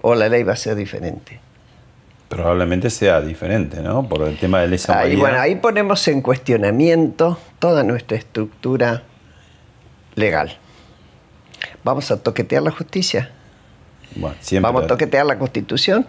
O 0.00 0.14
la 0.16 0.28
ley 0.28 0.42
va 0.42 0.54
a 0.54 0.56
ser 0.56 0.74
diferente. 0.74 1.40
Probablemente 2.32 2.88
sea 2.88 3.20
diferente, 3.20 3.82
¿no? 3.82 4.08
Por 4.08 4.26
el 4.26 4.38
tema 4.38 4.62
de 4.62 4.68
lesa 4.68 4.98
Ahí, 4.98 5.16
bueno, 5.16 5.38
ahí 5.38 5.56
ponemos 5.56 6.08
en 6.08 6.22
cuestionamiento 6.22 7.38
toda 7.58 7.82
nuestra 7.82 8.16
estructura 8.16 9.02
legal. 10.14 10.56
¿Vamos 11.84 12.10
a 12.10 12.22
toquetear 12.22 12.62
la 12.62 12.70
justicia? 12.70 13.30
Bueno, 14.16 14.34
¿Vamos 14.62 14.84
a 14.84 14.86
toquetear 14.86 15.26
la 15.26 15.38
constitución? 15.38 16.06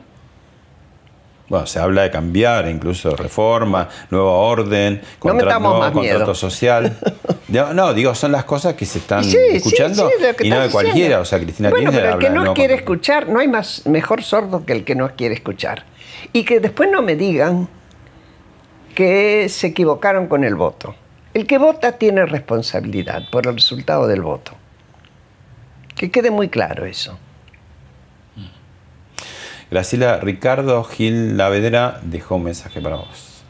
Bueno, 1.50 1.68
se 1.68 1.80
habla 1.80 2.04
de 2.04 2.12
cambiar, 2.12 2.70
incluso 2.70 3.18
reforma, 3.18 3.90
nuevo 4.10 4.32
orden, 4.32 5.02
No 5.22 5.34
metamos 5.34 5.62
nuevo 5.62 5.80
más 5.80 5.92
contrato 5.92 6.20
miedo. 6.20 6.36
social. 6.36 6.98
No, 7.50 7.72
no, 7.74 7.94
digo, 7.94 8.16
son 8.16 8.32
las 8.32 8.46
cosas 8.46 8.74
que 8.74 8.86
se 8.86 8.98
están 8.98 9.24
sí, 9.24 9.38
escuchando 9.52 10.10
sí, 10.10 10.46
y 10.46 10.50
no 10.50 10.62
de 10.62 10.70
cualquiera. 10.70 11.20
O 11.20 11.26
sea, 11.26 11.40
Cristina 11.40 11.70
bueno, 11.70 11.92
pero 11.92 12.14
el 12.14 12.18
que 12.18 12.30
no 12.30 12.54
quiere 12.54 12.76
contrato. 12.76 12.94
escuchar, 12.94 13.30
no 13.30 13.40
hay 13.40 13.48
más 13.48 13.86
mejor 13.86 14.24
sordo 14.24 14.66
que 14.66 14.74
el 14.74 14.84
que 14.86 14.96
no 14.96 15.12
quiere 15.16 15.36
escuchar. 15.36 15.84
Y 16.32 16.46
que 16.46 16.60
después 16.60 16.90
no 16.90 17.02
me 17.02 17.16
digan 17.16 17.68
que 18.96 19.50
se 19.50 19.68
equivocaron 19.68 20.28
con 20.28 20.44
el 20.44 20.56
voto. 20.56 20.96
El 21.34 21.48
que 21.48 21.58
vota 21.58 21.94
tiene 21.94 22.26
responsabilidad 22.26 23.24
por 23.32 23.48
el 23.48 23.56
resultado 23.56 24.08
del 24.08 24.22
voto. 24.22 24.54
Que 25.96 26.12
quede 26.12 26.32
muy 26.32 26.50
claro 26.50 26.86
eso. 26.86 27.18
Graciela, 29.72 30.20
Ricardo 30.20 30.84
Gil 30.84 31.36
Lavedera 31.36 32.00
dejó 32.04 32.36
un 32.36 32.44
mensaje 32.44 32.80
para 32.80 32.98
vos. 32.98 33.44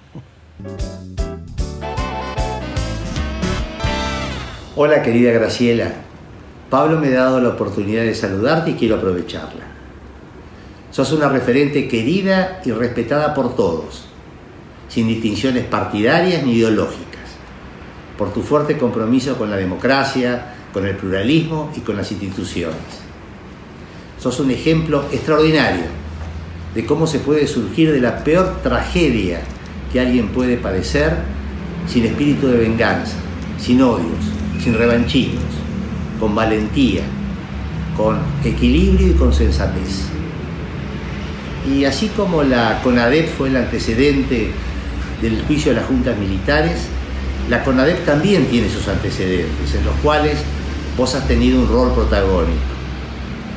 Hola 4.75 5.03
querida 5.03 5.31
Graciela, 5.31 5.91
Pablo 6.69 6.97
me 6.97 7.07
ha 7.09 7.23
dado 7.23 7.41
la 7.41 7.49
oportunidad 7.49 8.03
de 8.03 8.15
saludarte 8.15 8.71
y 8.71 8.73
quiero 8.75 8.95
aprovecharla. 8.95 9.72
Sos 10.93 11.11
una 11.11 11.27
referente 11.27 11.87
querida 11.87 12.61
y 12.63 12.71
respetada 12.71 13.33
por 13.33 13.55
todos, 13.55 14.05
sin 14.89 15.07
distinciones 15.07 15.65
partidarias 15.65 16.43
ni 16.43 16.53
ideológicas, 16.53 17.31
por 18.15 18.31
tu 18.31 18.43
fuerte 18.43 18.77
compromiso 18.77 19.35
con 19.35 19.49
la 19.49 19.57
democracia, 19.57 20.53
con 20.71 20.85
el 20.85 20.95
pluralismo 20.95 21.71
y 21.75 21.79
con 21.79 21.97
las 21.97 22.11
instituciones. 22.11 22.77
Sos 24.19 24.39
un 24.39 24.51
ejemplo 24.51 25.05
extraordinario 25.11 25.85
de 26.75 26.85
cómo 26.85 27.07
se 27.07 27.17
puede 27.17 27.47
surgir 27.47 27.91
de 27.91 27.99
la 27.99 28.23
peor 28.23 28.61
tragedia 28.61 29.41
que 29.91 29.99
alguien 29.99 30.27
puede 30.27 30.57
padecer 30.57 31.15
sin 31.87 32.05
espíritu 32.05 32.45
de 32.45 32.57
venganza, 32.57 33.15
sin 33.57 33.81
odios, 33.81 34.25
sin 34.63 34.77
revanchismos, 34.77 35.41
con 36.19 36.35
valentía, 36.35 37.01
con 37.97 38.19
equilibrio 38.43 39.07
y 39.07 39.13
con 39.13 39.33
sensatez. 39.33 40.12
Y 41.69 41.85
así 41.85 42.09
como 42.09 42.43
la 42.43 42.81
CONADEP 42.83 43.29
fue 43.37 43.49
el 43.49 43.55
antecedente 43.55 44.51
del 45.21 45.41
juicio 45.43 45.71
de 45.71 45.79
las 45.79 45.87
juntas 45.87 46.17
militares, 46.17 46.87
la 47.49 47.63
CONADEP 47.63 48.05
también 48.05 48.47
tiene 48.47 48.69
sus 48.69 48.87
antecedentes, 48.87 49.73
en 49.75 49.85
los 49.85 49.95
cuales 49.97 50.37
vos 50.97 51.15
has 51.15 51.27
tenido 51.27 51.59
un 51.59 51.67
rol 51.67 51.93
protagónico. 51.93 52.73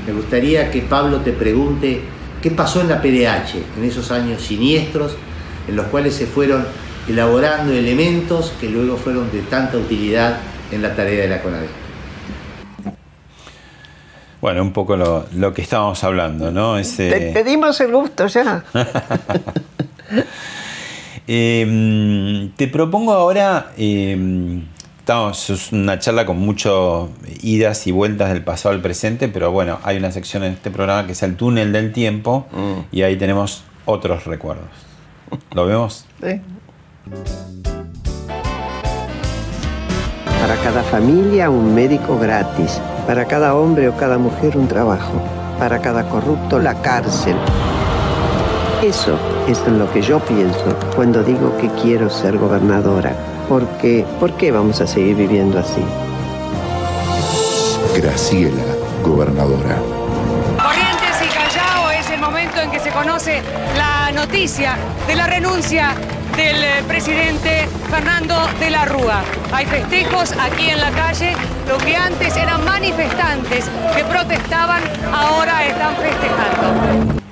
Me 0.06 0.12
gustaría 0.12 0.70
que 0.70 0.82
Pablo 0.82 1.18
te 1.20 1.32
pregunte 1.32 2.00
qué 2.40 2.50
pasó 2.50 2.80
en 2.80 2.88
la 2.88 3.02
PDH, 3.02 3.56
en 3.76 3.84
esos 3.84 4.10
años 4.12 4.42
siniestros, 4.42 5.16
en 5.66 5.74
los 5.74 5.86
cuales 5.86 6.14
se 6.14 6.26
fueron 6.26 6.64
elaborando 7.08 7.72
elementos 7.72 8.52
que 8.60 8.68
luego 8.68 8.96
fueron 8.96 9.30
de 9.32 9.40
tanta 9.42 9.76
utilidad 9.78 10.38
en 10.70 10.82
la 10.82 10.94
tarea 10.94 11.22
de 11.22 11.28
la 11.28 11.42
CONADEP. 11.42 11.85
Bueno, 14.46 14.62
un 14.62 14.72
poco 14.72 14.96
lo, 14.96 15.54
que 15.54 15.60
estábamos 15.60 16.04
hablando, 16.04 16.52
¿no? 16.52 16.78
Ese... 16.78 17.32
Te, 17.32 17.42
dimos 17.42 17.80
el 17.80 17.90
gusto 17.90 18.28
ya. 18.28 18.62
Em, 21.26 22.52
te 22.52 22.68
propongo 22.68 23.12
ahora, 23.12 23.72
eh, 23.76 24.62
estamos, 25.00 25.50
es 25.50 25.72
una 25.72 25.98
charla 25.98 26.24
con 26.24 26.38
muchas 26.38 27.08
idas 27.42 27.88
y 27.88 27.90
vueltas 27.90 28.28
del 28.28 28.44
pasado 28.44 28.72
al 28.72 28.80
presente, 28.80 29.26
pero 29.26 29.50
bueno, 29.50 29.80
hay 29.82 29.96
una 29.96 30.12
sección 30.12 30.44
en 30.44 30.52
este 30.52 30.70
programa 30.70 31.06
que 31.06 31.12
es 31.14 31.22
el 31.24 31.34
túnel 31.34 31.72
del 31.72 31.92
tiempo 31.92 32.46
mm. 32.52 32.94
y 32.94 33.02
ahí 33.02 33.16
tenemos 33.16 33.64
otros 33.84 34.26
recuerdos. 34.26 34.68
¿Lo 35.54 35.66
vemos? 35.66 36.06
Sí. 36.22 36.40
Para 40.40 40.54
cada 40.62 40.84
familia 40.84 41.50
un 41.50 41.74
médico 41.74 42.16
gratis 42.16 42.80
para 43.06 43.24
cada 43.26 43.54
hombre 43.54 43.88
o 43.88 43.96
cada 43.96 44.18
mujer 44.18 44.56
un 44.56 44.66
trabajo, 44.66 45.12
para 45.58 45.78
cada 45.80 46.08
corrupto 46.08 46.58
la 46.58 46.74
cárcel. 46.82 47.36
Eso 48.82 49.16
es 49.48 49.62
en 49.66 49.78
lo 49.78 49.90
que 49.92 50.02
yo 50.02 50.18
pienso 50.20 50.76
cuando 50.94 51.22
digo 51.22 51.56
que 51.58 51.68
quiero 51.82 52.10
ser 52.10 52.36
gobernadora. 52.36 53.12
Porque, 53.48 54.04
¿por 54.18 54.32
qué 54.32 54.50
vamos 54.50 54.80
a 54.80 54.86
seguir 54.86 55.14
viviendo 55.14 55.58
así? 55.58 55.82
Graciela, 57.96 58.64
gobernadora. 59.04 59.78
Corrientes 60.60 61.22
y 61.24 61.28
Callao 61.28 61.90
es 61.92 62.10
el 62.10 62.20
momento 62.20 62.60
en 62.60 62.70
que 62.70 62.80
se 62.80 62.90
conoce 62.90 63.40
la 63.76 64.10
noticia 64.12 64.76
de 65.06 65.14
la 65.14 65.26
renuncia 65.28 65.94
del 66.36 66.62
eh, 66.62 66.82
presidente 66.86 67.66
Fernando 67.88 68.34
de 68.60 68.70
la 68.70 68.84
Rúa. 68.84 69.24
Hay 69.52 69.64
festejos 69.64 70.32
aquí 70.38 70.68
en 70.68 70.80
la 70.80 70.90
calle, 70.90 71.32
lo 71.66 71.78
que 71.78 71.96
antes 71.96 72.36
eran 72.36 72.62
manifestantes 72.64 73.64
que 73.96 74.04
protestaban, 74.04 74.82
ahora 75.12 75.66
están 75.66 75.96
festejando. 75.96 77.22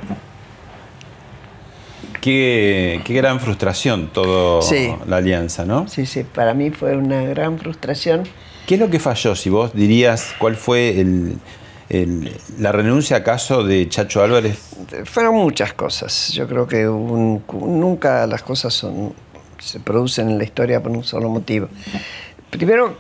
Qué, 2.22 3.02
gran 3.06 3.40
frustración 3.40 4.08
toda 4.08 4.62
la 5.06 5.18
alianza, 5.18 5.66
¿no? 5.66 5.86
Sí, 5.86 6.06
sí, 6.06 6.24
para 6.24 6.54
mí 6.54 6.70
fue 6.70 6.96
una 6.96 7.22
gran 7.24 7.58
frustración. 7.58 8.22
¿Qué 8.66 8.76
es 8.76 8.80
lo 8.80 8.88
que 8.88 8.98
falló? 8.98 9.36
Si 9.36 9.50
vos 9.50 9.74
dirías 9.74 10.34
cuál 10.38 10.56
fue 10.56 10.98
el, 10.98 11.36
¿La 12.58 12.72
renuncia 12.72 13.18
acaso 13.18 13.62
de 13.62 13.88
Chacho 13.88 14.22
Álvarez? 14.22 14.58
Fueron 15.04 15.34
muchas 15.34 15.74
cosas. 15.74 16.30
Yo 16.32 16.46
creo 16.46 16.66
que 16.66 16.84
nunca 16.84 18.26
las 18.26 18.42
cosas 18.42 18.72
son, 18.72 19.14
se 19.58 19.80
producen 19.80 20.30
en 20.30 20.38
la 20.38 20.44
historia 20.44 20.82
por 20.82 20.92
un 20.92 21.04
solo 21.04 21.28
motivo. 21.28 21.68
Primero, 22.50 22.96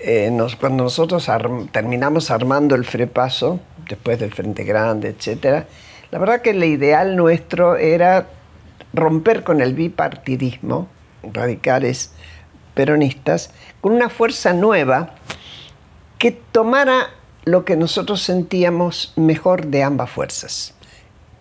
eh, 0.00 0.36
cuando 0.58 0.84
nosotros 0.84 1.28
terminamos 1.70 2.30
armando 2.30 2.74
el 2.74 2.84
Frepaso, 2.84 3.60
después 3.88 4.18
del 4.18 4.32
Frente 4.32 4.64
Grande, 4.64 5.14
etc., 5.16 5.64
la 6.10 6.18
verdad 6.18 6.42
que 6.42 6.50
el 6.50 6.62
ideal 6.64 7.16
nuestro 7.16 7.76
era 7.76 8.26
romper 8.92 9.44
con 9.44 9.60
el 9.60 9.74
bipartidismo, 9.74 10.88
radicales 11.22 12.12
peronistas, 12.74 13.50
con 13.80 13.92
una 13.92 14.08
fuerza 14.08 14.52
nueva 14.52 15.14
que 16.18 16.32
tomara 16.32 17.10
lo 17.44 17.64
que 17.64 17.76
nosotros 17.76 18.22
sentíamos 18.22 19.12
mejor 19.16 19.66
de 19.66 19.82
ambas 19.82 20.10
fuerzas. 20.10 20.74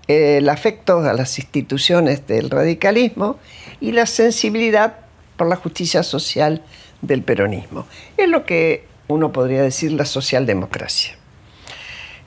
El 0.08 0.50
afecto 0.50 1.00
a 1.00 1.14
las 1.14 1.38
instituciones 1.38 2.28
del 2.28 2.50
radicalismo 2.50 3.38
y 3.80 3.92
la 3.92 4.06
sensibilidad 4.06 4.96
por 5.38 5.48
la 5.48 5.56
justicia 5.56 6.04
social 6.04 6.64
del 7.02 7.24
peronismo. 7.24 7.86
Es 8.18 8.28
lo 8.28 8.46
que 8.46 8.86
uno 9.08 9.32
podría 9.32 9.62
decir 9.62 9.92
la 9.92 10.06
socialdemocracia. 10.06 11.16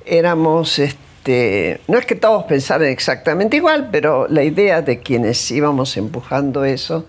Éramos, 0.06 0.78
este, 0.78 1.80
no 1.88 1.98
es 1.98 2.06
que 2.06 2.14
todos 2.14 2.44
pensaran 2.44 2.88
exactamente 2.88 3.56
igual, 3.56 3.88
pero 3.90 4.28
la 4.28 4.44
idea 4.44 4.82
de 4.82 5.00
quienes 5.00 5.50
íbamos 5.50 5.96
empujando 5.96 6.64
eso, 6.64 7.06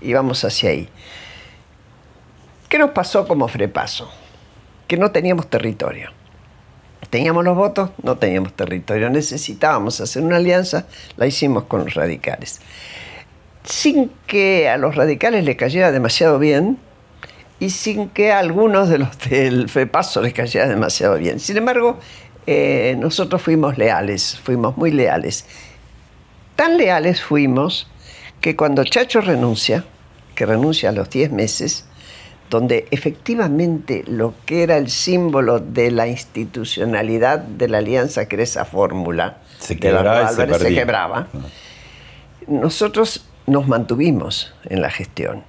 íbamos 0.00 0.44
hacia 0.44 0.70
ahí. 0.70 0.88
¿Qué 2.68 2.78
nos 2.78 2.90
pasó 2.90 3.26
como 3.28 3.48
frepaso? 3.48 4.10
Que 4.86 4.96
no 4.96 5.10
teníamos 5.10 5.48
territorio. 5.48 6.10
Teníamos 7.10 7.44
los 7.44 7.56
votos, 7.56 7.90
no 8.02 8.16
teníamos 8.16 8.52
territorio. 8.54 9.10
Necesitábamos 9.10 10.00
hacer 10.00 10.22
una 10.22 10.36
alianza, 10.36 10.86
la 11.16 11.26
hicimos 11.26 11.64
con 11.64 11.84
los 11.84 11.94
radicales. 11.94 12.60
Sin 13.64 14.10
que 14.26 14.68
a 14.68 14.76
los 14.76 14.94
radicales 14.94 15.44
les 15.44 15.56
cayera 15.56 15.92
demasiado 15.92 16.38
bien 16.38 16.78
y 17.58 17.70
sin 17.70 18.08
que 18.08 18.32
a 18.32 18.38
algunos 18.38 18.88
de 18.88 18.98
los 18.98 19.18
del 19.28 19.68
FEPASO 19.68 20.22
les 20.22 20.32
cayera 20.32 20.66
demasiado 20.68 21.16
bien. 21.16 21.40
Sin 21.40 21.56
embargo, 21.56 21.98
eh, 22.46 22.96
nosotros 22.98 23.42
fuimos 23.42 23.78
leales, 23.78 24.38
fuimos 24.42 24.76
muy 24.76 24.90
leales. 24.90 25.46
Tan 26.54 26.76
leales 26.76 27.22
fuimos 27.22 27.88
que 28.40 28.56
cuando 28.56 28.84
Chacho 28.84 29.20
renuncia, 29.20 29.84
que 30.34 30.46
renuncia 30.46 30.90
a 30.90 30.92
los 30.92 31.10
10 31.10 31.32
meses, 31.32 31.86
donde 32.50 32.86
efectivamente 32.90 34.04
lo 34.06 34.34
que 34.44 34.62
era 34.62 34.76
el 34.76 34.88
símbolo 34.88 35.58
de 35.58 35.90
la 35.90 36.06
institucionalidad 36.06 37.38
de 37.38 37.68
la 37.68 37.78
alianza, 37.78 38.26
que 38.28 38.36
era 38.36 38.44
esa 38.44 38.64
fórmula, 38.64 39.38
se 39.58 39.76
quebraba, 39.76 40.28
se, 40.28 40.74
quebraba. 40.74 41.28
Nosotros 42.46 43.26
nos 43.46 43.66
mantuvimos 43.66 44.54
en 44.64 44.80
la 44.80 44.90
gestión 44.90 45.42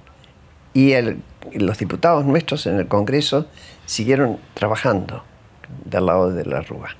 y 0.74 0.92
los 1.54 1.78
diputados 1.78 2.24
nuestros 2.24 2.66
en 2.66 2.78
el 2.78 2.88
Congreso 2.88 3.46
siguieron 3.86 4.38
trabajando 4.54 5.24
del 5.84 6.06
lado 6.06 6.32
de 6.32 6.44
la 6.44 6.60
Rúa. 6.62 6.90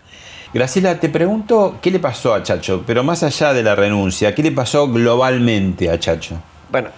Graciela, 0.54 0.98
te 0.98 1.10
pregunto 1.10 1.78
qué 1.82 1.90
le 1.90 1.98
pasó 1.98 2.32
a 2.32 2.42
Chacho, 2.42 2.82
pero 2.86 3.04
más 3.04 3.22
allá 3.22 3.52
de 3.52 3.62
la 3.62 3.74
renuncia, 3.74 4.34
¿qué 4.34 4.42
le 4.42 4.52
pasó 4.52 4.88
globalmente 4.88 5.90
a 5.90 5.98
Chacho? 5.98 6.40
Bueno, 6.70 6.88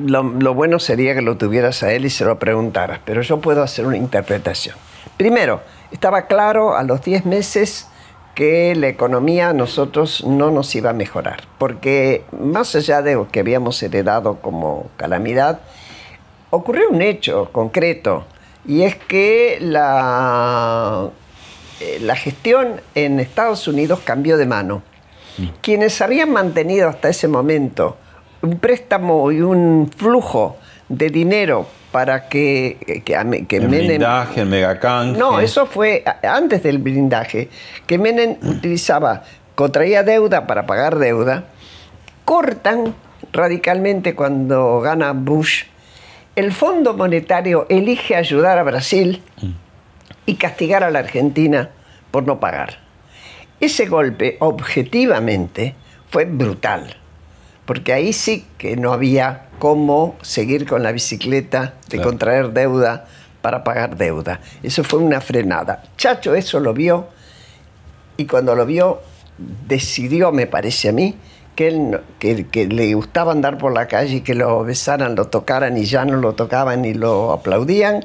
lo, 0.00 0.54
bueno 0.54 0.78
sería 0.78 1.14
que 1.14 1.22
lo 1.22 1.36
tuvieras 1.36 1.82
a 1.82 1.92
él 1.92 2.04
y 2.04 2.10
se 2.10 2.24
lo 2.24 2.38
preguntaras, 2.38 3.00
pero 3.04 3.22
yo 3.22 3.40
puedo 3.40 3.62
hacer 3.62 3.86
una 3.86 3.96
interpretación. 3.96 4.76
Primero, 5.16 5.62
estaba 5.92 6.26
claro 6.26 6.76
a 6.76 6.82
los 6.82 7.02
10 7.02 7.26
meses 7.26 7.88
que 8.34 8.74
la 8.74 8.88
economía 8.88 9.50
a 9.50 9.52
nosotros 9.52 10.24
no 10.26 10.50
nos 10.50 10.74
iba 10.74 10.90
a 10.90 10.92
mejorar, 10.92 11.44
porque 11.58 12.24
más 12.32 12.74
allá 12.74 13.00
de 13.00 13.14
lo 13.14 13.28
que 13.28 13.40
habíamos 13.40 13.80
heredado 13.82 14.40
como 14.40 14.90
calamidad, 14.96 15.60
ocurrió 16.50 16.90
un 16.90 17.00
hecho 17.00 17.50
concreto, 17.52 18.24
y 18.66 18.82
es 18.82 18.96
que 18.96 19.58
la, 19.60 21.10
eh, 21.80 21.98
la 22.00 22.16
gestión 22.16 22.80
en 22.96 23.20
Estados 23.20 23.68
Unidos 23.68 24.00
cambió 24.04 24.36
de 24.36 24.46
mano. 24.46 24.82
Mm. 25.38 25.46
Quienes 25.60 26.00
habían 26.00 26.32
mantenido 26.32 26.88
hasta 26.88 27.08
ese 27.08 27.28
momento 27.28 27.98
un 28.44 28.58
préstamo 28.58 29.32
y 29.32 29.40
un 29.40 29.90
flujo 29.96 30.56
de 30.88 31.08
dinero 31.08 31.66
para 31.90 32.28
que, 32.28 33.02
que, 33.04 33.14
el 33.56 33.68
blindaje, 33.68 34.40
el 34.42 34.48
megacanje. 34.48 35.18
No, 35.18 35.40
eso 35.40 35.66
fue 35.66 36.04
antes 36.22 36.62
del 36.62 36.78
blindaje, 36.78 37.48
que 37.86 37.98
Menem 37.98 38.36
utilizaba 38.42 39.22
contraía 39.54 40.02
deuda 40.02 40.46
para 40.46 40.66
pagar 40.66 40.98
deuda, 40.98 41.44
cortan 42.24 42.94
radicalmente 43.32 44.14
cuando 44.14 44.80
gana 44.80 45.12
Bush. 45.12 45.64
El 46.36 46.52
Fondo 46.52 46.94
Monetario 46.94 47.66
elige 47.68 48.16
ayudar 48.16 48.58
a 48.58 48.64
Brasil 48.64 49.22
y 50.26 50.34
castigar 50.34 50.82
a 50.82 50.90
la 50.90 50.98
Argentina 50.98 51.70
por 52.10 52.26
no 52.26 52.40
pagar. 52.40 52.78
Ese 53.60 53.86
golpe, 53.86 54.36
objetivamente, 54.40 55.76
fue 56.10 56.24
brutal, 56.24 56.96
porque 57.66 57.92
ahí 57.92 58.12
sí 58.12 58.46
que 58.58 58.76
no 58.76 58.92
había 58.92 59.46
cómo 59.58 60.16
seguir 60.22 60.66
con 60.66 60.82
la 60.82 60.92
bicicleta 60.92 61.74
de 61.88 61.96
Claro. 61.96 62.10
contraer 62.10 62.52
deuda 62.52 63.06
para 63.40 63.64
pagar 63.64 63.96
deuda. 63.96 64.40
Eso 64.62 64.84
fue 64.84 65.00
una 65.00 65.20
frenada. 65.20 65.82
Chacho 65.96 66.34
eso 66.34 66.60
lo 66.60 66.72
vio 66.74 67.08
y 68.16 68.26
cuando 68.26 68.54
lo 68.54 68.66
vio 68.66 69.00
decidió, 69.66 70.32
me 70.32 70.46
parece 70.46 70.88
a 70.90 70.92
mí, 70.92 71.14
que, 71.56 71.68
él 71.68 72.00
que, 72.18 72.46
que 72.46 72.66
le 72.66 72.94
gustaba 72.94 73.32
andar 73.32 73.58
por 73.58 73.72
la 73.72 73.86
calle 73.86 74.16
y 74.16 74.20
que 74.22 74.34
lo 74.34 74.64
besaran, 74.64 75.14
lo 75.14 75.26
tocaran 75.26 75.76
y 75.76 75.84
ya 75.84 76.04
no 76.04 76.16
lo 76.16 76.34
tocaban 76.34 76.84
y 76.84 76.94
lo 76.94 77.32
aplaudían. 77.32 78.02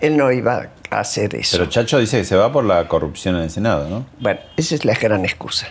Él 0.00 0.16
no 0.16 0.30
iba 0.30 0.68
a 0.90 1.00
hacer 1.00 1.34
eso. 1.34 1.56
Pero 1.56 1.70
Chacho 1.70 1.98
dice 1.98 2.18
que 2.18 2.24
se 2.24 2.36
va 2.36 2.52
por 2.52 2.64
la 2.64 2.86
corrupción 2.88 3.36
en 3.36 3.42
el 3.42 3.50
Senado, 3.50 3.88
¿no? 3.88 4.06
Bueno, 4.20 4.40
esa 4.56 4.74
es 4.74 4.84
la 4.84 4.94
gran 4.94 5.24
excusa. 5.24 5.68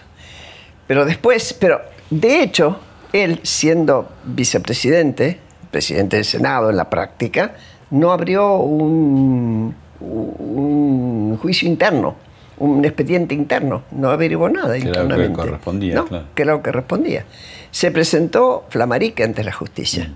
Pero 0.88 1.06
después, 1.06 1.54
pero 1.54 1.82
de 2.10 2.42
hecho, 2.42 2.80
él 3.14 3.40
siendo 3.44 4.10
vicepresidente, 4.26 5.40
presidente 5.72 6.16
del 6.18 6.26
Senado 6.26 6.70
en 6.70 6.78
la 6.78 6.90
práctica, 6.90 7.54
no 7.92 8.12
abrió 8.12 8.58
un, 8.58 9.76
un 10.00 11.38
juicio 11.42 11.68
interno, 11.68 12.16
un 12.58 12.84
expediente 12.86 13.36
interno, 13.36 13.84
no 13.92 14.10
averiguó 14.10 14.50
nada 14.50 14.74
Que 14.74 14.80
era 14.80 14.88
lo 14.88 14.94
que 14.94 15.00
internamente. 15.04 15.36
correspondía, 15.42 15.96
No, 15.96 16.06
claro. 16.06 16.26
que 16.34 16.42
era 16.44 16.54
lo 16.54 16.62
que 16.64 16.72
respondía. 16.72 17.26
Se 17.72 17.92
presentó 17.92 18.66
Flamarique 18.70 19.24
ante 19.24 19.44
la 19.44 19.52
justicia, 19.52 20.12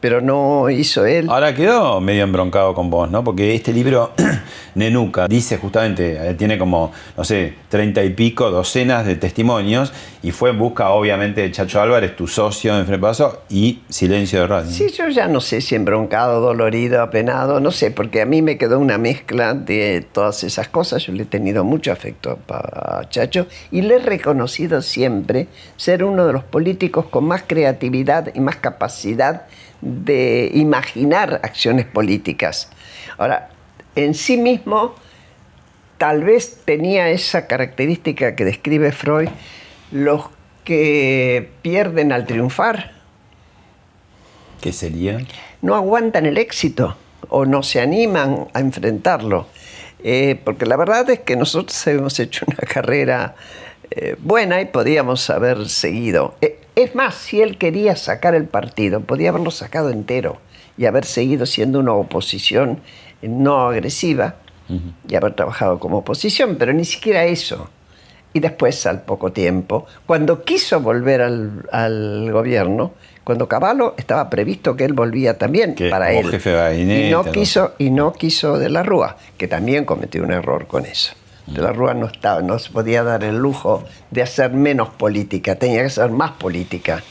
pero 0.00 0.20
no 0.20 0.68
hizo 0.70 1.04
él. 1.04 1.26
Ahora 1.28 1.54
quedó 1.54 2.00
medio 2.00 2.24
embroncado 2.24 2.74
con 2.74 2.90
vos, 2.90 3.10
¿no? 3.10 3.22
Porque 3.22 3.54
este 3.54 3.72
libro, 3.72 4.12
Nenuca, 4.74 5.28
dice 5.28 5.58
justamente, 5.58 6.30
eh, 6.30 6.34
tiene 6.34 6.58
como, 6.58 6.92
no 7.16 7.24
sé, 7.24 7.54
treinta 7.68 8.02
y 8.02 8.10
pico, 8.10 8.50
docenas 8.50 9.06
de 9.06 9.16
testimonios, 9.16 9.92
y 10.22 10.32
fue 10.32 10.50
en 10.50 10.58
busca, 10.58 10.90
obviamente, 10.90 11.42
de 11.42 11.50
Chacho 11.50 11.80
Álvarez, 11.80 12.16
tu 12.16 12.26
socio 12.26 12.78
en 12.78 12.86
Frepaso, 12.86 13.42
y 13.48 13.80
Silencio 13.88 14.40
de 14.40 14.46
Radio. 14.46 14.70
Sí, 14.70 14.88
yo 14.90 15.08
ya 15.08 15.28
no 15.28 15.40
sé 15.40 15.60
si 15.60 15.74
embroncado, 15.74 16.40
dolorido, 16.40 17.02
apenado, 17.02 17.60
no 17.60 17.70
sé, 17.70 17.90
porque 17.90 18.20
a 18.20 18.26
mí 18.26 18.42
me 18.42 18.58
quedó 18.58 18.78
una 18.78 18.98
mezcla 18.98 19.54
de 19.54 20.06
todas 20.12 20.44
esas 20.44 20.68
cosas. 20.68 21.06
Yo 21.06 21.12
le 21.12 21.22
he 21.22 21.26
tenido 21.26 21.64
mucho 21.64 21.92
afecto 21.92 22.38
a 22.48 23.02
Chacho 23.08 23.46
y 23.70 23.82
le 23.82 23.96
he 23.96 23.98
reconocido 23.98 24.82
siempre 24.82 25.48
ser 25.76 26.04
uno 26.04 26.26
de 26.26 26.32
los 26.32 26.44
políticos 26.44 27.06
con 27.06 27.24
más 27.24 27.44
creatividad 27.46 28.32
y 28.34 28.40
más 28.40 28.56
capacidad 28.56 29.46
de 29.80 30.50
imaginar 30.54 31.40
acciones 31.42 31.86
políticas. 31.86 32.70
Ahora, 33.18 33.50
en 33.94 34.14
sí 34.14 34.36
mismo, 34.36 34.94
tal 35.98 36.24
vez 36.24 36.60
tenía 36.64 37.08
esa 37.10 37.46
característica 37.46 38.34
que 38.36 38.44
describe 38.44 38.92
Freud, 38.92 39.28
los 39.90 40.24
que 40.64 41.50
pierden 41.62 42.12
al 42.12 42.26
triunfar 42.26 42.92
¿Qué 44.60 44.72
sería? 44.72 45.18
no 45.62 45.74
aguantan 45.74 46.26
el 46.26 46.38
éxito 46.38 46.96
o 47.28 47.44
no 47.44 47.62
se 47.62 47.80
animan 47.80 48.48
a 48.52 48.60
enfrentarlo. 48.60 49.46
Eh, 50.02 50.40
porque 50.44 50.66
la 50.66 50.76
verdad 50.76 51.08
es 51.10 51.20
que 51.20 51.36
nosotros 51.36 51.86
hemos 51.86 52.18
hecho 52.18 52.46
una 52.46 52.56
carrera 52.72 53.34
eh, 53.90 54.16
buena 54.18 54.60
y 54.60 54.66
podíamos 54.66 55.28
haber 55.30 55.68
seguido. 55.68 56.34
Eh, 56.40 56.59
es 56.76 56.94
más, 56.94 57.14
si 57.14 57.40
él 57.42 57.58
quería 57.58 57.96
sacar 57.96 58.34
el 58.34 58.44
partido, 58.46 59.00
podía 59.00 59.30
haberlo 59.30 59.50
sacado 59.50 59.90
entero 59.90 60.38
y 60.76 60.86
haber 60.86 61.04
seguido 61.04 61.46
siendo 61.46 61.78
una 61.80 61.92
oposición 61.92 62.80
no 63.22 63.68
agresiva 63.68 64.36
y 65.08 65.14
haber 65.16 65.34
trabajado 65.34 65.78
como 65.80 65.98
oposición, 65.98 66.56
pero 66.56 66.72
ni 66.72 66.84
siquiera 66.84 67.24
eso. 67.24 67.68
Y 68.32 68.38
después, 68.38 68.86
al 68.86 69.02
poco 69.02 69.32
tiempo, 69.32 69.86
cuando 70.06 70.44
quiso 70.44 70.80
volver 70.80 71.20
al, 71.20 71.66
al 71.72 72.30
gobierno, 72.30 72.92
cuando 73.24 73.48
Caballo 73.48 73.94
estaba 73.96 74.30
previsto 74.30 74.76
que 74.76 74.84
él 74.84 74.92
volvía 74.92 75.36
también 75.36 75.74
Que 75.74 75.90
para 75.90 76.12
él. 76.12 76.30
jefe 76.30 76.52
y 76.76 77.10
¿no? 77.10 77.24
quiso 77.24 77.74
y 77.78 77.90
no 77.90 78.12
quiso 78.12 78.58
de 78.58 78.70
la 78.70 78.84
Rúa, 78.84 79.16
que 79.36 79.48
también 79.48 79.84
cometió 79.84 80.22
un 80.22 80.32
error 80.32 80.66
con 80.68 80.86
eso. 80.86 81.12
De 81.54 81.62
la 81.62 81.72
Rúa 81.72 81.94
no 81.94 82.06
estaba, 82.06 82.42
no 82.42 82.58
se 82.58 82.70
podía 82.70 83.02
dar 83.02 83.24
el 83.24 83.36
lujo 83.38 83.84
de 84.10 84.22
hacer 84.22 84.52
menos 84.52 84.88
política, 84.90 85.56
tenía 85.56 85.80
que 85.80 85.86
hacer 85.86 86.10
más 86.10 86.32
política. 86.32 87.02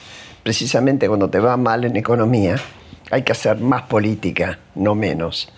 Precisamente 0.43 1.07
cuando 1.07 1.29
te 1.29 1.39
va 1.39 1.57
mal 1.57 1.83
en 1.83 1.95
economía, 1.97 2.55
hay 3.11 3.23
que 3.23 3.31
hacer 3.33 3.57
más 3.57 3.81
política, 3.83 4.59
no 4.75 4.95
menos. 4.95 5.49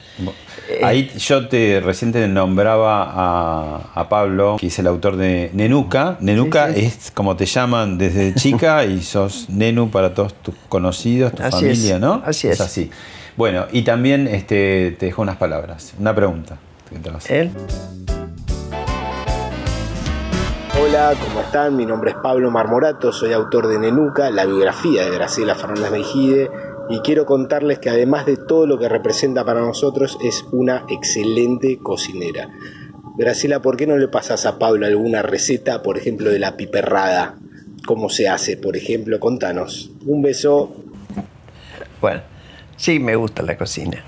Ahí 0.84 1.10
yo 1.18 1.48
te 1.48 1.80
recién 1.84 2.12
te 2.12 2.28
nombraba 2.28 3.04
a, 3.04 3.92
a 3.94 4.10
Pablo, 4.10 4.58
que 4.60 4.68
es 4.68 4.80
el 4.80 4.88
autor 4.88 5.16
de 5.18 5.52
Nenuca. 5.54 6.18
Nenuca 6.22 6.74
Sí, 6.74 6.80
sí. 6.82 6.86
es 6.86 7.12
como 7.12 7.36
te 7.36 7.46
llaman 7.46 7.98
desde 7.98 8.34
chica 8.36 8.84
y 8.86 9.02
sos 9.02 9.50
Nenu 9.50 9.90
para 9.92 10.14
todos 10.14 10.34
tus 10.36 10.56
conocidos, 10.70 11.34
tu 11.36 11.44
Así 11.44 11.66
familia, 11.66 11.96
es, 11.96 12.02
¿no? 12.02 12.22
así 12.26 12.48
es. 12.48 12.60
así. 12.62 12.90
Bueno, 13.38 13.66
y 13.72 13.84
también 13.84 14.28
este, 14.28 14.96
te 15.00 15.06
dejo 15.08 15.22
unas 15.22 15.38
palabras, 15.38 15.94
una 16.00 16.14
pregunta. 16.16 16.58
que 16.90 16.98
te 17.00 17.10
vas 17.10 17.24
a 17.24 17.26
hacer. 17.26 17.38
Él 17.44 17.52
Hola, 20.84 21.14
¿cómo 21.22 21.42
están? 21.42 21.78
Mi 21.78 21.86
nombre 21.86 22.10
es 22.10 22.18
Pablo 22.24 22.50
Marmorato, 22.50 23.14
soy 23.14 23.34
autor 23.34 23.68
de 23.68 23.78
Nenuca, 23.78 24.32
la 24.32 24.48
biografía 24.48 25.06
de 25.06 25.12
Graciela 25.12 25.54
Fernández 25.54 25.92
Mejide, 25.92 26.50
y 26.90 27.02
quiero 27.02 27.28
contarles 27.28 27.78
que 27.78 27.92
además 27.92 28.26
de 28.26 28.36
todo 28.36 28.66
lo 28.66 28.80
que 28.80 28.90
representa 28.90 29.46
para 29.46 29.62
nosotros, 29.62 30.18
es 30.24 30.44
una 30.52 30.84
excelente 30.90 31.78
cocinera. 31.78 32.50
Graciela, 33.16 33.62
¿por 33.62 33.78
qué 33.78 33.86
no 33.86 33.96
le 33.96 34.08
pasas 34.08 34.48
a 34.48 34.58
Pablo 34.58 34.88
alguna 34.88 35.22
receta, 35.22 35.84
por 35.84 36.00
ejemplo, 36.00 36.32
de 36.32 36.40
la 36.40 36.58
piperrada? 36.58 37.38
¿Cómo 37.86 38.10
se 38.10 38.28
hace, 38.28 38.58
por 38.58 38.76
ejemplo? 38.76 39.20
Contanos. 39.20 39.92
Un 40.08 40.24
beso. 40.24 40.76
Bueno, 42.02 42.22
sí 42.76 43.00
me 43.00 43.16
gusta 43.16 43.44
la 43.44 43.56
cocina. 43.56 44.04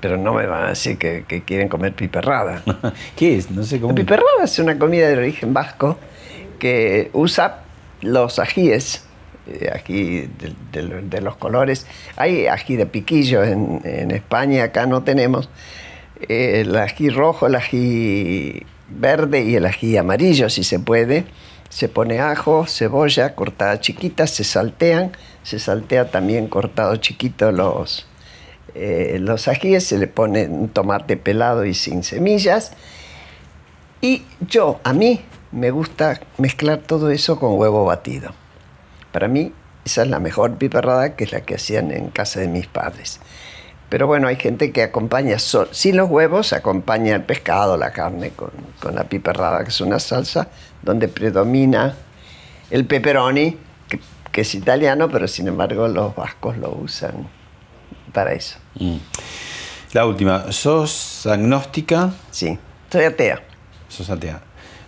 Pero 0.00 0.16
no 0.16 0.32
me 0.34 0.46
van 0.46 0.64
a 0.64 0.68
decir 0.70 0.96
que, 0.98 1.24
que 1.28 1.42
quieren 1.42 1.68
comer 1.68 1.92
piperrada. 1.94 2.62
¿Qué 3.16 3.36
es? 3.36 3.50
No 3.50 3.62
sé 3.62 3.78
cómo. 3.80 3.92
La 3.92 3.96
piperrada 3.96 4.44
es 4.44 4.58
una 4.58 4.78
comida 4.78 5.08
de 5.08 5.16
origen 5.18 5.52
vasco 5.52 5.98
que 6.58 7.10
usa 7.12 7.62
los 8.00 8.38
ajíes, 8.38 9.04
eh, 9.46 9.70
ají 9.74 10.28
de, 10.38 10.54
de- 10.72 11.02
de 11.02 11.20
los 11.20 11.36
colores. 11.36 11.86
Hay 12.16 12.46
ají 12.46 12.76
de 12.76 12.86
piquillo 12.86 13.42
en, 13.44 13.80
en 13.84 14.10
España, 14.10 14.64
acá 14.64 14.86
no 14.86 15.02
tenemos. 15.02 15.48
Eh, 16.28 16.62
el 16.62 16.74
ají 16.76 17.08
rojo, 17.10 17.46
el 17.46 17.54
ají 17.56 18.62
verde 18.88 19.42
y 19.42 19.56
el 19.56 19.66
ají 19.66 19.96
amarillo, 19.96 20.48
si 20.48 20.64
se 20.64 20.78
puede. 20.78 21.24
Se 21.68 21.88
pone 21.88 22.20
ajo, 22.20 22.66
cebolla 22.66 23.34
cortada 23.34 23.80
chiquita, 23.80 24.26
se 24.26 24.44
saltean. 24.44 25.12
Se 25.42 25.58
saltea 25.58 26.10
también 26.10 26.48
cortado 26.48 26.96
chiquito 26.96 27.52
los, 27.52 28.06
eh, 28.74 29.18
los 29.20 29.48
ajíes, 29.48 29.86
se 29.86 29.98
le 29.98 30.06
pone 30.06 30.48
tomate 30.72 31.16
pelado 31.16 31.64
y 31.64 31.74
sin 31.74 32.02
semillas. 32.02 32.72
Y 34.00 34.24
yo, 34.40 34.80
a 34.84 34.92
mí, 34.92 35.20
me 35.52 35.70
gusta 35.70 36.20
mezclar 36.38 36.78
todo 36.78 37.10
eso 37.10 37.38
con 37.38 37.58
huevo 37.58 37.84
batido. 37.84 38.32
Para 39.12 39.28
mí, 39.28 39.52
esa 39.84 40.02
es 40.02 40.08
la 40.08 40.20
mejor 40.20 40.56
piperrada, 40.56 41.16
que 41.16 41.24
es 41.24 41.32
la 41.32 41.40
que 41.40 41.56
hacían 41.56 41.90
en 41.90 42.10
casa 42.10 42.40
de 42.40 42.48
mis 42.48 42.66
padres. 42.66 43.20
Pero 43.88 44.06
bueno, 44.06 44.28
hay 44.28 44.36
gente 44.36 44.70
que 44.70 44.84
acompaña, 44.84 45.38
sol- 45.38 45.68
sin 45.72 45.96
los 45.96 46.08
huevos, 46.08 46.52
acompaña 46.52 47.16
el 47.16 47.24
pescado, 47.24 47.76
la 47.76 47.90
carne 47.90 48.30
con, 48.30 48.50
con 48.80 48.94
la 48.94 49.04
piperrada, 49.04 49.64
que 49.64 49.70
es 49.70 49.80
una 49.80 49.98
salsa 49.98 50.48
donde 50.82 51.08
predomina 51.08 51.96
el 52.70 52.86
pepperoni, 52.86 53.58
que 54.30 54.42
es 54.42 54.54
italiano, 54.54 55.08
pero 55.10 55.26
sin 55.26 55.48
embargo 55.48 55.88
los 55.88 56.14
vascos 56.14 56.56
lo 56.56 56.70
usan 56.70 57.28
para 58.10 58.32
eso. 58.32 58.58
Mm. 58.78 58.96
La 59.92 60.06
última, 60.06 60.52
¿sos 60.52 61.26
agnóstica? 61.26 62.10
Sí, 62.30 62.58
soy 62.90 63.04
atea. 63.04 63.42
Sos 63.88 64.08
atea. 64.10 64.40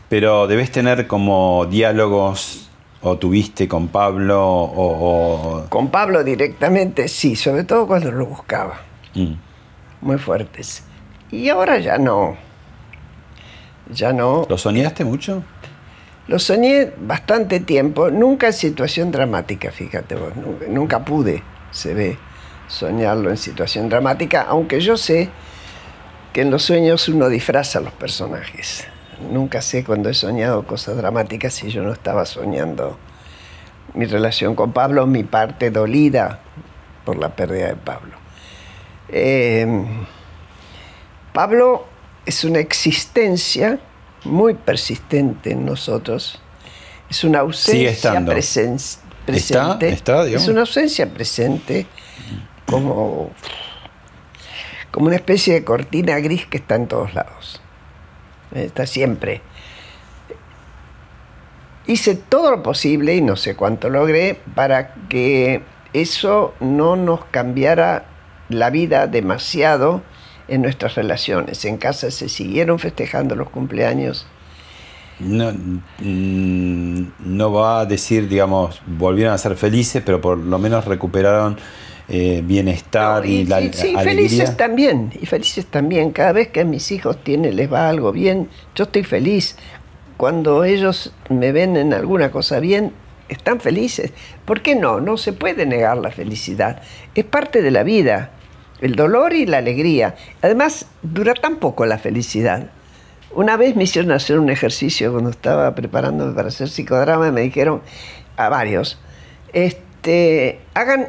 Pero 0.09 0.47
debes 0.47 0.71
tener 0.71 1.07
como 1.07 1.67
diálogos, 1.69 2.69
o 3.01 3.17
tuviste 3.17 3.67
con 3.67 3.89
Pablo, 3.89 4.41
o. 4.47 5.63
o- 5.63 5.69
Con 5.69 5.89
Pablo 5.91 6.23
directamente, 6.23 7.09
sí, 7.09 7.35
sobre 7.35 7.65
todo 7.65 7.87
cuando 7.87 8.13
lo 8.13 8.27
buscaba. 8.27 8.81
Mm. 9.15 9.33
muy 10.03 10.19
fuertes. 10.19 10.85
Y 11.31 11.49
ahora 11.49 11.79
ya 11.79 11.99
no. 11.99 12.37
Ya 13.91 14.13
no. 14.13 14.47
¿Lo 14.49 14.57
soñaste 14.59 15.05
mucho? 15.05 15.43
Lo 16.29 16.39
soñé 16.39 16.93
bastante 16.99 17.61
tiempo, 17.61 18.11
nunca 18.11 18.47
en 18.49 18.53
situación 18.53 19.11
dramática, 19.11 19.71
fíjate 19.73 20.15
vos, 20.15 20.35
nunca, 20.37 20.67
nunca 20.69 21.05
pude, 21.05 21.43
se 21.73 21.93
ve, 21.95 22.17
soñarlo 22.69 23.31
en 23.31 23.37
situación 23.37 23.89
dramática, 23.89 24.43
aunque 24.49 24.81
yo 24.81 24.97
sé 24.97 25.31
que 26.33 26.43
en 26.43 26.51
los 26.51 26.63
sueños 26.63 27.09
uno 27.09 27.29
disfraza 27.29 27.79
a 27.79 27.83
los 27.83 27.93
personajes. 27.93 28.87
Nunca 29.31 29.61
sé 29.61 29.85
cuando 29.85 30.09
he 30.09 30.15
soñado 30.15 30.67
cosas 30.67 30.97
dramáticas 30.97 31.55
si 31.55 31.71
yo 31.71 31.83
no 31.83 31.93
estaba 31.93 32.25
soñando 32.25 32.99
mi 33.95 34.07
relación 34.07 34.55
con 34.55 34.73
Pablo, 34.73 35.07
mi 35.07 35.23
parte 35.23 35.71
dolida 35.71 36.41
por 37.05 37.19
la 37.19 37.37
pérdida 37.37 37.69
de 37.69 37.77
Pablo. 37.77 38.17
Eh, 39.09 39.67
Pablo 41.33 41.87
es 42.25 42.45
una 42.45 42.59
existencia 42.59 43.79
muy 44.25 44.55
persistente 44.55 45.53
en 45.53 45.67
nosotros. 45.67 46.41
Es 47.11 47.25
una 47.25 47.41
ausencia 47.41 48.25
presente. 48.25 49.99
es 50.35 50.49
una 50.49 50.61
ausencia 50.61 51.13
presente 51.13 51.87
como, 52.73 53.31
como 54.91 55.07
una 55.07 55.17
especie 55.17 55.55
de 55.55 55.65
cortina 55.65 56.19
gris 56.21 56.47
que 56.47 56.57
está 56.57 56.77
en 56.77 56.89
todos 56.89 57.15
lados. 57.15 57.61
Está 58.55 58.87
siempre. 58.87 59.43
Hice 61.87 62.15
todo 62.15 62.51
lo 62.51 62.63
posible, 62.63 63.15
y 63.15 63.21
no 63.21 63.37
sé 63.37 63.57
cuánto 63.57 63.91
logré, 63.91 64.41
para 64.55 64.95
que 65.09 65.63
eso 65.93 66.55
no 66.61 66.97
nos 66.97 67.25
cambiara 67.27 68.07
la 68.49 68.71
vida 68.71 69.07
demasiado 69.07 70.03
en 70.49 70.63
nuestras 70.63 70.95
relaciones. 70.95 71.65
En 71.65 71.77
casa 71.77 72.11
se 72.11 72.29
siguieron 72.29 72.79
festejando 72.79 73.37
los 73.37 73.51
cumpleaños. 73.51 74.27
No, 75.19 75.53
mm, 75.99 77.03
no 77.21 77.53
va 77.53 77.81
a 77.81 77.87
decir, 77.87 78.29
digamos, 78.29 78.81
volvieron 78.87 79.35
a 79.35 79.39
ser 79.39 79.57
felices, 79.57 80.03
pero 80.05 80.21
por 80.21 80.39
lo 80.39 80.59
menos 80.59 80.85
recuperaron 80.85 81.57
eh, 82.09 82.43
bienestar 82.45 83.25
y, 83.25 83.45
la 83.45 83.61
sí, 83.73 83.95
felices 84.03 84.57
también, 84.57 85.13
y 85.21 85.27
felices 85.27 85.67
también. 85.67 86.11
Cada 86.11 86.33
vez 86.33 86.49
que 86.49 86.61
a 86.61 86.65
mis 86.65 86.91
hijos 86.93 87.23
tiene, 87.23 87.53
les 87.53 87.73
va 87.73 87.89
algo 87.89 88.13
bien, 88.13 88.49
yo 88.75 88.85
estoy 88.85 89.05
feliz. 89.05 89.57
Cuando 90.17 90.65
ellos 90.65 91.13
me 91.31 91.53
ven 91.53 91.77
en 91.77 91.95
alguna 91.95 92.31
cosa 92.31 92.61
bien, 92.61 92.93
están 93.29 93.61
felices. 93.61 94.13
¿Por 94.45 94.63
qué 94.63 94.75
no? 94.75 95.01
No 95.01 95.17
se 95.17 95.33
puede 95.33 95.67
negar 95.67 95.97
la 95.99 96.11
felicidad. 96.11 96.83
Es 97.15 97.25
parte 97.25 97.63
de 97.63 97.71
la 97.71 97.83
vida 97.83 98.33
el 98.83 98.97
dolor 98.97 99.33
y 99.33 99.47
la 99.47 99.59
alegría. 99.59 100.17
Además, 100.43 100.87
dura 101.03 101.35
tan 101.35 101.57
poco 101.57 101.87
la 101.87 101.99
felicidad. 101.99 102.67
Una 103.33 103.57
vez 103.57 103.77
me 103.77 103.85
hicieron 103.85 104.11
hacer 104.11 104.39
un 104.39 104.51
ejercicio 104.51 105.13
cuando 105.13 105.31
estaba 105.31 105.75
preparándome 105.75 106.35
para 106.35 106.49
hacer 106.49 106.69
psicodrama 106.69 107.29
y 107.29 107.33
me 107.33 107.41
dijeron 107.41 107.81
a 108.37 108.49
varios, 108.49 108.99
este, 109.53 110.61
hagan 110.75 111.09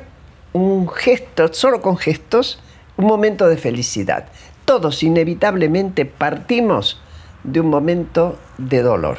un 0.53 0.87
gesto, 0.87 1.51
solo 1.53 1.81
con 1.81 1.97
gestos, 1.97 2.59
un 2.97 3.05
momento 3.05 3.47
de 3.47 3.57
felicidad. 3.57 4.25
Todos 4.65 5.03
inevitablemente 5.03 6.05
partimos 6.05 7.01
de 7.43 7.59
un 7.59 7.69
momento 7.69 8.37
de 8.57 8.81
dolor. 8.81 9.17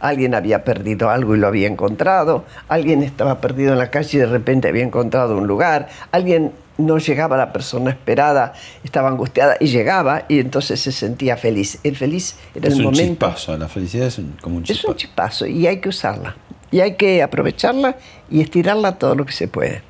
Alguien 0.00 0.34
había 0.34 0.64
perdido 0.64 1.10
algo 1.10 1.36
y 1.36 1.38
lo 1.38 1.46
había 1.46 1.68
encontrado, 1.68 2.44
alguien 2.68 3.04
estaba 3.04 3.40
perdido 3.40 3.72
en 3.72 3.78
la 3.78 3.90
calle 3.90 4.18
y 4.18 4.20
de 4.20 4.26
repente 4.26 4.68
había 4.68 4.82
encontrado 4.82 5.38
un 5.38 5.46
lugar, 5.46 5.88
alguien 6.10 6.52
no 6.76 6.98
llegaba 6.98 7.36
la 7.36 7.52
persona 7.52 7.90
esperada, 7.90 8.54
estaba 8.82 9.08
angustiada 9.08 9.56
y 9.60 9.66
llegaba 9.66 10.24
y 10.28 10.40
entonces 10.40 10.80
se 10.80 10.90
sentía 10.90 11.36
feliz. 11.36 11.78
El 11.84 11.96
feliz 11.96 12.36
era 12.54 12.68
el 12.68 12.82
momento. 12.82 12.90
Es 12.90 13.00
un 13.00 13.14
chispazo, 13.14 13.56
la 13.58 13.68
felicidad 13.68 14.06
es 14.08 14.20
como 14.40 14.56
un 14.56 14.64
chispazo. 14.64 14.88
Es 14.88 14.90
un 14.90 14.96
chispazo 14.96 15.46
y 15.46 15.66
hay 15.68 15.80
que 15.80 15.88
usarla. 15.88 16.36
Y 16.72 16.80
hay 16.80 16.96
que 16.96 17.22
aprovecharla 17.22 17.96
y 18.28 18.40
estirarla 18.40 18.98
todo 18.98 19.14
lo 19.14 19.24
que 19.24 19.32
se 19.32 19.46
puede. 19.46 19.82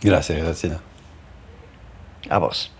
Gracias, 0.00 0.38
Graciela. 0.38 0.80
A 2.30 2.38
vos. 2.38 2.72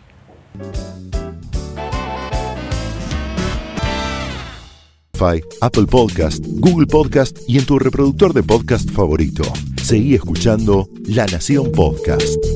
Apple 5.61 5.87
Podcast, 5.87 6.45
Google 6.47 6.87
Podcast 6.87 7.39
y 7.49 7.59
en 7.59 7.66
tu 7.66 7.79
reproductor 7.79 8.33
de 8.33 8.43
podcast 8.43 8.89
favorito. 8.91 9.43
Seguí 9.83 10.14
escuchando 10.14 10.89
La 11.07 11.27
Nación 11.27 11.73
Podcast. 11.73 12.48